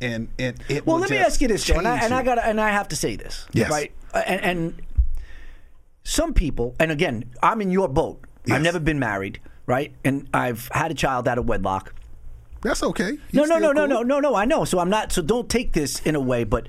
and, 0.00 0.28
and 0.38 0.62
it 0.68 0.86
Well, 0.86 0.98
let 0.98 1.10
me 1.10 1.16
ask 1.16 1.40
you 1.40 1.48
this, 1.48 1.64
Joe, 1.64 1.78
and 1.78 1.88
I, 1.88 2.04
and 2.04 2.14
I 2.14 2.22
got 2.22 2.38
and 2.38 2.60
I 2.60 2.70
have 2.70 2.88
to 2.88 2.96
say 2.96 3.16
this, 3.16 3.46
Yes. 3.52 3.70
right? 3.70 3.92
And, 4.14 4.40
and 4.40 4.82
some 6.04 6.32
people, 6.34 6.76
and 6.78 6.92
again, 6.92 7.24
I'm 7.42 7.60
in 7.60 7.70
your 7.72 7.88
boat. 7.88 8.22
I've 8.48 8.62
never 8.62 8.78
been 8.78 9.00
married, 9.00 9.40
right? 9.66 9.92
And 10.04 10.28
I've 10.32 10.68
had 10.72 10.90
a 10.90 10.94
child 10.94 11.28
out 11.28 11.38
of 11.38 11.46
wedlock. 11.46 11.92
That's 12.62 12.82
okay. 12.82 13.10
You 13.10 13.20
No, 13.32 13.44
no, 13.44 13.58
no, 13.58 13.72
no, 13.72 13.86
no, 13.86 14.02
no, 14.02 14.20
no. 14.20 14.34
I 14.34 14.44
know. 14.44 14.64
So 14.64 14.78
I'm 14.78 14.90
not. 14.90 15.12
So 15.12 15.22
don't 15.22 15.48
take 15.48 15.72
this 15.72 16.00
in 16.00 16.14
a 16.14 16.20
way, 16.20 16.44
but 16.44 16.66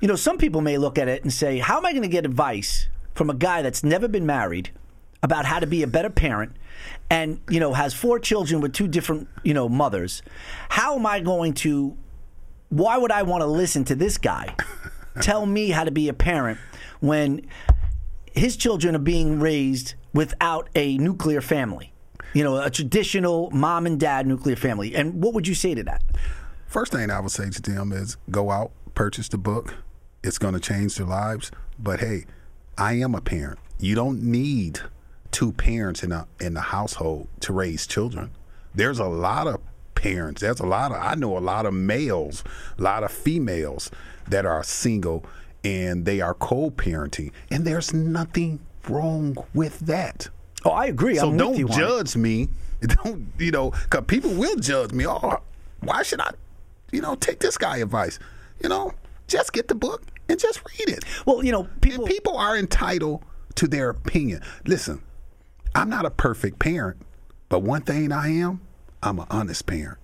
you 0.00 0.08
know, 0.08 0.16
some 0.16 0.36
people 0.36 0.60
may 0.60 0.78
look 0.78 0.98
at 0.98 1.08
it 1.08 1.22
and 1.22 1.32
say, 1.32 1.58
"How 1.58 1.78
am 1.78 1.86
I 1.86 1.92
going 1.92 2.02
to 2.02 2.08
get 2.08 2.24
advice 2.24 2.88
from 3.14 3.30
a 3.30 3.34
guy 3.34 3.62
that's 3.62 3.84
never 3.84 4.08
been 4.08 4.26
married 4.26 4.70
about 5.22 5.44
how 5.44 5.60
to 5.60 5.66
be 5.66 5.82
a 5.82 5.86
better 5.86 6.10
parent?" 6.10 6.56
And 7.08 7.40
you 7.48 7.60
know, 7.60 7.72
has 7.72 7.94
four 7.94 8.18
children 8.18 8.60
with 8.60 8.72
two 8.72 8.88
different, 8.88 9.28
you 9.44 9.54
know, 9.54 9.68
mothers. 9.68 10.22
How 10.68 10.96
am 10.96 11.06
I 11.06 11.20
going 11.20 11.54
to? 11.54 11.96
Why 12.68 12.96
would 12.96 13.12
I 13.12 13.22
want 13.22 13.42
to 13.42 13.46
listen 13.46 13.84
to 13.84 13.94
this 13.94 14.18
guy 14.18 14.56
tell 15.20 15.46
me 15.46 15.70
how 15.70 15.84
to 15.84 15.90
be 15.90 16.08
a 16.08 16.14
parent 16.14 16.58
when 17.00 17.46
his 18.32 18.56
children 18.56 18.96
are 18.96 19.00
being 19.00 19.40
raised 19.40 19.94
without 20.12 20.68
a 20.74 20.98
nuclear 20.98 21.40
family? 21.40 21.92
You 22.34 22.44
know, 22.44 22.62
a 22.62 22.70
traditional 22.70 23.50
mom 23.50 23.86
and 23.86 24.00
dad 24.00 24.26
nuclear 24.26 24.56
family. 24.56 24.94
And 24.94 25.22
what 25.22 25.34
would 25.34 25.46
you 25.46 25.54
say 25.54 25.74
to 25.74 25.82
that? 25.84 26.02
First 26.66 26.92
thing 26.92 27.10
I 27.10 27.20
would 27.20 27.30
say 27.30 27.50
to 27.50 27.60
them 27.60 27.92
is 27.92 28.16
go 28.30 28.50
out, 28.50 28.72
purchase 28.94 29.28
the 29.28 29.38
book. 29.38 29.74
It's 30.24 30.38
going 30.38 30.54
to 30.54 30.60
change 30.60 30.96
their 30.96 31.06
lives. 31.06 31.50
But 31.78 32.00
hey, 32.00 32.24
I 32.78 32.94
am 32.94 33.14
a 33.14 33.20
parent. 33.20 33.58
You 33.78 33.94
don't 33.94 34.22
need 34.22 34.80
two 35.30 35.52
parents 35.52 36.02
in 36.02 36.12
a 36.12 36.26
in 36.40 36.54
the 36.54 36.60
household 36.60 37.28
to 37.40 37.52
raise 37.52 37.86
children. 37.86 38.30
There's 38.74 38.98
a 38.98 39.06
lot 39.06 39.46
of 39.46 39.60
parents. 39.94 40.40
There's 40.40 40.60
a 40.60 40.66
lot 40.66 40.92
of 40.92 40.98
I 40.98 41.14
know 41.14 41.36
a 41.36 41.40
lot 41.40 41.66
of 41.66 41.74
males, 41.74 42.44
a 42.78 42.82
lot 42.82 43.02
of 43.02 43.10
females 43.10 43.90
that 44.28 44.46
are 44.46 44.62
single 44.62 45.24
and 45.64 46.04
they 46.04 46.20
are 46.20 46.34
co-parenting, 46.34 47.32
and 47.50 47.64
there's 47.64 47.92
nothing 47.92 48.60
wrong 48.88 49.36
with 49.54 49.80
that. 49.80 50.28
Oh, 50.64 50.70
I 50.70 50.86
agree. 50.86 51.16
So 51.16 51.30
I'm 51.30 51.36
don't 51.36 51.70
judge 51.70 52.16
me. 52.16 52.48
Don't 52.82 53.28
you 53.38 53.52
know? 53.52 53.70
Because 53.70 54.04
people 54.08 54.32
will 54.34 54.56
judge 54.56 54.92
me. 54.92 55.06
Oh, 55.06 55.38
why 55.80 56.02
should 56.02 56.20
I, 56.20 56.32
you 56.90 57.00
know, 57.00 57.14
take 57.14 57.38
this 57.38 57.56
guy 57.56 57.76
advice? 57.76 58.18
You 58.60 58.68
know, 58.68 58.92
just 59.28 59.52
get 59.52 59.68
the 59.68 59.76
book 59.76 60.02
and 60.28 60.38
just 60.38 60.60
read 60.64 60.88
it. 60.88 61.04
Well, 61.24 61.44
you 61.44 61.52
know, 61.52 61.68
people. 61.80 62.04
And 62.04 62.12
people 62.12 62.36
are 62.36 62.56
entitled 62.56 63.22
to 63.56 63.68
their 63.68 63.90
opinion. 63.90 64.42
Listen, 64.66 65.00
I'm 65.74 65.88
not 65.88 66.04
a 66.04 66.10
perfect 66.10 66.58
parent, 66.58 66.98
but 67.48 67.60
one 67.60 67.82
thing 67.82 68.10
I 68.12 68.28
am, 68.28 68.60
I'm 69.02 69.18
an 69.18 69.26
honest 69.30 69.66
parent. 69.66 69.98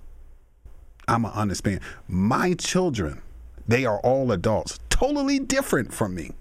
I'm 1.07 1.25
an 1.25 1.33
honest 1.35 1.65
parent. 1.65 1.83
My 2.07 2.55
children, 2.55 3.23
they 3.67 3.85
are 3.87 3.99
all 4.01 4.31
adults, 4.31 4.79
totally 4.89 5.39
different 5.39 5.93
from 5.93 6.15
me. 6.15 6.33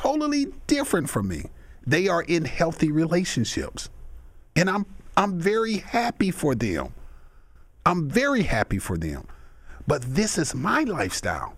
Totally 0.00 0.46
different 0.66 1.10
from 1.10 1.28
me. 1.28 1.50
They 1.86 2.08
are 2.08 2.22
in 2.22 2.46
healthy 2.46 2.90
relationships. 2.90 3.90
And 4.56 4.70
I'm 4.70 4.86
I'm 5.14 5.38
very 5.38 5.76
happy 5.76 6.30
for 6.30 6.54
them. 6.54 6.94
I'm 7.84 8.08
very 8.08 8.44
happy 8.44 8.78
for 8.78 8.96
them. 8.96 9.26
But 9.86 10.00
this 10.00 10.38
is 10.38 10.54
my 10.54 10.84
lifestyle. 10.84 11.54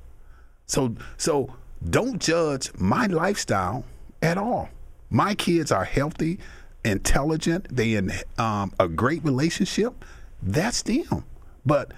So 0.67 0.97
so 1.17 1.55
don't 1.89 2.21
judge 2.21 2.73
my 2.77 3.07
lifestyle 3.07 3.85
at 4.21 4.37
all. 4.39 4.71
My 5.09 5.37
kids 5.37 5.71
are 5.71 5.85
healthy, 5.85 6.41
intelligent, 6.85 7.69
they 7.71 7.95
in 7.95 8.11
um, 8.39 8.73
a 8.81 8.89
great 8.89 9.23
relationship. 9.23 10.05
That's 10.43 10.83
them. 10.83 11.25
But 11.65 11.93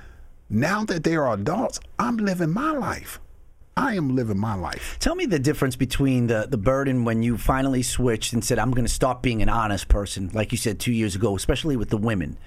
now 0.51 0.85
that 0.85 1.05
they 1.05 1.17
are 1.17 1.33
adults, 1.33 1.81
I'm 1.99 2.19
living 2.19 2.53
my 2.53 2.73
life. 2.73 3.19
I 3.77 3.95
am 3.95 4.15
living 4.15 4.39
my 4.39 4.55
life. 4.55 4.97
Tell 5.01 5.15
me 5.15 5.27
the 5.27 5.39
difference 5.39 5.75
between 5.75 6.29
the, 6.29 6.47
the 6.49 6.57
burden 6.57 7.05
when 7.05 7.23
you 7.23 7.37
finally 7.37 7.83
switched 7.83 8.33
and 8.33 8.45
said, 8.45 8.59
I'm 8.59 8.71
going 8.71 8.85
to 8.87 8.93
stop 8.93 9.21
being 9.23 9.43
an 9.43 9.49
honest 9.49 9.89
person, 9.89 10.31
like 10.33 10.53
you 10.53 10.59
said 10.59 10.79
two 10.79 10.93
years 10.93 11.17
ago, 11.17 11.35
especially 11.35 11.77
with 11.77 11.91
the 11.91 11.97
women. 11.97 12.39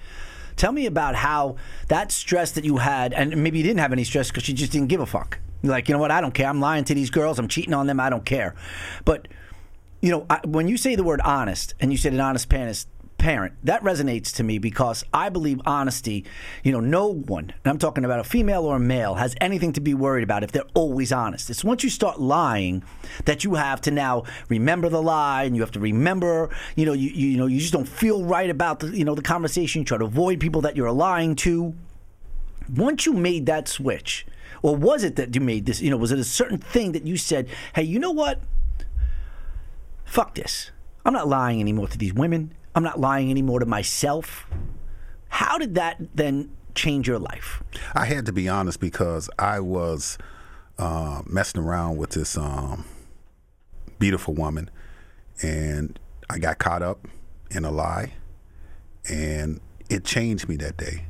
Tell 0.56 0.72
me 0.72 0.86
about 0.86 1.14
how 1.14 1.56
that 1.88 2.10
stress 2.10 2.52
that 2.52 2.64
you 2.64 2.78
had, 2.78 3.12
and 3.12 3.36
maybe 3.42 3.58
you 3.58 3.64
didn't 3.64 3.80
have 3.80 3.92
any 3.92 4.04
stress 4.04 4.28
because 4.28 4.48
you 4.48 4.54
just 4.54 4.72
didn't 4.72 4.88
give 4.88 5.00
a 5.00 5.06
fuck. 5.06 5.38
Like, 5.62 5.88
you 5.88 5.92
know 5.92 6.00
what? 6.00 6.10
I 6.10 6.20
don't 6.20 6.34
care. 6.34 6.48
I'm 6.48 6.60
lying 6.60 6.84
to 6.84 6.94
these 6.94 7.10
girls. 7.10 7.38
I'm 7.38 7.48
cheating 7.48 7.74
on 7.74 7.86
them. 7.86 8.00
I 8.00 8.10
don't 8.10 8.24
care. 8.24 8.54
But, 9.04 9.28
you 10.00 10.10
know, 10.10 10.26
I, 10.30 10.40
when 10.44 10.66
you 10.66 10.76
say 10.76 10.94
the 10.94 11.04
word 11.04 11.20
honest 11.20 11.74
and 11.78 11.92
you 11.92 11.98
said 11.98 12.12
an 12.12 12.20
honest 12.20 12.48
parent, 12.48 12.86
parent, 13.18 13.54
that 13.64 13.82
resonates 13.82 14.34
to 14.36 14.42
me 14.42 14.58
because 14.58 15.04
I 15.12 15.28
believe 15.28 15.60
honesty, 15.66 16.24
you 16.62 16.72
know, 16.72 16.80
no 16.80 17.08
one, 17.08 17.52
and 17.64 17.66
I'm 17.66 17.78
talking 17.78 18.04
about 18.04 18.20
a 18.20 18.24
female 18.24 18.64
or 18.64 18.76
a 18.76 18.80
male, 18.80 19.16
has 19.16 19.34
anything 19.40 19.72
to 19.74 19.80
be 19.80 19.92
worried 19.92 20.22
about 20.22 20.44
if 20.44 20.52
they're 20.52 20.62
always 20.74 21.12
honest. 21.12 21.50
It's 21.50 21.64
once 21.64 21.84
you 21.84 21.90
start 21.90 22.20
lying 22.20 22.82
that 23.24 23.44
you 23.44 23.56
have 23.56 23.80
to 23.82 23.90
now 23.90 24.22
remember 24.48 24.88
the 24.88 25.02
lie 25.02 25.44
and 25.44 25.56
you 25.56 25.62
have 25.62 25.72
to 25.72 25.80
remember, 25.80 26.48
you 26.76 26.86
know, 26.86 26.92
you, 26.92 27.10
you, 27.10 27.36
know, 27.36 27.46
you 27.46 27.58
just 27.58 27.72
don't 27.72 27.88
feel 27.88 28.24
right 28.24 28.48
about 28.48 28.80
the, 28.80 28.96
you 28.96 29.04
know, 29.04 29.14
the 29.14 29.22
conversation. 29.22 29.82
You 29.82 29.84
try 29.84 29.98
to 29.98 30.04
avoid 30.04 30.40
people 30.40 30.62
that 30.62 30.76
you're 30.76 30.90
lying 30.92 31.36
to. 31.36 31.74
Once 32.74 33.04
you 33.04 33.12
made 33.12 33.46
that 33.46 33.66
switch, 33.66 34.26
or 34.62 34.76
was 34.76 35.04
it 35.04 35.16
that 35.16 35.34
you 35.34 35.40
made 35.40 35.66
this, 35.66 35.80
you 35.80 35.90
know, 35.90 35.96
was 35.96 36.12
it 36.12 36.18
a 36.18 36.24
certain 36.24 36.58
thing 36.58 36.92
that 36.92 37.04
you 37.04 37.16
said, 37.16 37.48
hey, 37.74 37.82
you 37.82 37.98
know 37.98 38.10
what? 38.10 38.40
Fuck 40.04 40.34
this. 40.34 40.70
I'm 41.04 41.12
not 41.12 41.28
lying 41.28 41.60
anymore 41.60 41.88
to 41.88 41.98
these 41.98 42.12
women. 42.12 42.54
I'm 42.78 42.84
not 42.84 43.00
lying 43.00 43.28
anymore 43.28 43.58
to 43.58 43.66
myself. 43.66 44.46
How 45.30 45.58
did 45.58 45.74
that 45.74 45.96
then 46.14 46.52
change 46.76 47.08
your 47.08 47.18
life? 47.18 47.60
I 47.92 48.04
had 48.04 48.24
to 48.26 48.32
be 48.32 48.48
honest 48.48 48.78
because 48.78 49.28
I 49.36 49.58
was 49.58 50.16
uh, 50.78 51.22
messing 51.26 51.60
around 51.60 51.96
with 51.96 52.10
this 52.10 52.38
um, 52.38 52.84
beautiful 53.98 54.32
woman, 54.32 54.70
and 55.42 55.98
I 56.30 56.38
got 56.38 56.60
caught 56.60 56.82
up 56.82 57.08
in 57.50 57.64
a 57.64 57.72
lie, 57.72 58.12
and 59.10 59.60
it 59.90 60.04
changed 60.04 60.48
me 60.48 60.54
that 60.58 60.76
day. 60.76 61.06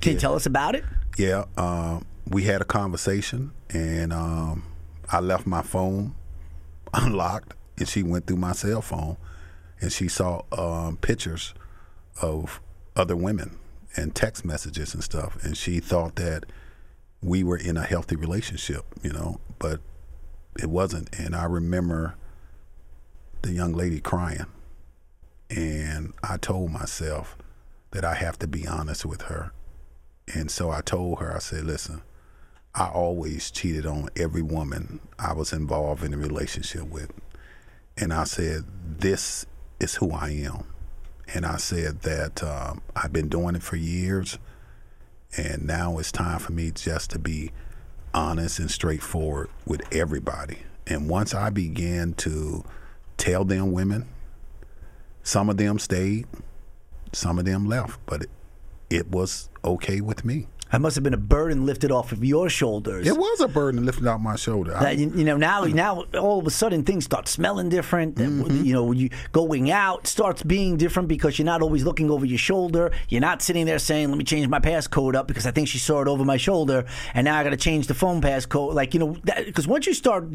Can 0.00 0.12
you 0.12 0.20
tell 0.20 0.36
us 0.36 0.46
about 0.46 0.76
it? 0.76 0.84
Yeah, 1.18 1.46
uh, 1.56 1.98
we 2.28 2.44
had 2.44 2.60
a 2.60 2.64
conversation, 2.64 3.50
and 3.70 4.12
um, 4.12 4.62
I 5.10 5.18
left 5.18 5.44
my 5.44 5.62
phone 5.62 6.14
unlocked, 6.94 7.54
and 7.78 7.88
she 7.88 8.04
went 8.04 8.28
through 8.28 8.36
my 8.36 8.52
cell 8.52 8.80
phone, 8.80 9.16
and 9.80 9.92
she 9.92 10.08
saw 10.08 10.42
um, 10.52 10.96
pictures 10.96 11.54
of 12.20 12.60
other 12.96 13.16
women 13.16 13.58
and 13.96 14.14
text 14.14 14.44
messages 14.44 14.94
and 14.94 15.02
stuff, 15.02 15.42
and 15.42 15.56
she 15.56 15.80
thought 15.80 16.16
that 16.16 16.44
we 17.22 17.42
were 17.42 17.56
in 17.56 17.76
a 17.76 17.82
healthy 17.82 18.16
relationship, 18.16 18.84
you 19.02 19.12
know, 19.12 19.40
but 19.58 19.80
it 20.58 20.70
wasn't. 20.70 21.08
And 21.18 21.34
I 21.34 21.44
remember 21.44 22.14
the 23.42 23.52
young 23.52 23.72
lady 23.72 24.00
crying, 24.00 24.46
and 25.48 26.12
I 26.22 26.36
told 26.36 26.70
myself 26.70 27.36
that 27.90 28.04
I 28.04 28.14
have 28.14 28.38
to 28.38 28.46
be 28.46 28.66
honest 28.66 29.04
with 29.04 29.22
her. 29.22 29.52
And 30.32 30.50
so 30.50 30.70
I 30.70 30.80
told 30.80 31.18
her, 31.18 31.34
I 31.34 31.40
said, 31.40 31.64
listen, 31.64 32.02
I 32.74 32.86
always 32.86 33.50
cheated 33.50 33.84
on 33.84 34.10
every 34.16 34.42
woman 34.42 35.00
I 35.18 35.32
was 35.32 35.52
involved 35.52 36.04
in 36.04 36.14
a 36.14 36.18
relationship 36.18 36.84
with. 36.84 37.10
And 37.96 38.12
I 38.12 38.24
said, 38.24 38.64
this 38.98 39.44
is 39.80 39.96
who 39.96 40.12
I 40.12 40.30
am. 40.30 40.64
And 41.34 41.46
I 41.46 41.56
said 41.56 42.02
that 42.02 42.42
um, 42.42 42.82
I've 42.94 43.12
been 43.12 43.28
doing 43.28 43.54
it 43.56 43.62
for 43.62 43.76
years. 43.76 44.38
And 45.36 45.66
now 45.66 45.98
it's 45.98 46.12
time 46.12 46.38
for 46.38 46.52
me 46.52 46.70
just 46.72 47.10
to 47.10 47.18
be 47.18 47.52
honest 48.12 48.58
and 48.58 48.70
straightforward 48.70 49.48
with 49.64 49.82
everybody. 49.92 50.58
And 50.86 51.08
once 51.08 51.34
I 51.34 51.50
began 51.50 52.14
to 52.14 52.64
tell 53.16 53.44
them 53.44 53.72
women, 53.72 54.08
some 55.22 55.48
of 55.48 55.56
them 55.56 55.78
stayed, 55.78 56.26
some 57.12 57.38
of 57.38 57.44
them 57.44 57.66
left, 57.66 58.00
but 58.06 58.22
it, 58.22 58.30
it 58.88 59.08
was 59.08 59.48
okay 59.64 60.00
with 60.00 60.24
me. 60.24 60.48
That 60.72 60.80
must 60.80 60.94
have 60.94 61.02
been 61.02 61.14
a 61.14 61.18
burden 61.18 61.66
lifted 61.66 61.90
off 61.90 62.12
of 62.12 62.24
your 62.24 62.48
shoulders. 62.48 63.06
It 63.06 63.16
was 63.16 63.40
a 63.40 63.48
burden 63.48 63.84
lifted 63.84 64.06
off 64.06 64.20
my 64.20 64.36
shoulder. 64.36 64.70
That, 64.72 64.98
you, 64.98 65.10
you 65.10 65.24
know 65.24 65.36
now 65.36 65.64
now 65.64 66.04
all 66.18 66.38
of 66.38 66.46
a 66.46 66.50
sudden 66.50 66.84
things 66.84 67.04
start 67.04 67.26
smelling 67.26 67.68
different. 67.68 68.14
Mm-hmm. 68.14 68.64
You 68.64 68.72
know, 68.74 68.92
you 68.92 69.10
going 69.32 69.72
out 69.72 70.06
starts 70.06 70.44
being 70.44 70.76
different 70.76 71.08
because 71.08 71.38
you're 71.38 71.46
not 71.46 71.60
always 71.60 71.82
looking 71.82 72.08
over 72.08 72.24
your 72.24 72.38
shoulder. 72.38 72.92
You're 73.08 73.20
not 73.20 73.42
sitting 73.42 73.66
there 73.66 73.80
saying, 73.80 74.10
"Let 74.10 74.18
me 74.18 74.24
change 74.24 74.46
my 74.46 74.60
passcode 74.60 75.16
up 75.16 75.26
because 75.26 75.44
I 75.44 75.50
think 75.50 75.66
she 75.66 75.78
saw 75.78 76.02
it 76.02 76.08
over 76.08 76.24
my 76.24 76.36
shoulder, 76.36 76.84
and 77.14 77.24
now 77.24 77.38
I 77.38 77.42
got 77.42 77.50
to 77.50 77.56
change 77.56 77.88
the 77.88 77.94
phone 77.94 78.20
passcode." 78.20 78.74
Like 78.74 78.94
you 78.94 79.00
know, 79.00 79.16
because 79.44 79.66
once 79.66 79.88
you 79.88 79.94
start, 79.94 80.28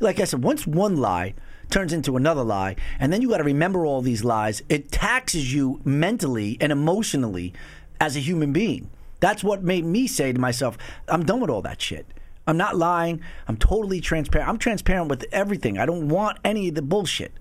like 0.00 0.18
I 0.18 0.24
said, 0.24 0.42
once 0.42 0.66
one 0.66 0.96
lie 0.96 1.34
turns 1.70 1.92
into 1.92 2.16
another 2.16 2.42
lie, 2.42 2.74
and 2.98 3.12
then 3.12 3.22
you 3.22 3.28
got 3.28 3.38
to 3.38 3.44
remember 3.44 3.86
all 3.86 4.02
these 4.02 4.24
lies. 4.24 4.60
It 4.68 4.90
taxes 4.90 5.54
you 5.54 5.80
mentally 5.84 6.58
and 6.60 6.72
emotionally 6.72 7.54
as 8.00 8.16
a 8.16 8.20
human 8.20 8.52
being. 8.52 8.90
That's 9.22 9.44
what 9.44 9.62
made 9.62 9.84
me 9.84 10.08
say 10.08 10.32
to 10.32 10.40
myself, 10.40 10.76
I'm 11.06 11.24
done 11.24 11.38
with 11.38 11.48
all 11.48 11.62
that 11.62 11.80
shit. 11.80 12.06
I'm 12.44 12.56
not 12.56 12.76
lying. 12.76 13.20
I'm 13.46 13.56
totally 13.56 14.00
transparent. 14.00 14.50
I'm 14.50 14.58
transparent 14.58 15.08
with 15.08 15.24
everything. 15.30 15.78
I 15.78 15.86
don't 15.86 16.08
want 16.08 16.38
any 16.44 16.66
of 16.68 16.74
the 16.74 16.82
bullshit. 16.82 17.32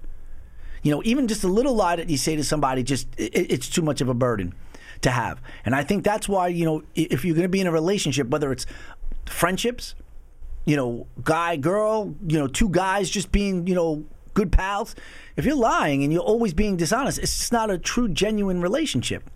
You 0.83 0.91
know, 0.91 1.01
even 1.03 1.27
just 1.27 1.43
a 1.43 1.47
little 1.47 1.73
lie 1.73 1.95
that 1.95 2.07
you 2.07 2.17
say 2.17 2.35
to 2.35 2.43
somebody, 2.43 2.83
just 2.83 3.07
it, 3.17 3.33
it's 3.33 3.67
too 3.67 3.81
much 3.81 3.99
of 3.99 4.09
a 4.09 4.13
burden 4.13 4.53
to 5.01 5.09
have. 5.09 5.41
And 5.65 5.73
I 5.73 5.83
think 5.83 6.03
that's 6.03 6.29
why 6.29 6.49
you 6.49 6.65
know, 6.65 6.83
if 6.93 7.25
you're 7.25 7.33
going 7.33 7.45
to 7.45 7.49
be 7.49 7.61
in 7.61 7.65
a 7.65 7.71
relationship, 7.71 8.27
whether 8.27 8.51
it's 8.51 8.67
friendships, 9.25 9.95
you 10.65 10.75
know, 10.75 11.07
guy, 11.23 11.55
girl, 11.55 12.13
you 12.27 12.37
know, 12.37 12.45
two 12.45 12.69
guys 12.69 13.09
just 13.09 13.31
being, 13.31 13.65
you 13.65 13.73
know, 13.73 14.05
good 14.33 14.51
pals. 14.51 14.95
If 15.35 15.45
you're 15.45 15.55
lying 15.55 16.03
and 16.03 16.11
you're 16.11 16.21
always 16.21 16.53
being 16.53 16.77
dishonest, 16.77 17.19
it's 17.19 17.37
just 17.37 17.51
not 17.51 17.69
a 17.69 17.77
true, 17.77 18.07
genuine 18.07 18.61
relationship. 18.61 19.29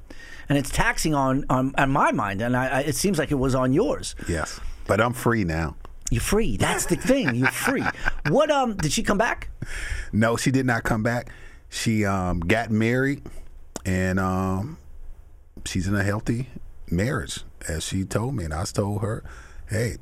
And 0.48 0.58
it's 0.58 0.70
taxing 0.70 1.16
on 1.16 1.44
on, 1.50 1.74
on 1.78 1.90
my 1.90 2.12
mind, 2.12 2.42
and 2.42 2.56
I, 2.56 2.68
I, 2.68 2.80
it 2.82 2.96
seems 2.96 3.18
like 3.18 3.32
it 3.32 3.36
was 3.36 3.56
on 3.56 3.74
yours. 3.74 4.16
yes, 4.28 4.60
but 4.86 5.02
I'm 5.02 5.14
free 5.14 5.44
now. 5.44 5.76
You're 6.12 6.22
free. 6.22 6.56
That's 6.56 6.86
the 6.86 6.98
thing. 6.98 7.34
You're 7.36 7.48
free. 7.48 7.84
What 8.30 8.52
um? 8.52 8.76
Did 8.76 8.92
she 8.92 9.02
come 9.02 9.18
back? 9.18 9.50
No, 10.14 10.38
she 10.38 10.52
did 10.52 10.66
not 10.66 10.84
come 10.84 11.02
back. 11.04 11.30
She 11.70 12.06
um, 12.06 12.40
got 12.42 12.70
married, 12.70 13.24
and 13.86 14.20
um, 14.20 14.78
she's 15.66 15.88
in 15.88 15.96
a 15.96 16.04
healthy 16.04 16.50
marriage, 16.92 17.44
as 17.68 17.84
she 17.84 18.04
told 18.04 18.36
me. 18.36 18.46
And 18.46 18.54
I 18.54 18.64
told 18.66 19.02
her, 19.02 19.24
"Hey, 19.68 19.98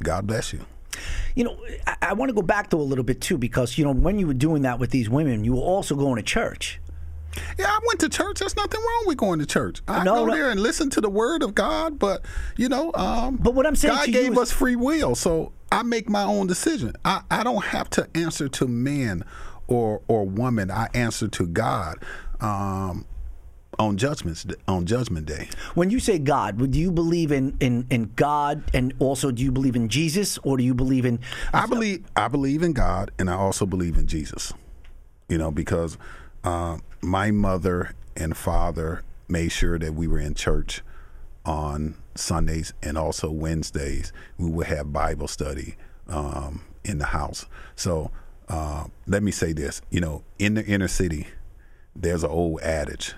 God 0.00 0.26
bless 0.28 0.52
you." 0.52 0.64
You 1.34 1.44
know, 1.44 1.58
I, 1.86 1.96
I 2.02 2.12
want 2.14 2.28
to 2.30 2.34
go 2.34 2.42
back 2.42 2.70
to 2.70 2.76
a 2.76 2.82
little 2.82 3.04
bit 3.04 3.20
too 3.20 3.38
because 3.38 3.78
you 3.78 3.84
know 3.84 3.92
when 3.92 4.18
you 4.18 4.26
were 4.26 4.34
doing 4.34 4.62
that 4.62 4.78
with 4.78 4.90
these 4.90 5.08
women, 5.08 5.44
you 5.44 5.54
were 5.54 5.62
also 5.62 5.94
going 5.94 6.16
to 6.16 6.22
church. 6.22 6.80
Yeah, 7.58 7.66
I 7.66 7.78
went 7.86 8.00
to 8.00 8.08
church. 8.08 8.40
There's 8.40 8.56
nothing 8.56 8.80
wrong 8.80 9.04
with 9.06 9.18
going 9.18 9.38
to 9.38 9.46
church. 9.46 9.80
I 9.86 10.02
No, 10.02 10.14
go 10.16 10.26
no. 10.26 10.34
there 10.34 10.50
and 10.50 10.58
listen 10.60 10.90
to 10.90 11.00
the 11.00 11.10
word 11.10 11.42
of 11.42 11.54
God, 11.54 11.98
but 11.98 12.24
you 12.56 12.68
know, 12.68 12.90
um, 12.94 13.36
But 13.36 13.54
what 13.54 13.66
I'm 13.66 13.76
saying 13.76 13.94
God 13.94 14.06
gave 14.12 14.32
is- 14.32 14.38
us 14.38 14.50
free 14.52 14.74
will, 14.76 15.14
so 15.14 15.52
I 15.70 15.82
make 15.82 16.08
my 16.08 16.24
own 16.24 16.46
decision. 16.46 16.94
I, 17.04 17.20
I 17.30 17.44
don't 17.44 17.62
have 17.66 17.90
to 17.90 18.08
answer 18.14 18.48
to 18.48 18.66
man 18.66 19.24
or 19.68 20.00
or 20.08 20.24
woman. 20.24 20.70
I 20.70 20.88
answer 20.94 21.28
to 21.28 21.46
God 21.46 22.02
um, 22.40 23.04
on 23.78 23.96
judgments 23.96 24.46
on 24.66 24.86
Judgment 24.86 25.26
Day. 25.26 25.48
When 25.74 25.90
you 25.90 26.00
say 26.00 26.18
God, 26.18 26.70
do 26.70 26.78
you 26.78 26.90
believe 26.90 27.32
in, 27.32 27.56
in, 27.60 27.86
in 27.90 28.12
God 28.16 28.62
and 28.74 28.92
also 28.98 29.30
do 29.30 29.42
you 29.42 29.52
believe 29.52 29.76
in 29.76 29.88
Jesus 29.88 30.38
or 30.38 30.56
do 30.56 30.64
you 30.64 30.74
believe 30.74 31.04
in 31.04 31.20
I 31.52 31.66
believe 31.66 32.04
I 32.16 32.28
believe 32.28 32.62
in 32.62 32.72
God, 32.72 33.10
and 33.18 33.30
I 33.30 33.34
also 33.34 33.66
believe 33.66 33.96
in 33.96 34.06
Jesus. 34.06 34.52
You 35.28 35.38
know, 35.38 35.50
because 35.50 35.98
uh, 36.44 36.78
my 37.00 37.30
mother 37.30 37.94
and 38.16 38.36
father 38.36 39.02
made 39.28 39.50
sure 39.50 39.78
that 39.78 39.94
we 39.94 40.08
were 40.08 40.18
in 40.18 40.34
church 40.34 40.82
on 41.44 41.94
Sundays 42.14 42.72
and 42.82 42.98
also 42.98 43.30
Wednesdays. 43.30 44.12
We 44.38 44.50
would 44.50 44.66
have 44.66 44.92
Bible 44.92 45.28
study 45.28 45.76
um, 46.08 46.64
in 46.84 46.98
the 46.98 47.06
house. 47.06 47.46
So 47.76 48.10
uh, 48.48 48.86
let 49.06 49.22
me 49.22 49.30
say 49.30 49.52
this: 49.52 49.82
you 49.90 50.00
know, 50.00 50.24
in 50.38 50.54
the 50.54 50.64
inner 50.64 50.88
city, 50.88 51.28
there's 51.94 52.24
an 52.24 52.30
old 52.30 52.60
adage 52.62 53.14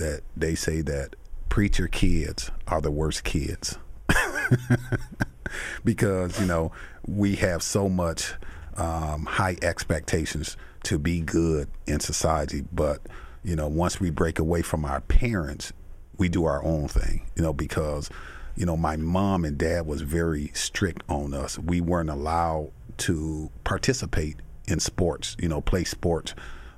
that 0.00 0.22
they 0.36 0.54
say 0.54 0.80
that 0.82 1.16
preacher 1.48 1.88
kids 1.88 2.50
are 2.68 2.80
the 2.80 2.90
worst 2.90 3.24
kids 3.24 3.78
because 5.84 6.40
you 6.40 6.46
know 6.46 6.72
we 7.06 7.36
have 7.36 7.62
so 7.62 7.88
much 7.88 8.34
um, 8.76 9.26
high 9.26 9.56
expectations 9.62 10.56
to 10.84 10.98
be 10.98 11.20
good 11.20 11.68
in 11.86 12.00
society, 12.00 12.64
but 12.72 13.00
you 13.44 13.56
know 13.56 13.68
once 13.68 14.00
we 14.00 14.10
break 14.10 14.38
away 14.38 14.62
from 14.62 14.84
our 14.84 15.00
parents, 15.02 15.72
we 16.18 16.28
do 16.28 16.44
our 16.44 16.64
own 16.64 16.88
thing. 16.88 17.26
You 17.36 17.42
know 17.42 17.52
because 17.52 18.10
you 18.56 18.66
know 18.66 18.76
my 18.76 18.96
mom 18.96 19.44
and 19.44 19.58
dad 19.58 19.86
was 19.86 20.02
very 20.02 20.50
strict 20.54 21.02
on 21.08 21.34
us. 21.34 21.58
We 21.58 21.80
weren't 21.80 22.10
allowed 22.10 22.70
to 22.98 23.50
participate 23.64 24.36
in 24.66 24.80
sports. 24.80 25.36
You 25.38 25.48
know, 25.48 25.60
play 25.60 25.84
sports. 25.84 26.34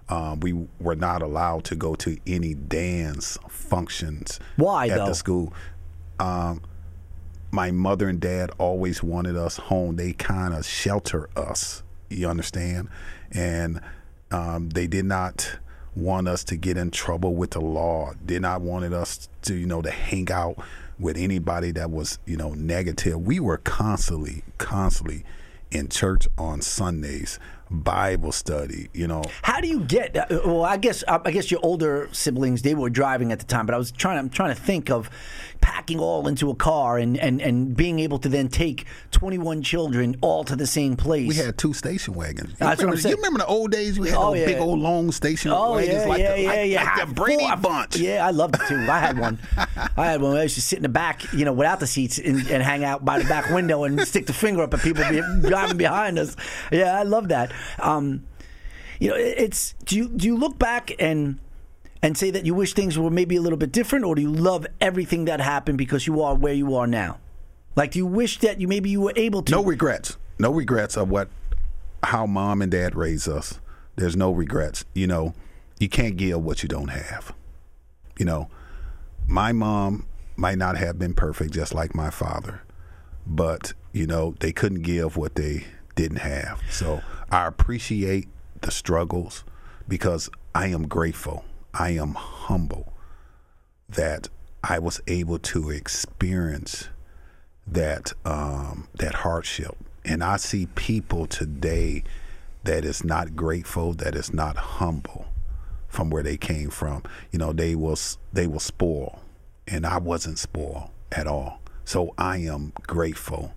Um, 0.08 0.40
we 0.40 0.66
were 0.78 0.96
not 0.96 1.22
allowed 1.22 1.64
to 1.64 1.76
go 1.76 1.94
to 1.96 2.18
any 2.26 2.54
dance 2.54 3.38
functions. 3.48 4.40
Why, 4.56 4.88
at 4.88 4.98
though? 4.98 5.06
the 5.06 5.14
school? 5.14 5.54
Um, 6.18 6.62
my 7.50 7.70
mother 7.70 8.08
and 8.08 8.20
dad 8.20 8.50
always 8.58 9.02
wanted 9.02 9.36
us 9.36 9.56
home. 9.56 9.96
They 9.96 10.12
kind 10.12 10.54
of 10.54 10.66
shelter 10.66 11.28
us. 11.36 11.82
You 12.08 12.28
understand? 12.28 12.88
And 13.30 13.80
um, 14.30 14.70
they 14.70 14.86
did 14.86 15.04
not 15.04 15.58
want 15.94 16.28
us 16.28 16.44
to 16.44 16.56
get 16.56 16.76
in 16.76 16.90
trouble 16.90 17.34
with 17.34 17.50
the 17.50 17.60
law. 17.60 18.12
Did 18.24 18.42
not 18.42 18.62
wanted 18.62 18.92
us 18.92 19.28
to, 19.42 19.54
you 19.54 19.66
know, 19.66 19.82
to 19.82 19.90
hang 19.90 20.30
out 20.32 20.56
with 20.98 21.16
anybody 21.16 21.70
that 21.72 21.90
was, 21.90 22.18
you 22.26 22.36
know, 22.36 22.54
negative. 22.54 23.20
We 23.20 23.40
were 23.40 23.58
constantly, 23.58 24.42
constantly 24.58 25.24
in 25.70 25.88
church 25.88 26.28
on 26.38 26.62
Sundays. 26.62 27.38
Bible 27.72 28.32
study. 28.32 28.88
You 28.92 29.06
know, 29.08 29.22
How 29.42 29.60
do 29.60 29.68
you 29.68 29.80
get? 29.80 30.16
Uh, 30.16 30.26
well, 30.44 30.64
I 30.64 30.76
guess 30.76 31.02
I 31.08 31.30
guess 31.30 31.50
your 31.50 31.60
older 31.62 32.08
siblings 32.12 32.62
they 32.62 32.74
were 32.74 32.90
driving 32.90 33.32
at 33.32 33.38
the 33.38 33.46
time, 33.46 33.66
but 33.66 33.74
I 33.74 33.78
was 33.78 33.90
trying. 33.92 34.18
I'm 34.18 34.30
trying 34.30 34.54
to 34.54 34.60
think 34.60 34.90
of 34.90 35.10
packing 35.60 36.00
all 36.00 36.26
into 36.26 36.50
a 36.50 36.54
car 36.54 36.98
and 36.98 37.16
and 37.18 37.40
and 37.40 37.76
being 37.76 37.98
able 38.00 38.18
to 38.18 38.28
then 38.28 38.48
take 38.48 38.84
21 39.12 39.62
children 39.62 40.16
all 40.20 40.42
to 40.44 40.56
the 40.56 40.66
same 40.66 40.96
place. 40.96 41.28
we 41.28 41.34
had 41.36 41.56
two 41.56 41.72
station 41.72 42.14
wagons. 42.14 42.50
You, 42.50 42.56
That's 42.58 42.60
what 42.60 42.70
I'm 42.70 42.78
remember, 42.90 43.00
saying. 43.00 43.10
you 43.12 43.16
remember 43.16 43.38
the 43.38 43.46
old 43.46 43.70
days? 43.70 43.98
We 43.98 44.08
had 44.08 44.18
Oh, 44.18 44.34
yeah. 44.34 44.46
big 44.46 44.58
old 44.58 44.80
long 44.80 45.12
station 45.12 45.52
Oh 45.52 45.74
wagons 45.74 45.94
yeah, 46.02 46.06
like 46.06 46.20
yeah, 46.20 46.34
the, 46.34 46.42
yeah, 46.42 46.48
like, 46.50 46.70
yeah. 46.70 46.82
like 46.96 47.08
the 47.08 47.14
Brady 47.14 47.46
Four- 47.46 47.56
Bunch. 47.56 47.96
Yeah, 47.96 48.26
I 48.26 48.30
loved 48.30 48.56
it 48.56 48.60
too. 48.68 48.76
I 48.90 48.98
had 48.98 49.18
one. 49.18 49.38
I 49.96 50.06
had 50.06 50.20
one. 50.20 50.36
I 50.36 50.42
used 50.44 50.56
to 50.56 50.60
sit 50.62 50.78
in 50.78 50.82
the 50.82 50.88
back, 50.88 51.32
you 51.32 51.44
know, 51.44 51.52
without 51.52 51.78
the 51.80 51.86
seats 51.86 52.18
and, 52.18 52.38
and 52.50 52.62
hang 52.62 52.82
out 52.84 53.04
by 53.04 53.18
the 53.20 53.24
back 53.28 53.50
window 53.50 53.84
and 53.84 54.00
stick 54.06 54.26
the 54.26 54.32
finger 54.32 54.62
up 54.62 54.74
at 54.74 54.80
people 54.80 55.04
be, 55.08 55.20
driving 55.48 55.76
behind 55.76 56.18
us. 56.18 56.34
Yeah, 56.72 56.98
I 56.98 57.04
love 57.04 57.28
that. 57.28 57.52
Um, 57.78 58.24
you 58.98 59.08
know, 59.08 59.16
it's 59.16 59.74
do 59.84 59.96
you 59.96 60.08
do 60.08 60.26
you 60.26 60.36
look 60.36 60.58
back 60.58 60.92
and 60.98 61.38
and 62.02 62.18
say 62.18 62.30
that 62.30 62.44
you 62.44 62.54
wish 62.54 62.74
things 62.74 62.98
were 62.98 63.10
maybe 63.10 63.36
a 63.36 63.40
little 63.40 63.58
bit 63.58 63.72
different, 63.72 64.04
or 64.04 64.14
do 64.14 64.22
you 64.22 64.32
love 64.32 64.66
everything 64.80 65.24
that 65.26 65.40
happened 65.40 65.78
because 65.78 66.06
you 66.06 66.22
are 66.22 66.34
where 66.34 66.52
you 66.52 66.74
are 66.74 66.86
now? 66.86 67.18
Like, 67.74 67.92
do 67.92 67.98
you 67.98 68.06
wish 68.06 68.38
that 68.40 68.60
you 68.60 68.68
maybe 68.68 68.90
you 68.90 69.00
were 69.00 69.12
able 69.16 69.42
to? 69.42 69.52
No 69.52 69.64
regrets. 69.64 70.16
No 70.38 70.52
regrets 70.52 70.96
of 70.96 71.08
what 71.08 71.28
how 72.02 72.26
mom 72.26 72.62
and 72.62 72.70
dad 72.70 72.94
raised 72.94 73.28
us. 73.28 73.60
There's 73.96 74.16
no 74.16 74.32
regrets. 74.32 74.84
You 74.94 75.06
know, 75.06 75.34
you 75.78 75.88
can't 75.88 76.16
give 76.16 76.42
what 76.42 76.62
you 76.62 76.68
don't 76.68 76.88
have. 76.88 77.34
You 78.18 78.24
know, 78.24 78.48
my 79.26 79.52
mom 79.52 80.06
might 80.36 80.58
not 80.58 80.76
have 80.76 80.98
been 80.98 81.14
perfect 81.14 81.52
just 81.52 81.74
like 81.74 81.94
my 81.94 82.10
father, 82.10 82.62
but 83.26 83.72
you 83.92 84.06
know, 84.06 84.34
they 84.40 84.52
couldn't 84.52 84.82
give 84.82 85.16
what 85.16 85.34
they 85.34 85.64
didn't 85.94 86.18
have. 86.18 86.60
So 86.70 87.02
I 87.32 87.46
appreciate 87.46 88.28
the 88.60 88.70
struggles 88.70 89.42
because 89.88 90.28
I 90.54 90.66
am 90.66 90.86
grateful. 90.86 91.46
I 91.72 91.92
am 91.92 92.12
humble 92.12 92.92
that 93.88 94.28
I 94.62 94.78
was 94.78 95.00
able 95.06 95.38
to 95.38 95.70
experience 95.70 96.90
that 97.66 98.12
um, 98.26 98.86
that 98.96 99.14
hardship. 99.14 99.74
And 100.04 100.22
I 100.22 100.36
see 100.36 100.66
people 100.74 101.26
today 101.26 102.04
that 102.64 102.84
is 102.84 103.02
not 103.02 103.34
grateful, 103.34 103.94
that 103.94 104.14
is 104.14 104.34
not 104.34 104.58
humble 104.58 105.26
from 105.88 106.10
where 106.10 106.22
they 106.22 106.36
came 106.36 106.68
from. 106.68 107.02
You 107.30 107.38
know, 107.38 107.54
they 107.54 107.74
was 107.74 108.18
they 108.34 108.46
will 108.46 108.60
spoil, 108.60 109.20
and 109.66 109.86
I 109.86 109.96
wasn't 109.96 110.38
spoiled 110.38 110.90
at 111.10 111.26
all. 111.26 111.62
So 111.86 112.12
I 112.18 112.36
am 112.38 112.74
grateful 112.86 113.54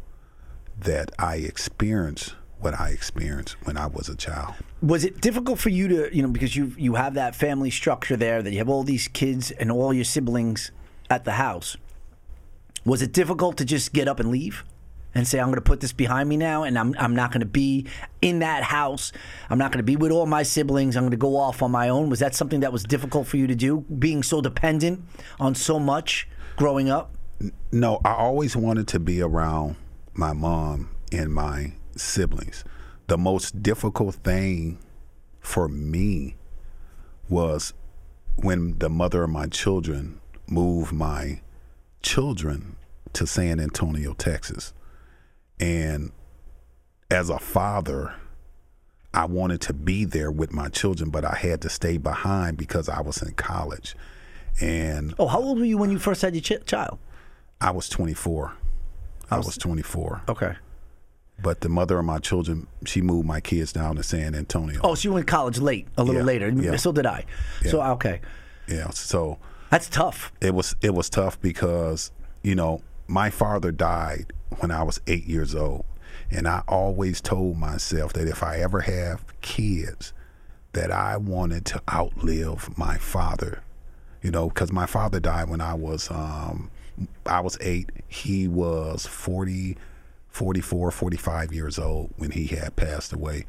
that 0.79 1.11
I 1.19 1.35
experienced 1.37 2.35
what 2.59 2.79
I 2.79 2.89
experienced 2.89 3.55
when 3.65 3.77
I 3.77 3.87
was 3.87 4.09
a 4.09 4.15
child. 4.15 4.55
was 4.81 5.03
it 5.03 5.21
difficult 5.21 5.59
for 5.59 5.69
you 5.69 5.87
to 5.87 6.15
you 6.15 6.21
know 6.21 6.29
because 6.29 6.55
you 6.55 6.73
you 6.77 6.95
have 6.95 7.13
that 7.15 7.35
family 7.35 7.69
structure 7.69 8.17
there 8.17 8.41
that 8.41 8.51
you 8.51 8.57
have 8.59 8.69
all 8.69 8.83
these 8.83 9.07
kids 9.07 9.51
and 9.51 9.71
all 9.71 9.93
your 9.93 10.05
siblings 10.05 10.71
at 11.09 11.25
the 11.25 11.33
house. 11.33 11.77
Was 12.85 13.01
it 13.01 13.11
difficult 13.11 13.57
to 13.57 13.65
just 13.65 13.93
get 13.93 14.07
up 14.07 14.19
and 14.19 14.29
leave 14.29 14.63
and 15.15 15.27
say 15.27 15.39
i'm 15.39 15.47
going 15.47 15.55
to 15.55 15.61
put 15.61 15.79
this 15.79 15.93
behind 15.93 16.27
me 16.27 16.37
now 16.37 16.63
and 16.63 16.77
i'm, 16.77 16.93
I'm 16.99 17.15
not 17.15 17.31
going 17.31 17.39
to 17.39 17.47
be 17.47 17.87
in 18.21 18.39
that 18.39 18.63
house. 18.63 19.11
I'm 19.49 19.57
not 19.57 19.71
going 19.71 19.79
to 19.79 19.83
be 19.83 19.95
with 19.95 20.11
all 20.11 20.25
my 20.25 20.43
siblings. 20.43 20.97
I'm 20.97 21.03
going 21.03 21.11
to 21.11 21.17
go 21.17 21.37
off 21.37 21.61
on 21.61 21.71
my 21.71 21.89
own. 21.89 22.09
Was 22.09 22.19
that 22.19 22.35
something 22.35 22.61
that 22.61 22.73
was 22.73 22.83
difficult 22.83 23.27
for 23.27 23.37
you 23.37 23.47
to 23.47 23.55
do 23.55 23.81
being 23.81 24.23
so 24.23 24.41
dependent 24.41 25.03
on 25.39 25.55
so 25.55 25.79
much 25.79 26.27
growing 26.57 26.89
up? 26.89 27.11
No, 27.71 28.01
I 28.03 28.13
always 28.13 28.55
wanted 28.55 28.87
to 28.89 28.99
be 28.99 29.21
around 29.21 29.75
my 30.13 30.33
mom 30.33 30.89
and 31.11 31.33
my 31.33 31.73
siblings. 31.95 32.63
The 33.07 33.17
most 33.17 33.61
difficult 33.61 34.15
thing 34.15 34.79
for 35.39 35.67
me 35.67 36.35
was 37.29 37.73
when 38.35 38.77
the 38.79 38.89
mother 38.89 39.23
of 39.23 39.29
my 39.29 39.47
children 39.47 40.19
moved 40.47 40.91
my 40.91 41.41
children 42.01 42.75
to 43.13 43.25
San 43.25 43.59
Antonio, 43.59 44.13
Texas. 44.13 44.73
And 45.59 46.11
as 47.09 47.29
a 47.29 47.39
father, 47.39 48.13
I 49.13 49.25
wanted 49.25 49.61
to 49.61 49.73
be 49.73 50.03
there 50.03 50.31
with 50.31 50.51
my 50.51 50.67
children, 50.67 51.09
but 51.09 51.23
I 51.23 51.35
had 51.35 51.61
to 51.61 51.69
stay 51.69 51.97
behind 51.97 52.57
because 52.57 52.89
I 52.89 53.01
was 53.01 53.21
in 53.21 53.33
college. 53.33 53.95
And 54.59 55.13
oh 55.19 55.27
how 55.27 55.41
old 55.41 55.59
were 55.59 55.65
you 55.65 55.77
when 55.77 55.91
you 55.91 55.99
first 55.99 56.21
had 56.21 56.33
your 56.33 56.41
ch- 56.41 56.65
child 56.65 56.97
I 57.59 57.71
was 57.71 57.89
24. 57.89 58.53
I 59.31 59.37
was 59.37 59.57
24. 59.57 60.21
okay 60.29 60.55
But 61.41 61.61
the 61.61 61.69
mother 61.69 61.99
of 61.99 62.05
my 62.05 62.19
children, 62.19 62.67
she 62.85 63.01
moved 63.01 63.27
my 63.27 63.39
kids 63.41 63.73
down 63.73 63.97
to 63.97 64.03
San 64.03 64.33
Antonio. 64.35 64.79
oh 64.83 64.95
she 64.95 65.09
went 65.09 65.27
to 65.27 65.31
college 65.31 65.59
late 65.59 65.87
a 65.97 66.03
little 66.03 66.21
Yeah, 66.21 66.25
later 66.25 66.49
yeah. 66.49 66.75
so 66.77 66.91
did 66.91 67.05
i 67.05 67.25
Yeah. 67.63 67.71
so 67.71 67.81
okay 67.83 68.21
Yeah. 68.67 68.89
So 68.91 69.37
that's 69.69 69.89
tough 69.89 70.31
it 70.41 70.53
was 70.53 70.75
it 70.81 70.93
was 70.93 71.09
tough 71.09 71.39
because 71.41 72.11
you 72.43 72.55
know 72.55 72.81
my 73.07 73.29
father 73.29 73.71
died 73.71 74.33
when 74.59 74.71
I 74.71 74.81
was 74.83 74.99
eight 75.07 75.25
years 75.25 75.53
old, 75.53 75.85
and 76.31 76.47
I 76.47 76.63
always 76.67 77.19
told 77.21 77.57
myself 77.57 78.13
that 78.13 78.27
if 78.27 78.41
I 78.41 78.57
ever 78.59 78.81
have 78.81 79.23
kids, 79.41 80.13
that 80.73 80.91
I 80.91 81.17
wanted 81.17 81.65
to 81.65 81.81
outlive 81.91 82.75
my 82.77 82.97
father. 82.97 83.61
You 84.23 84.31
know, 84.31 84.47
because 84.49 84.71
my 84.71 84.85
father 84.87 85.19
died 85.19 85.49
when 85.49 85.61
I 85.61 85.73
was 85.75 86.09
um, 86.09 86.71
I 87.27 87.41
was 87.41 87.57
eight. 87.61 87.89
He 88.07 88.47
was 88.47 89.05
40, 89.05 89.77
44, 90.35 90.91
45 90.91 91.53
years 91.53 91.79
old 91.79 92.13
when 92.17 92.31
he 92.31 92.47
had 92.47 92.75
passed 92.75 93.13
away, 93.13 93.45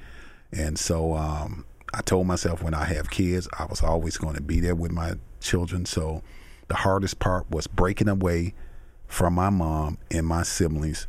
and 0.52 0.78
so 0.78 1.14
um, 1.14 1.64
I 1.92 2.00
told 2.02 2.26
myself 2.26 2.62
when 2.62 2.74
I 2.74 2.84
have 2.84 3.10
kids, 3.10 3.48
I 3.58 3.64
was 3.64 3.82
always 3.82 4.16
going 4.16 4.36
to 4.36 4.42
be 4.42 4.60
there 4.60 4.74
with 4.74 4.92
my 4.92 5.14
children. 5.40 5.84
So 5.84 6.22
the 6.68 6.76
hardest 6.76 7.18
part 7.18 7.50
was 7.50 7.66
breaking 7.66 8.08
away 8.08 8.54
from 9.06 9.34
my 9.34 9.50
mom 9.50 9.98
and 10.10 10.26
my 10.26 10.42
siblings 10.42 11.06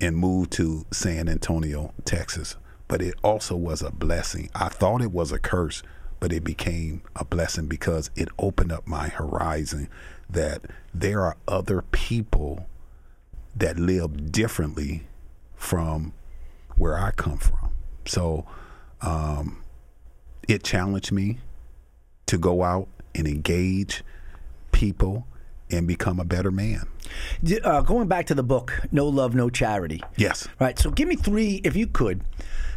and 0.00 0.16
moved 0.16 0.52
to 0.52 0.84
San 0.90 1.28
Antonio, 1.28 1.94
Texas. 2.04 2.56
But 2.88 3.02
it 3.02 3.14
also 3.22 3.56
was 3.56 3.82
a 3.82 3.90
blessing. 3.90 4.50
I 4.54 4.68
thought 4.68 5.00
it 5.00 5.12
was 5.12 5.32
a 5.32 5.38
curse, 5.38 5.82
but 6.20 6.32
it 6.32 6.44
became 6.44 7.02
a 7.14 7.24
blessing 7.24 7.66
because 7.66 8.10
it 8.16 8.28
opened 8.38 8.72
up 8.72 8.86
my 8.86 9.08
horizon 9.08 9.88
that 10.28 10.62
there 10.92 11.22
are 11.22 11.36
other 11.48 11.82
people 11.82 12.66
that 13.56 13.78
live 13.78 14.30
differently 14.32 15.06
from 15.56 16.12
where 16.76 16.98
I 16.98 17.10
come 17.10 17.38
from. 17.38 17.72
So 18.04 18.46
um, 19.00 19.62
it 20.46 20.62
challenged 20.62 21.12
me 21.12 21.38
to 22.26 22.38
go 22.38 22.62
out 22.62 22.88
and 23.14 23.26
engage 23.26 24.04
people 24.72 25.26
and 25.70 25.86
become 25.86 26.20
a 26.20 26.24
better 26.24 26.50
man. 26.50 26.86
Uh, 27.64 27.80
going 27.82 28.08
back 28.08 28.26
to 28.26 28.34
the 28.34 28.42
book, 28.42 28.80
No 28.92 29.06
Love, 29.08 29.34
No 29.34 29.50
Charity. 29.50 30.02
Yes. 30.16 30.46
Right. 30.60 30.78
So 30.78 30.90
give 30.90 31.08
me 31.08 31.16
three, 31.16 31.60
if 31.64 31.74
you 31.76 31.86
could, 31.86 32.22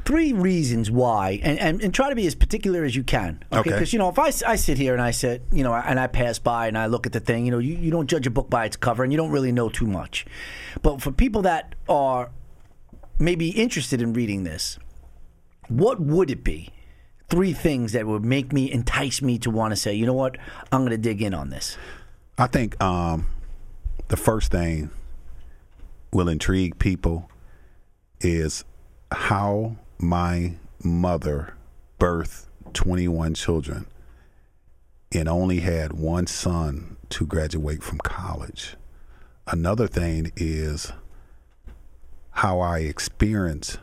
three 0.06 0.34
reasons 0.34 0.90
why, 0.90 1.40
and, 1.44 1.60
and, 1.60 1.82
and 1.82 1.94
try 1.94 2.10
to 2.10 2.16
be 2.16 2.26
as 2.26 2.36
particular 2.36 2.84
as 2.84 2.96
you 2.96 3.04
can. 3.04 3.44
Okay. 3.52 3.70
Because, 3.70 3.94
you 3.94 4.00
know, 4.00 4.10
if 4.10 4.18
I 4.18 4.56
sit 4.56 4.78
here 4.78 4.94
and 4.94 5.02
I 5.02 5.12
said, 5.12 5.42
you 5.52 5.64
know, 5.64 5.74
and 5.74 6.00
I 6.00 6.08
pass 6.08 6.40
by 6.40 6.68
and 6.68 6.78
I 6.78 6.88
look 6.88 7.06
at 7.06 7.14
the 7.14 7.20
thing, 7.20 7.46
you 7.46 7.52
know, 7.52 7.60
you, 7.60 7.76
you 7.76 7.92
don't 7.92 8.08
judge 8.08 8.26
a 8.26 8.32
book 8.32 8.50
by 8.50 8.66
its 8.66 8.78
cover 8.78 9.04
and 9.04 9.12
you 9.12 9.18
don't 9.18 9.32
really 9.32 9.52
know 9.52 9.70
too 9.70 9.88
much. 9.88 10.26
But 10.82 11.02
for 11.02 11.12
people 11.12 11.42
that 11.44 11.76
are 11.88 12.32
maybe 13.20 13.50
interested 13.50 14.02
in 14.02 14.14
reading 14.14 14.44
this, 14.44 14.80
what 15.68 16.00
would 16.00 16.32
it 16.32 16.44
be? 16.44 16.70
Three 17.30 17.54
things 17.54 17.92
that 17.92 18.08
would 18.08 18.26
make 18.26 18.52
me 18.52 18.72
entice 18.72 19.22
me 19.22 19.38
to 19.40 19.52
want 19.52 19.72
to 19.72 19.76
say, 19.76 19.94
you 19.94 20.08
know 20.08 20.14
what, 20.14 20.38
I'm 20.72 20.82
going 20.82 20.92
to 20.92 20.98
dig 20.98 21.22
in 21.22 21.36
on 21.36 21.52
this. 21.52 21.78
I 22.40 22.48
think 22.48 22.82
um, 22.82 23.26
the 24.08 24.16
first 24.16 24.50
thing 24.50 24.92
will 26.14 26.30
intrigue 26.30 26.80
people 26.80 27.30
is 28.22 28.64
how 29.12 29.76
my 29.98 30.54
mother 30.82 31.56
birthed 32.00 32.46
21 32.72 33.34
children 33.34 33.88
and 35.12 35.28
only 35.28 35.60
had 35.60 35.92
one 35.92 36.28
son 36.28 36.96
to 37.10 37.28
graduate 37.28 37.84
from 37.84 37.98
college. 37.98 38.78
Another 39.46 39.88
thing 39.88 40.32
is 40.38 40.94
how 42.32 42.62
I 42.62 42.80
experienced 42.80 43.80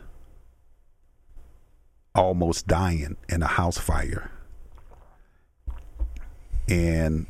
almost 2.15 2.65
dying 2.65 3.17
in 3.29 3.43
a 3.43 3.47
house 3.47 3.77
fire. 3.77 4.31
And 6.67 7.27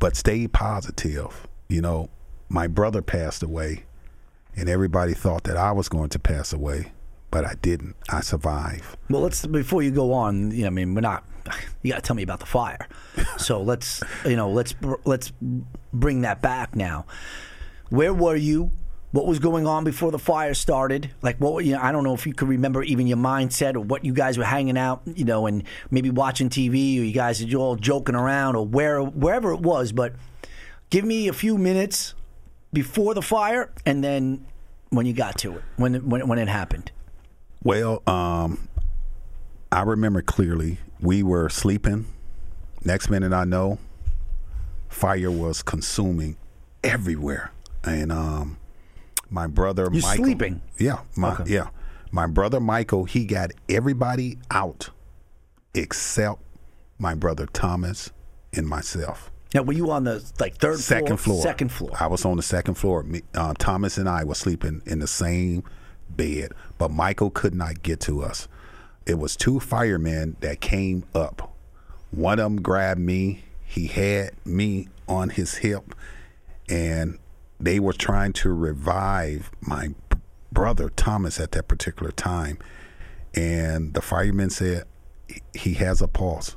but 0.00 0.16
stay 0.16 0.48
positive. 0.48 1.46
You 1.68 1.80
know, 1.82 2.10
my 2.48 2.66
brother 2.66 3.02
passed 3.02 3.44
away, 3.44 3.84
and 4.56 4.68
everybody 4.68 5.14
thought 5.14 5.44
that 5.44 5.56
I 5.56 5.70
was 5.70 5.88
going 5.88 6.08
to 6.08 6.18
pass 6.18 6.52
away, 6.52 6.92
but 7.30 7.44
I 7.44 7.54
didn't. 7.62 7.94
I 8.08 8.22
survived. 8.22 8.96
Well, 9.08 9.22
let's 9.22 9.46
before 9.46 9.82
you 9.84 9.92
go 9.92 10.12
on. 10.12 10.50
You 10.50 10.62
know, 10.62 10.66
I 10.66 10.70
mean, 10.70 10.94
we're 10.94 11.02
not. 11.02 11.24
You 11.82 11.92
got 11.92 11.96
to 11.96 12.02
tell 12.02 12.16
me 12.16 12.22
about 12.22 12.40
the 12.40 12.46
fire. 12.46 12.88
So 13.38 13.62
let's, 13.62 14.02
you 14.26 14.36
know, 14.36 14.50
let's 14.50 14.74
let's 15.04 15.32
bring 15.94 16.22
that 16.22 16.42
back 16.42 16.76
now. 16.76 17.06
Where 17.88 18.12
were 18.12 18.36
you 18.36 18.70
What 19.12 19.26
was 19.26 19.40
going 19.40 19.66
on 19.66 19.82
before 19.82 20.12
the 20.12 20.18
fire 20.18 20.54
started? 20.54 21.10
Like, 21.20 21.38
what 21.38 21.64
you 21.64 21.72
know, 21.72 21.80
I 21.82 21.90
don't 21.90 22.04
know 22.04 22.14
if 22.14 22.26
you 22.26 22.32
could 22.32 22.48
remember 22.48 22.82
even 22.84 23.08
your 23.08 23.16
mindset 23.16 23.74
or 23.74 23.80
what 23.80 24.04
you 24.04 24.12
guys 24.12 24.38
were 24.38 24.44
hanging 24.44 24.78
out, 24.78 25.02
you 25.04 25.24
know, 25.24 25.46
and 25.46 25.64
maybe 25.90 26.10
watching 26.10 26.48
TV 26.48 27.00
or 27.00 27.02
you 27.02 27.12
guys 27.12 27.42
are 27.42 27.56
all 27.56 27.74
joking 27.74 28.14
around 28.14 28.54
or 28.54 28.64
where 28.64 29.02
wherever 29.02 29.52
it 29.52 29.60
was. 29.60 29.90
But 29.90 30.14
give 30.90 31.04
me 31.04 31.26
a 31.26 31.32
few 31.32 31.58
minutes 31.58 32.14
before 32.72 33.14
the 33.14 33.22
fire 33.22 33.72
and 33.84 34.04
then 34.04 34.46
when 34.90 35.06
you 35.06 35.12
got 35.12 35.38
to 35.38 35.56
it, 35.56 35.62
when 35.76 36.08
when, 36.08 36.28
when 36.28 36.38
it 36.38 36.48
happened. 36.48 36.92
Well, 37.64 38.02
um, 38.06 38.68
I 39.72 39.82
remember 39.82 40.22
clearly. 40.22 40.78
We 41.00 41.22
were 41.22 41.48
sleeping. 41.48 42.06
Next 42.84 43.10
minute, 43.10 43.32
I 43.32 43.44
know 43.44 43.78
fire 44.88 45.30
was 45.30 45.62
consuming 45.62 46.36
everywhere, 46.82 47.52
and 47.84 48.10
um, 48.12 48.58
my 49.30 49.46
brother 49.46 49.88
You're 49.92 50.02
Michael. 50.02 50.24
sleeping? 50.24 50.60
Yeah, 50.78 51.00
my 51.16 51.32
Okay. 51.34 51.44
yeah, 51.54 51.68
my 52.10 52.26
brother 52.26 52.60
Michael. 52.60 53.04
He 53.04 53.24
got 53.24 53.50
everybody 53.68 54.38
out 54.50 54.90
except 55.74 56.40
my 56.98 57.14
brother 57.14 57.46
Thomas 57.46 58.10
and 58.52 58.66
myself. 58.66 59.30
Now, 59.54 59.62
were 59.62 59.72
you 59.72 59.90
on 59.90 60.04
the 60.04 60.22
like 60.38 60.56
third 60.58 60.78
Second 60.78 61.16
floor. 61.16 61.42
Second 61.42 61.70
floor. 61.72 61.90
I 61.98 62.06
was 62.06 62.24
on 62.24 62.36
the 62.36 62.42
second 62.42 62.74
floor. 62.74 63.02
Me, 63.02 63.22
uh, 63.34 63.54
Thomas 63.58 63.98
and 63.98 64.08
I 64.08 64.22
were 64.24 64.34
sleeping 64.34 64.82
in 64.86 65.00
the 65.00 65.06
same 65.08 65.64
bed, 66.08 66.52
but 66.78 66.90
Michael 66.90 67.30
could 67.30 67.54
not 67.54 67.82
get 67.82 68.00
to 68.00 68.22
us. 68.22 68.46
It 69.06 69.14
was 69.18 69.34
two 69.36 69.58
firemen 69.58 70.36
that 70.40 70.60
came 70.60 71.04
up. 71.14 71.52
One 72.12 72.38
of 72.38 72.44
them 72.44 72.62
grabbed 72.62 73.00
me. 73.00 73.44
He 73.64 73.86
had 73.86 74.32
me 74.44 74.88
on 75.08 75.30
his 75.30 75.56
hip, 75.56 75.94
and 76.68 77.18
they 77.60 77.78
were 77.80 77.92
trying 77.92 78.32
to 78.34 78.52
revive 78.52 79.50
my 79.60 79.90
brother 80.52 80.88
Thomas 80.88 81.38
at 81.38 81.52
that 81.52 81.68
particular 81.68 82.10
time. 82.10 82.58
And 83.34 83.94
the 83.94 84.00
fireman 84.02 84.50
said 84.50 84.84
"He- 85.54 85.74
has 85.74 86.00
a 86.02 86.08
pulse 86.08 86.56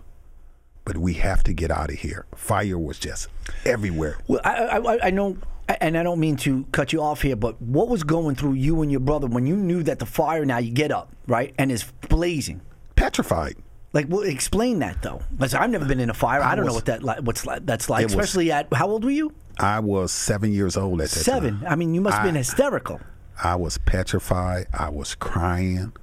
but 0.86 0.98
we 0.98 1.14
have 1.14 1.42
to 1.46 1.54
get 1.54 1.72
out 1.72 1.90
of 1.90 1.96
here. 2.00 2.26
Fire 2.36 2.78
was 2.78 3.00
just 3.00 3.30
everywhere. 3.64 4.18
Well, 4.28 4.42
I, 4.44 4.54
I, 4.66 4.78
I- 4.96 5.00
I 5.04 5.10
know, 5.12 5.38
and 5.80 5.98
I 5.98 6.04
don't 6.04 6.20
mean 6.20 6.36
to 6.38 6.66
cut 6.74 6.92
you 6.92 7.02
off 7.02 7.22
here, 7.22 7.38
but 7.38 7.62
what 7.62 7.88
was 7.88 8.04
going 8.04 8.36
through 8.36 8.54
you 8.54 8.82
and 8.82 8.92
your 8.92 9.00
brother 9.00 9.28
when 9.28 9.48
you 9.48 9.56
knew 9.56 9.82
that 9.84 10.00
the 10.00 10.06
fire 10.06 10.44
now 10.44 10.58
you 10.58 10.72
get 10.74 10.92
up 10.92 11.10
right 11.26 11.54
and 11.58 11.72
is 11.72 11.86
blazing? 12.10 12.60
Petrified. 12.98 13.56
Like, 13.94 14.08
well, 14.10 14.22
explain 14.24 14.80
that 14.80 15.02
though. 15.04 15.22
Listen, 15.38 15.60
I've 15.60 15.70
never 15.70 15.86
been 15.86 16.00
in 16.00 16.10
a 16.10 16.14
fire. 16.16 16.42
I, 16.42 16.52
I 16.52 16.56
don't 16.56 16.66
know 16.66 16.74
what 16.74 16.86
that 16.86 17.04
li- 17.04 17.22
what's 17.22 17.46
like, 17.46 17.66
that's 17.66 17.90
like. 17.90 18.04
Was- 18.06 18.14
Especially 18.14 18.52
at 18.52 18.74
how 18.74 18.90
old 18.90 19.06
were 19.06 19.12
you? 19.12 19.34
I 19.60 19.80
was 19.80 20.12
seven 20.12 20.52
years 20.52 20.76
old 20.76 21.00
at 21.00 21.10
that 21.12 21.20
Seven. 21.24 21.60
time. 21.60 21.68
I 21.72 21.76
mean, 21.76 21.94
you 21.94 22.02
must 22.02 22.16
have 22.18 22.26
been 22.26 22.34
hysterical. 22.36 23.00
I 23.44 23.56
was 23.56 23.78
petrified. 23.78 24.66
I 24.74 24.90
was 24.90 25.14
crying. 25.14 25.94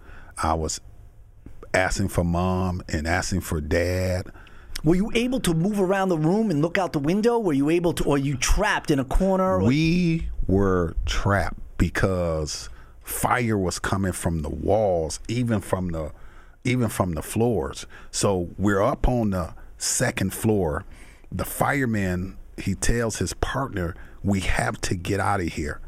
I 0.40 0.54
was 0.54 0.80
asking 1.74 2.08
for 2.08 2.22
mom 2.24 2.82
and 2.88 3.06
asking 3.08 3.40
for 3.40 3.60
dad. 3.60 4.26
Were 4.84 4.94
you 4.94 5.10
able 5.14 5.40
to 5.40 5.52
move 5.52 5.80
around 5.80 6.08
the 6.10 6.16
room 6.18 6.50
and 6.50 6.62
look 6.62 6.78
out 6.78 6.92
the 6.92 6.98
window? 7.00 7.38
Were 7.38 7.52
you 7.52 7.70
able 7.70 7.92
to, 7.94 8.04
or 8.04 8.16
you 8.18 8.36
trapped 8.36 8.90
in 8.90 8.98
a 9.00 9.04
corner? 9.04 9.60
We 9.62 10.28
were 10.46 10.94
trapped 11.06 11.58
because 11.76 12.68
fire 13.02 13.58
was 13.58 13.78
coming 13.78 14.12
from 14.12 14.42
the 14.42 14.48
walls, 14.48 15.20
even 15.28 15.60
from 15.60 15.88
the 15.88 16.12
even 16.64 16.88
from 16.88 17.12
the 17.12 17.22
floors. 17.22 17.86
So 18.10 18.50
we're 18.58 18.82
up 18.82 19.08
on 19.08 19.30
the 19.30 19.54
second 19.78 20.32
floor. 20.34 20.84
The 21.32 21.44
fireman 21.44 22.36
he 22.56 22.74
tells 22.74 23.16
his 23.18 23.32
partner, 23.34 23.94
"We 24.22 24.40
have 24.40 24.80
to 24.82 24.94
get 24.94 25.20
out 25.20 25.40
of 25.40 25.48
here." 25.48 25.80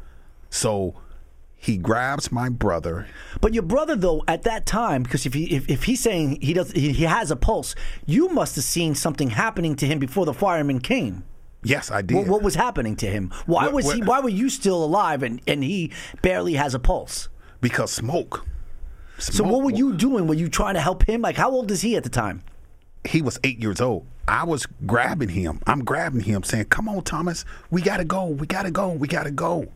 So 0.49 0.95
he 1.55 1.77
grabs 1.77 2.31
my 2.31 2.49
brother. 2.49 3.07
But 3.39 3.53
your 3.53 3.63
brother, 3.63 3.95
though, 3.95 4.23
at 4.27 4.43
that 4.43 4.65
time, 4.65 5.03
because 5.03 5.25
if 5.25 5.33
he 5.33 5.45
if, 5.55 5.69
if 5.69 5.83
he's 5.83 6.01
saying 6.01 6.39
he 6.41 6.53
does 6.53 6.71
he, 6.71 6.91
he 6.91 7.03
has 7.03 7.29
a 7.31 7.35
pulse, 7.35 7.75
you 8.05 8.29
must 8.29 8.55
have 8.55 8.65
seen 8.65 8.95
something 8.95 9.29
happening 9.31 9.75
to 9.77 9.85
him 9.85 9.99
before 9.99 10.25
the 10.25 10.33
fireman 10.33 10.79
came. 10.79 11.23
Yes, 11.65 11.89
I 11.91 12.01
did. 12.01 12.17
What, 12.17 12.27
what 12.27 12.41
was 12.43 12.55
happening 12.55 12.97
to 12.97 13.07
him? 13.07 13.31
Why 13.45 13.65
What- 13.65 13.73
was 13.73 13.93
he? 13.93 14.01
Why 14.01 14.19
were 14.19 14.29
you 14.29 14.49
still 14.49 14.83
alive 14.83 15.23
and, 15.23 15.39
and 15.47 15.63
he 15.63 15.91
barely 16.21 16.55
has 16.55 16.73
a 16.73 16.79
pulse? 16.79 17.29
because 17.61 17.91
smoke. 17.91 18.45
So 19.31 19.43
what 19.43 19.63
were 19.63 19.71
you 19.71 19.93
doing? 19.93 20.27
Were 20.27 20.33
you 20.33 20.49
trying 20.49 20.73
to 20.73 20.81
help 20.81 21.07
him? 21.07 21.21
Like 21.21 21.35
how 21.35 21.51
old 21.51 21.71
is 21.71 21.81
he 21.81 21.95
at 21.95 22.03
the 22.03 22.09
time? 22.09 22.43
he 23.05 23.21
was 23.21 23.39
eight 23.43 23.59
years 23.59 23.81
old. 23.81 24.05
I 24.27 24.45
was 24.45 24.65
grabbing 24.85 25.29
him. 25.29 25.59
I'm 25.67 25.83
grabbing 25.83 26.21
him, 26.21 26.43
saying, 26.43 26.65
"Come 26.65 26.87
on, 26.87 27.03
Thomas, 27.03 27.43
we 27.69 27.81
gotta 27.81 28.05
go. 28.05 28.25
We 28.27 28.47
gotta 28.47 28.71
go. 28.71 28.89
We 28.89 29.07
gotta 29.07 29.31
go." 29.31 29.67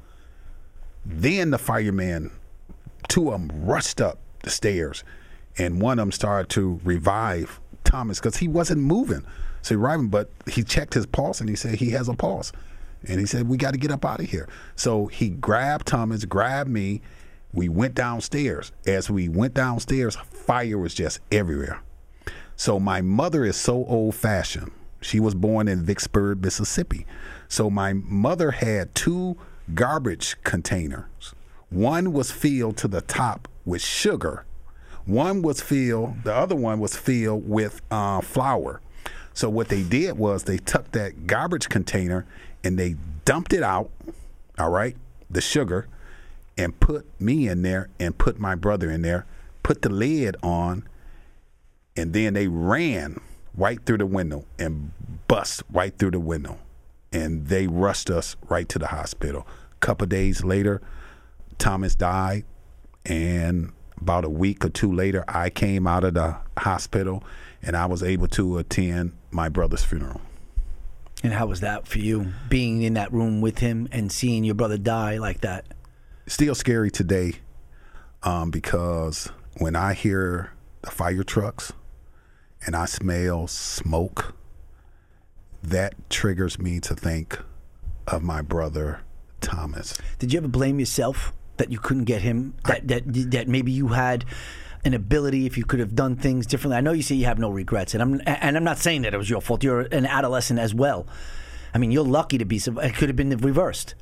Then 1.06 1.52
the 1.52 1.58
fireman, 1.58 2.32
two 3.08 3.32
of 3.32 3.48
them 3.48 3.66
rushed 3.66 4.00
up 4.00 4.20
the 4.44 4.50
stairs, 4.50 5.04
and 5.58 5.82
one 5.82 6.00
of 6.00 6.04
them 6.04 6.12
started 6.12 6.50
to 6.52 6.80
revive 6.84 7.60
Thomas 7.84 8.20
because 8.20 8.38
he 8.38 8.48
wasn't 8.48 8.82
moving. 8.82 9.26
So 9.62 9.74
he 9.74 9.76
revived 9.76 10.02
him, 10.02 10.10
but 10.10 10.30
he 10.50 10.64
checked 10.64 10.94
his 10.94 11.06
pulse 11.06 11.42
and 11.42 11.50
he 11.50 11.56
said 11.56 11.76
he 11.76 11.90
has 11.92 12.08
a 12.08 12.14
pulse, 12.14 12.54
and 13.06 13.20
he 13.20 13.26
said 13.26 13.50
we 13.50 13.58
got 13.58 13.72
to 13.72 13.78
get 13.78 13.92
up 13.92 14.06
out 14.06 14.22
of 14.22 14.30
here. 14.30 14.48
So 14.76 15.08
he 15.08 15.30
grabbed 15.30 15.88
Thomas, 15.88 16.24
grabbed 16.24 16.70
me. 16.70 17.02
We 17.58 17.70
went 17.70 17.96
downstairs. 17.96 18.72
As 18.86 19.10
we 19.10 19.28
went 19.28 19.56
downstairs, 19.56 20.16
fire 20.16 20.78
was 20.78 20.94
just 20.94 21.22
everywhere. 21.32 21.82
So 22.56 22.80
my 22.80 23.02
mother 23.02 23.44
is 23.46 23.56
so 23.56 23.84
old 23.86 24.14
fashioned. 24.14 24.72
She 25.02 25.20
was 25.20 25.34
born 25.34 25.68
in 25.68 25.84
Vicksburg, 25.84 26.44
Mississippi. 26.44 27.08
So 27.48 27.72
my 27.72 27.94
mother 27.94 28.52
had 28.52 28.94
two 28.94 29.38
garbage 29.74 30.36
containers. 30.44 31.34
One 31.72 32.14
was 32.14 32.30
filled 32.30 32.78
to 32.78 32.88
the 32.88 33.02
top 33.02 33.48
with 33.66 33.82
sugar. 33.82 34.46
One 35.06 35.42
was 35.42 35.60
filled, 35.60 36.26
the 36.26 36.36
other 36.36 36.56
one 36.56 36.80
was 36.80 36.96
filled 36.96 37.50
with 37.50 37.82
uh, 37.90 38.22
flour. 38.22 38.82
So 39.34 39.50
what 39.50 39.70
they 39.70 39.82
did 39.82 40.16
was 40.16 40.44
they 40.44 40.60
took 40.60 40.92
that 40.92 41.26
garbage 41.26 41.70
container 41.70 42.28
and 42.64 42.78
they 42.78 42.98
dumped 43.26 43.52
it 43.52 43.64
out, 43.64 43.90
all 44.60 44.70
right, 44.70 44.96
the 45.28 45.42
sugar, 45.42 45.88
and 46.58 46.80
put 46.80 47.06
me 47.20 47.48
in 47.48 47.62
there 47.62 47.90
and 48.00 48.18
put 48.18 48.40
my 48.40 48.56
brother 48.56 48.90
in 48.90 49.02
there, 49.02 49.26
put 49.64 49.82
the 49.82 49.90
lid 49.90 50.36
on, 50.42 50.88
and 51.96 52.14
then 52.14 52.34
they 52.34 52.48
ran 52.48 53.20
right 53.56 53.84
through 53.86 53.98
the 53.98 54.06
window 54.06 54.46
and 54.60 54.92
bust 55.28 55.64
right 55.72 55.98
through 55.98 56.12
the 56.12 56.20
window. 56.20 56.60
And 57.12 57.48
they 57.48 57.68
rushed 57.68 58.10
us 58.10 58.36
right 58.48 58.68
to 58.70 58.80
the 58.80 58.88
hospital. 58.88 59.48
A 59.74 59.80
couple 59.80 60.08
days 60.08 60.44
later 60.44 60.82
thomas 61.58 61.96
died. 61.96 62.46
And 63.06 63.72
about 64.00 64.26
a 64.26 64.30
week 64.30 64.64
or 64.64 64.70
two 64.70 64.94
later 64.94 65.24
i 65.28 65.50
came 65.50 65.88
out 65.88 66.04
of 66.04 66.14
the 66.14 66.38
hospital 66.58 67.24
and 67.64 67.76
i 67.76 67.86
was 67.86 68.04
able 68.04 68.28
to 68.28 68.58
attend 68.58 69.14
my 69.32 69.50
brother's 69.50 69.84
funeral. 69.84 70.22
And 71.24 71.34
how 71.34 71.48
was 71.48 71.62
that 71.62 71.88
for 71.88 71.98
you, 71.98 72.32
being 72.48 72.84
in 72.84 72.94
that 72.94 73.12
room 73.12 73.42
with 73.42 73.58
him 73.58 73.88
and 73.92 74.12
seeing 74.12 74.44
your 74.44 74.54
brother 74.54 74.78
die 74.78 75.18
like 75.18 75.42
that? 75.42 75.66
Still 76.28 76.56
scary 76.56 76.92
today 76.92 77.34
um, 78.24 78.52
because 78.52 79.30
when 79.58 79.76
i 79.76 79.94
hear 79.94 80.52
the 80.82 80.92
fire 80.92 81.24
trucks 81.24 81.74
and 82.66 82.76
i 82.76 82.86
smell 82.86 83.48
smoke 83.48 84.36
that 85.64 85.96
triggers 86.10 86.60
me 86.60 86.80
to 86.80 86.96
think 86.96 87.40
of 88.08 88.24
my 88.24 88.42
brother 88.42 89.02
Thomas. 89.42 89.98
Did 90.20 90.34
you 90.34 90.40
ever 90.40 90.48
blame 90.48 90.80
yourself 90.80 91.34
that 91.58 91.72
you 91.72 91.80
couldn't 91.80 92.06
get 92.06 92.22
him? 92.22 92.56
That 92.66 92.88
that 92.88 93.04
that 93.32 93.48
maybe 93.48 93.72
you 93.72 93.90
had 93.90 94.26
an 94.84 94.94
ability 94.94 95.46
if 95.46 95.58
you 95.58 95.66
could 95.66 95.80
have 95.80 95.96
done 95.96 96.16
things 96.16 96.46
differently. 96.46 96.78
I 96.78 96.82
know 96.82 96.92
you 96.92 97.04
say 97.04 97.16
you 97.16 97.26
have 97.26 97.40
no 97.40 97.50
regrets, 97.50 97.94
and 97.94 98.02
I'm 98.02 98.22
and 98.26 98.58
I'm 98.58 98.64
not 98.64 98.78
saying 98.78 99.04
that 99.04 99.14
it 99.14 99.18
was 99.18 99.30
your 99.30 99.42
fault. 99.42 99.64
You're 99.64 99.82
an 99.82 100.06
adolescent 100.06 100.60
as 100.60 100.74
well. 100.74 101.08
I 101.74 101.78
mean, 101.78 101.92
you're 101.92 102.04
lucky 102.04 102.38
to 102.38 102.46
be. 102.46 102.58
It 102.58 102.96
could 102.96 103.10
have 103.10 103.16
been 103.16 103.36
reversed, 103.38 103.96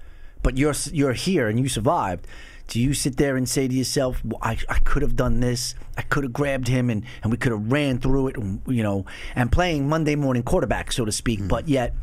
but 0.45 0.59
you're 0.59 0.75
you're 0.93 1.13
here 1.13 1.47
and 1.47 1.59
you 1.59 1.67
survived. 1.67 2.27
Do 2.67 2.79
you 2.79 2.93
sit 2.93 3.17
there 3.17 3.35
and 3.35 3.49
say 3.49 3.67
to 3.67 3.73
yourself, 3.73 4.23
well, 4.23 4.37
I, 4.43 4.59
I 4.69 4.77
could 4.79 5.01
have 5.01 5.15
done 5.15 5.39
this. 5.39 5.73
I 5.97 6.03
could 6.03 6.23
have 6.23 6.33
grabbed 6.33 6.67
him 6.67 6.91
and, 6.91 7.03
and 7.23 7.31
we 7.31 7.37
could 7.37 7.51
have 7.51 7.71
ran 7.71 7.97
through 7.97 8.27
it, 8.27 8.37
and, 8.37 8.61
you 8.67 8.83
know, 8.83 9.05
and 9.35 9.51
playing 9.51 9.89
Monday 9.89 10.15
morning 10.15 10.43
quarterback, 10.43 10.91
so 10.91 11.03
to 11.03 11.11
speak. 11.11 11.39
Hmm. 11.39 11.47
But 11.47 11.67
yet, 11.67 11.95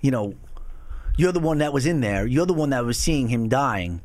you 0.00 0.10
know, 0.10 0.34
you're 1.18 1.32
the 1.32 1.40
one 1.40 1.58
that 1.58 1.74
was 1.74 1.84
in 1.84 2.00
there. 2.00 2.26
You're 2.26 2.46
the 2.46 2.54
one 2.54 2.70
that 2.70 2.82
was 2.82 2.98
seeing 2.98 3.28
him 3.28 3.46
dying. 3.46 4.00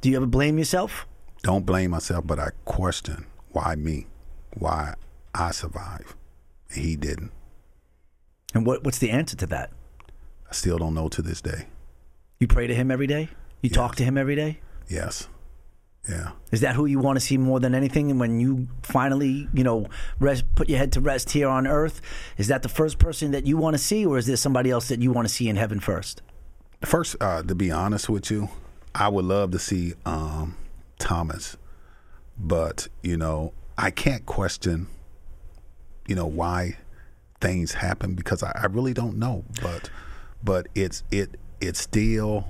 Do 0.00 0.08
you 0.08 0.16
ever 0.16 0.26
blame 0.26 0.56
yourself? 0.56 1.06
Don't 1.42 1.66
blame 1.66 1.90
myself, 1.90 2.24
but 2.24 2.38
I 2.38 2.50
question 2.64 3.26
why 3.50 3.74
me, 3.74 4.06
why 4.54 4.94
I 5.34 5.50
survived, 5.50 6.14
and 6.70 6.84
he 6.84 6.94
didn't. 6.94 7.32
And 8.54 8.64
what, 8.64 8.84
what's 8.84 8.98
the 8.98 9.10
answer 9.10 9.36
to 9.38 9.46
that? 9.46 9.70
I 10.48 10.54
still 10.54 10.78
don't 10.78 10.94
know 10.94 11.08
to 11.08 11.22
this 11.22 11.40
day. 11.40 11.66
You 12.42 12.48
pray 12.48 12.66
to 12.66 12.74
him 12.74 12.90
every 12.90 13.06
day? 13.06 13.28
You 13.60 13.70
talk 13.70 13.94
to 13.94 14.04
him 14.04 14.18
every 14.18 14.34
day? 14.34 14.58
Yes, 14.88 15.28
yeah. 16.08 16.32
Is 16.50 16.62
that 16.62 16.74
who 16.74 16.86
you 16.86 16.98
want 16.98 17.14
to 17.14 17.20
see 17.20 17.38
more 17.38 17.60
than 17.60 17.72
anything? 17.72 18.10
And 18.10 18.18
when 18.18 18.40
you 18.40 18.66
finally, 18.82 19.46
you 19.54 19.62
know, 19.62 19.86
rest, 20.18 20.52
put 20.56 20.68
your 20.68 20.78
head 20.78 20.90
to 20.94 21.00
rest 21.00 21.30
here 21.30 21.48
on 21.48 21.68
earth, 21.68 22.00
is 22.38 22.48
that 22.48 22.64
the 22.64 22.68
first 22.68 22.98
person 22.98 23.30
that 23.30 23.46
you 23.46 23.56
want 23.56 23.74
to 23.74 23.78
see, 23.78 24.04
or 24.04 24.18
is 24.18 24.26
there 24.26 24.34
somebody 24.34 24.72
else 24.72 24.88
that 24.88 25.00
you 25.00 25.12
want 25.12 25.28
to 25.28 25.32
see 25.32 25.48
in 25.48 25.54
heaven 25.54 25.78
first? 25.78 26.20
First, 26.84 27.14
uh, 27.20 27.44
to 27.44 27.54
be 27.54 27.70
honest 27.70 28.08
with 28.08 28.28
you, 28.28 28.48
I 28.92 29.06
would 29.08 29.24
love 29.24 29.52
to 29.52 29.60
see 29.60 29.94
um, 30.04 30.56
Thomas, 30.98 31.56
but 32.36 32.88
you 33.04 33.16
know, 33.16 33.52
I 33.78 33.92
can't 33.92 34.26
question, 34.26 34.88
you 36.08 36.16
know, 36.16 36.26
why 36.26 36.76
things 37.40 37.74
happen 37.74 38.16
because 38.16 38.42
I, 38.42 38.50
I 38.60 38.66
really 38.66 38.94
don't 38.94 39.16
know. 39.16 39.44
But 39.62 39.90
but 40.42 40.66
it's 40.74 41.04
it 41.12 41.36
it 41.62 41.76
still 41.76 42.48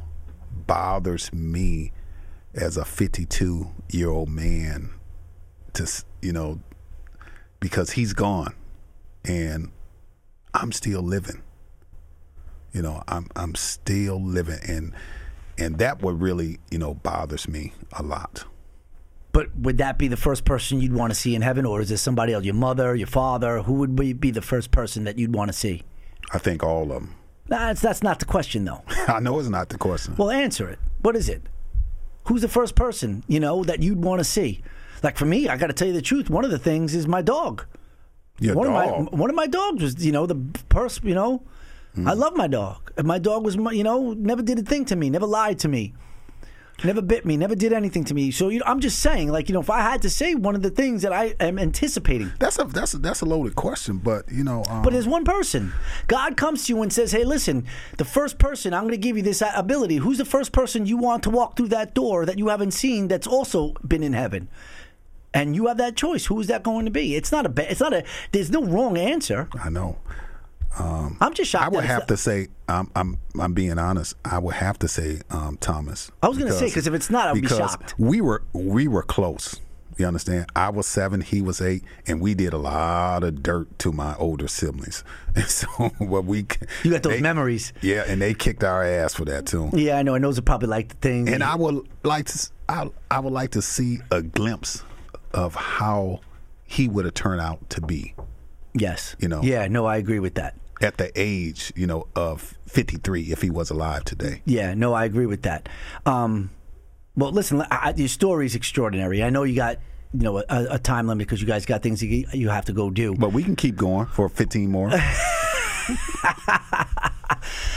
bothers 0.50 1.32
me 1.32 1.92
as 2.54 2.76
a 2.76 2.84
52 2.84 3.70
year 3.90 4.10
old 4.10 4.28
man 4.28 4.90
to 5.74 5.88
you 6.20 6.32
know 6.32 6.60
because 7.60 7.92
he's 7.92 8.12
gone 8.12 8.54
and 9.24 9.70
I'm 10.54 10.72
still 10.72 11.02
living. 11.02 11.42
You 12.72 12.82
know, 12.82 13.02
I'm 13.06 13.28
I'm 13.36 13.54
still 13.54 14.22
living 14.22 14.58
and 14.66 14.92
and 15.58 15.78
that 15.78 16.02
what 16.02 16.18
really, 16.20 16.58
you 16.70 16.78
know, 16.78 16.94
bothers 16.94 17.46
me 17.46 17.72
a 17.92 18.02
lot. 18.02 18.44
But 19.32 19.54
would 19.56 19.78
that 19.78 19.98
be 19.98 20.08
the 20.08 20.16
first 20.16 20.44
person 20.44 20.80
you'd 20.80 20.94
want 20.94 21.12
to 21.12 21.18
see 21.18 21.34
in 21.34 21.42
heaven, 21.42 21.64
or 21.64 21.80
is 21.80 21.88
there 21.88 21.98
somebody 21.98 22.34
else? 22.34 22.44
Your 22.44 22.54
mother, 22.54 22.94
your 22.94 23.06
father? 23.06 23.62
Who 23.62 23.74
would 23.74 23.96
be, 23.96 24.12
be 24.12 24.30
the 24.30 24.42
first 24.42 24.70
person 24.70 25.04
that 25.04 25.18
you'd 25.18 25.34
want 25.34 25.48
to 25.48 25.52
see? 25.54 25.84
I 26.32 26.38
think 26.38 26.62
all 26.62 26.82
of 26.82 26.88
them. 27.02 27.14
That's 27.46 27.80
that's 27.80 28.02
not 28.02 28.18
the 28.18 28.24
question, 28.24 28.64
though. 28.64 28.82
I 29.08 29.20
know 29.20 29.38
it's 29.38 29.48
not 29.48 29.68
the 29.68 29.78
question. 29.78 30.14
Well, 30.16 30.30
answer 30.30 30.68
it. 30.68 30.78
What 31.02 31.16
is 31.16 31.28
it? 31.28 31.42
Who's 32.24 32.42
the 32.42 32.48
first 32.48 32.74
person 32.74 33.24
you 33.26 33.40
know 33.40 33.64
that 33.64 33.82
you'd 33.82 34.02
want 34.02 34.20
to 34.20 34.24
see? 34.24 34.62
Like 35.02 35.16
for 35.16 35.26
me, 35.26 35.48
I 35.48 35.56
got 35.56 35.66
to 35.66 35.72
tell 35.72 35.88
you 35.88 35.94
the 35.94 36.02
truth. 36.02 36.30
One 36.30 36.44
of 36.44 36.50
the 36.50 36.58
things 36.58 36.94
is 36.94 37.08
my 37.08 37.22
dog. 37.22 37.66
Your 38.38 38.54
one 38.54 38.68
dog. 38.68 39.06
of 39.06 39.12
my 39.12 39.18
one 39.18 39.30
of 39.30 39.36
my 39.36 39.46
dogs 39.46 39.82
was 39.82 40.04
you 40.04 40.12
know 40.12 40.26
the 40.26 40.36
person 40.68 41.06
you 41.06 41.14
know. 41.14 41.42
Hmm. 41.94 42.08
I 42.08 42.14
love 42.14 42.34
my 42.36 42.46
dog. 42.46 42.92
My 43.02 43.18
dog 43.18 43.44
was 43.44 43.56
you 43.56 43.82
know 43.82 44.12
never 44.12 44.42
did 44.42 44.58
a 44.58 44.62
thing 44.62 44.84
to 44.86 44.96
me, 44.96 45.10
never 45.10 45.26
lied 45.26 45.58
to 45.60 45.68
me. 45.68 45.94
Never 46.84 47.00
bit 47.00 47.24
me, 47.24 47.36
never 47.36 47.54
did 47.54 47.72
anything 47.72 48.02
to 48.06 48.14
me. 48.14 48.32
So 48.32 48.48
you 48.48 48.58
know, 48.58 48.64
I'm 48.66 48.80
just 48.80 48.98
saying, 48.98 49.30
like 49.30 49.48
you 49.48 49.52
know, 49.52 49.60
if 49.60 49.70
I 49.70 49.82
had 49.82 50.02
to 50.02 50.10
say 50.10 50.34
one 50.34 50.56
of 50.56 50.62
the 50.62 50.70
things 50.70 51.02
that 51.02 51.12
I 51.12 51.34
am 51.38 51.56
anticipating, 51.58 52.32
that's 52.40 52.58
a 52.58 52.64
that's 52.64 52.94
a, 52.94 52.98
that's 52.98 53.20
a 53.20 53.24
loaded 53.24 53.54
question, 53.54 53.98
but 53.98 54.24
you 54.32 54.42
know, 54.42 54.64
um, 54.68 54.82
But 54.82 54.92
there's 54.92 55.06
one 55.06 55.24
person. 55.24 55.72
God 56.08 56.36
comes 56.36 56.66
to 56.66 56.74
you 56.74 56.82
and 56.82 56.92
says, 56.92 57.12
"Hey, 57.12 57.22
listen, 57.24 57.66
the 57.98 58.04
first 58.04 58.38
person 58.38 58.74
I'm 58.74 58.82
going 58.82 58.90
to 58.92 58.96
give 58.96 59.16
you 59.16 59.22
this 59.22 59.42
ability. 59.54 59.96
Who's 59.96 60.18
the 60.18 60.24
first 60.24 60.50
person 60.50 60.86
you 60.86 60.96
want 60.96 61.22
to 61.22 61.30
walk 61.30 61.56
through 61.56 61.68
that 61.68 61.94
door 61.94 62.26
that 62.26 62.38
you 62.38 62.48
haven't 62.48 62.72
seen 62.72 63.06
that's 63.06 63.28
also 63.28 63.74
been 63.86 64.02
in 64.02 64.12
heaven?" 64.14 64.48
And 65.34 65.54
you 65.54 65.68
have 65.68 65.78
that 65.78 65.96
choice. 65.96 66.26
Who 66.26 66.38
is 66.40 66.48
that 66.48 66.62
going 66.62 66.84
to 66.84 66.90
be? 66.90 67.14
It's 67.14 67.30
not 67.32 67.46
a. 67.46 67.48
ba- 67.48 67.70
It's 67.70 67.80
not 67.80 67.92
a. 67.94 68.04
There's 68.32 68.50
no 68.50 68.64
wrong 68.64 68.98
answer. 68.98 69.48
I 69.58 69.70
know. 69.70 69.98
I'm 70.78 71.34
just 71.34 71.50
shocked. 71.50 71.64
I 71.64 71.68
would 71.68 71.84
have 71.84 72.06
to 72.08 72.16
say, 72.16 72.48
um, 72.68 72.90
I'm 72.96 73.18
I'm 73.40 73.52
being 73.54 73.78
honest. 73.78 74.14
I 74.24 74.38
would 74.38 74.54
have 74.54 74.78
to 74.80 74.88
say 74.88 75.20
um, 75.30 75.56
Thomas. 75.60 76.10
I 76.22 76.28
was 76.28 76.38
gonna 76.38 76.52
say 76.52 76.66
because 76.66 76.86
if 76.86 76.94
it's 76.94 77.10
not, 77.10 77.28
I 77.28 77.32
would 77.32 77.42
be 77.42 77.48
shocked. 77.48 77.94
We 77.98 78.20
were 78.20 78.42
we 78.52 78.88
were 78.88 79.02
close. 79.02 79.60
You 79.98 80.06
understand? 80.06 80.46
I 80.56 80.70
was 80.70 80.86
seven, 80.86 81.20
he 81.20 81.42
was 81.42 81.60
eight, 81.60 81.84
and 82.06 82.22
we 82.22 82.32
did 82.34 82.54
a 82.54 82.58
lot 82.58 83.22
of 83.22 83.42
dirt 83.42 83.78
to 83.80 83.92
my 83.92 84.16
older 84.16 84.48
siblings. 84.48 85.04
And 85.36 85.44
so, 85.44 85.66
what 85.98 86.24
we 86.24 86.46
You 86.82 86.90
got 86.92 87.02
those 87.02 87.12
they- 87.14 87.20
memories. 87.20 87.74
Yeah, 87.82 88.04
and 88.06 88.20
they 88.20 88.32
kicked 88.32 88.64
our 88.64 88.82
ass 88.82 89.12
for 89.14 89.26
that 89.26 89.44
too. 89.46 89.68
Yeah, 89.74 89.98
I 89.98 90.02
know. 90.02 90.14
And 90.14 90.24
those 90.24 90.38
are 90.38 90.42
probably 90.42 90.68
like 90.68 90.88
the 90.88 90.94
things. 90.96 91.30
And 91.30 91.42
I 91.44 91.56
would 91.56 91.86
like 92.04 92.24
to, 92.26 92.50
I, 92.70 92.90
I 93.10 93.20
would 93.20 93.32
like 93.34 93.50
to 93.50 93.62
see 93.62 93.98
a 94.10 94.22
glimpse 94.22 94.82
of 95.34 95.54
how 95.54 96.20
he 96.64 96.88
would 96.88 97.04
have 97.04 97.14
turned 97.14 97.42
out 97.42 97.68
to 97.70 97.82
be 97.82 98.14
yes, 98.74 99.14
you 99.18 99.28
know. 99.28 99.42
Yeah, 99.42 99.68
no, 99.68 99.84
I 99.84 99.98
agree 99.98 100.18
with 100.20 100.34
that. 100.34 100.56
At 100.82 100.98
the 100.98 101.10
age, 101.14 101.72
you 101.76 101.86
know, 101.86 102.06
of 102.14 102.58
53 102.66 103.32
if 103.32 103.42
he 103.42 103.50
was 103.50 103.70
alive 103.70 104.04
today. 104.04 104.42
Yeah, 104.44 104.74
no, 104.74 104.92
I 104.92 105.04
agree 105.04 105.26
with 105.26 105.42
that. 105.42 105.68
Um, 106.06 106.50
well, 107.16 107.30
listen, 107.30 107.60
I, 107.62 107.66
I, 107.70 107.92
your 107.96 108.08
story 108.08 108.46
is 108.46 108.54
extraordinary. 108.54 109.22
I 109.22 109.30
know 109.30 109.42
you 109.44 109.56
got 109.56 109.78
you 110.12 110.20
know 110.20 110.38
a, 110.38 110.44
a 110.48 110.78
time 110.78 111.06
limit 111.06 111.26
because 111.26 111.40
you 111.40 111.46
guys 111.46 111.64
got 111.66 111.82
things 111.82 112.02
you, 112.02 112.26
you 112.32 112.48
have 112.48 112.64
to 112.66 112.72
go 112.72 112.90
do. 112.90 113.14
But 113.14 113.32
we 113.32 113.42
can 113.42 113.56
keep 113.56 113.76
going 113.76 114.06
for 114.06 114.28
15 114.28 114.70
more. 114.70 114.90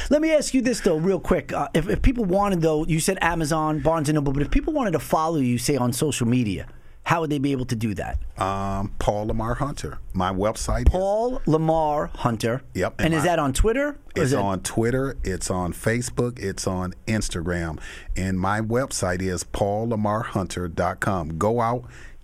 Let 0.09 0.21
me 0.21 0.31
ask 0.33 0.53
you 0.53 0.61
this 0.61 0.81
though, 0.81 0.97
real 0.97 1.19
quick. 1.19 1.51
Uh, 1.53 1.69
if, 1.73 1.89
if 1.89 2.01
people 2.01 2.25
wanted 2.25 2.61
though, 2.61 2.85
you 2.85 2.99
said 2.99 3.17
Amazon, 3.21 3.79
Barnes 3.79 4.09
and 4.09 4.15
Noble, 4.15 4.33
but 4.33 4.41
if 4.41 4.51
people 4.51 4.73
wanted 4.73 4.91
to 4.91 4.99
follow 4.99 5.37
you, 5.37 5.57
say 5.57 5.77
on 5.77 5.91
social 5.93 6.27
media, 6.27 6.67
how 7.05 7.21
would 7.21 7.29
they 7.29 7.39
be 7.39 7.51
able 7.53 7.65
to 7.65 7.75
do 7.75 7.93
that? 7.95 8.17
um, 8.37 8.91
Paul 8.99 9.27
Lamar 9.27 9.53
Hunter. 9.55 9.99
My 10.13 10.31
website. 10.33 10.87
Paul 10.87 11.41
Lamar 11.45 12.07
Hunter. 12.15 12.61
Yep, 12.73 12.95
And 12.99 13.05
and 13.07 13.13
is 13.15 13.23
that 13.23 13.39
on 13.39 13.53
Twitter? 13.53 13.97
It's 14.15 14.25
is 14.25 14.33
it- 14.33 14.39
on 14.39 14.59
Twitter, 14.61 15.15
it's 15.23 15.49
on 15.49 15.71
Facebook, 15.71 16.37
it's 16.39 16.67
on 16.67 16.93
Instagram. 17.07 17.79
And 18.17 18.37
my 18.39 18.59
website 18.61 19.21
is 19.21 19.43
paullamarhunter.com. 19.43 21.37
Go 21.37 21.61
out, 21.61 21.83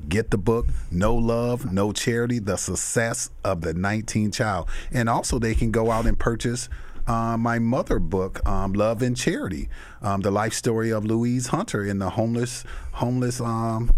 get 0.10 0.32
the 0.32 0.38
book, 0.38 0.68
No 0.90 1.16
Love, 1.16 1.72
No 1.72 1.92
Charity, 1.92 2.40
The 2.40 2.58
Success 2.58 3.30
of 3.44 3.62
the 3.62 3.74
19 3.74 4.32
Child. 4.32 4.68
And 4.92 5.08
also, 5.10 5.40
they 5.40 5.56
can 5.56 5.72
go 5.72 5.92
out 5.92 6.06
and 6.06 6.18
purchase 6.18 6.70
uh, 7.08 7.36
my 7.38 7.58
mother 7.60 7.98
book, 8.00 8.46
um, 8.48 8.74
Love 8.74 9.02
and 9.02 9.18
Charity, 9.18 9.70
um, 10.02 10.22
the 10.22 10.30
life 10.32 10.54
story 10.54 10.92
of 10.92 11.04
Louise 11.04 11.48
Hunter 11.48 11.84
in 11.84 11.98
the 12.00 12.12
homeless, 12.12 12.64
homeless, 12.94 13.42
um, 13.42 13.90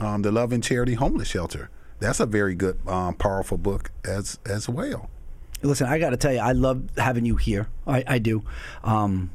um, 0.00 0.22
the 0.22 0.32
Love 0.32 0.52
and 0.52 0.62
Charity 0.62 0.94
Homeless 0.94 1.28
Shelter. 1.28 1.70
That's 2.00 2.20
a 2.20 2.26
very 2.26 2.54
good, 2.54 2.78
um, 2.88 3.14
powerful 3.14 3.56
book 3.58 3.90
as 4.04 4.38
as 4.44 4.68
well. 4.68 5.08
Listen, 5.62 5.86
I 5.86 5.98
got 5.98 6.10
to 6.10 6.16
tell 6.18 6.32
you, 6.32 6.40
I 6.40 6.52
love 6.52 6.82
having 6.98 7.24
you 7.24 7.36
here. 7.36 7.68
I, 7.86 8.04
I 8.06 8.18
do. 8.18 8.42
Um, 8.82 9.30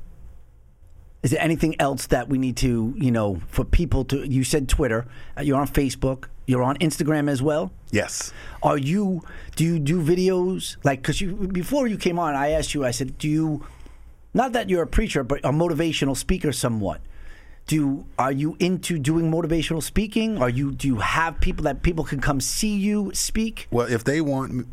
is 1.24 1.32
there 1.32 1.42
anything 1.42 1.76
else 1.82 2.06
that 2.08 2.30
we 2.30 2.38
need 2.38 2.56
to, 2.58 2.94
you 2.96 3.10
know, 3.12 3.42
for 3.48 3.66
people 3.66 4.06
to? 4.06 4.28
You 4.28 4.44
said 4.44 4.70
Twitter. 4.70 5.06
uh, 5.38 5.42
You're 5.42 5.60
on 5.60 5.68
Facebook. 5.68 6.26
You're 6.46 6.64
on 6.64 6.78
Instagram 6.78 7.30
as 7.30 7.42
well. 7.42 7.72
Yes. 7.92 8.32
Are 8.62 8.78
you? 8.78 9.24
Do 9.56 9.64
you 9.64 9.80
do 9.80 10.02
videos 10.02 10.78
like? 10.84 11.02
Because 11.02 11.20
you 11.22 11.34
before 11.34 11.88
you 11.88 11.98
came 11.98 12.20
on, 12.20 12.36
I 12.36 12.52
asked 12.52 12.74
you. 12.74 12.86
I 12.86 12.92
said, 12.92 13.18
do 13.18 13.28
you? 13.28 13.66
Not 14.34 14.52
that 14.54 14.70
you're 14.70 14.84
a 14.84 14.88
preacher, 14.88 15.24
but 15.24 15.40
a 15.40 15.52
motivational 15.52 16.16
speaker, 16.16 16.52
somewhat. 16.52 17.02
Do 17.70 18.08
are 18.18 18.32
you 18.32 18.58
into 18.60 18.98
doing 18.98 19.30
motivational 19.30 19.84
speaking? 19.84 20.42
Are 20.42 20.50
you? 20.50 20.72
Do 20.72 20.88
you 20.88 20.96
have 20.96 21.40
people 21.40 21.66
that 21.66 21.84
people 21.84 22.04
can 22.04 22.20
come 22.20 22.42
see 22.42 22.76
you 22.76 23.12
speak? 23.14 23.68
Well, 23.70 23.86
if 23.86 24.04
they 24.04 24.22
want 24.22 24.66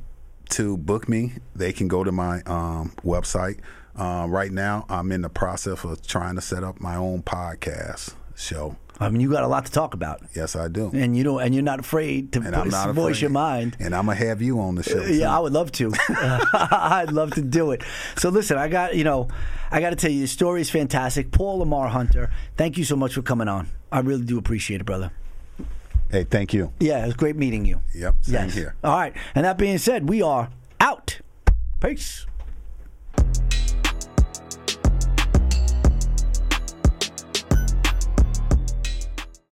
to 0.53 0.79
book 0.79 1.07
me, 1.07 1.35
they 1.55 1.75
can 1.75 1.89
go 1.89 2.05
to 2.05 2.11
my 2.11 2.41
um, 2.47 2.93
website. 3.05 3.59
Um, 3.97 4.31
right 4.31 4.51
now, 4.51 4.87
I'm 4.89 5.13
in 5.13 5.21
the 5.21 5.29
process 5.29 5.85
of 5.85 6.07
trying 6.07 6.37
to 6.37 6.41
set 6.41 6.65
up 6.65 6.81
my 6.81 6.97
own 6.97 7.23
podcast 7.23 8.15
show. 8.35 8.77
I 8.99 9.11
mean, 9.11 9.21
you 9.21 9.31
got 9.31 9.43
a 9.43 9.49
lot 9.49 9.67
to 9.67 9.73
talk 9.73 9.95
about. 9.95 10.23
Yes, 10.35 10.57
I 10.57 10.69
do. 10.69 10.91
and 10.95 11.17
you 11.17 11.23
know, 11.23 11.39
and 11.39 11.55
you're 11.55 11.63
not 11.63 11.81
afraid 11.81 12.33
to 12.33 12.41
And 12.41 12.57
I'm 12.57 12.69
not 12.69 12.95
voice 12.95 13.17
afraid. 13.17 13.23
your 13.23 13.31
mind. 13.31 13.77
And 13.79 13.95
I'm 13.95 14.07
gonna 14.07 14.17
have 14.17 14.41
you 14.41 14.59
on 14.61 14.75
the 14.75 14.83
show. 14.83 14.99
Uh, 14.99 15.07
too. 15.07 15.15
Yeah, 15.15 15.37
I 15.37 15.39
would 15.39 15.53
love 15.53 15.71
to. 15.73 15.93
I'd 16.09 17.13
love 17.13 17.33
to 17.35 17.43
do 17.43 17.73
it. 17.73 17.83
So 18.17 18.31
listen, 18.31 18.57
I 18.57 18.69
got 18.69 18.97
you 18.97 19.05
know, 19.05 19.29
I 19.71 19.81
got 19.81 19.91
to 19.91 19.97
tell 19.97 20.11
you, 20.11 20.21
the 20.23 20.27
story 20.27 20.61
is 20.61 20.71
fantastic. 20.71 21.31
Paul 21.31 21.59
Lamar 21.59 21.89
Hunter, 21.89 22.31
thank 22.57 22.79
you 22.79 22.85
so 22.85 22.97
much 22.97 23.15
for 23.15 23.23
coming 23.23 23.49
on. 23.49 23.69
I 23.93 24.01
really 24.01 24.25
do 24.25 24.39
appreciate 24.39 24.81
it, 24.81 24.85
brother. 24.85 25.11
Hey, 26.11 26.25
thank 26.25 26.55
you. 26.55 26.73
Yeah, 26.79 27.03
it 27.03 27.07
was 27.07 27.15
great 27.17 27.37
meeting 27.37 27.65
you. 27.65 27.83
Yep, 27.95 28.15
same 28.23 28.35
yes. 28.35 28.55
here. 28.55 28.75
All 28.83 28.97
right, 28.97 29.15
and 29.35 29.45
that 29.45 29.59
being 29.59 29.79
said, 29.79 30.09
we 30.09 30.23
are 30.23 30.51
out. 30.81 31.21
Peace. 31.81 32.27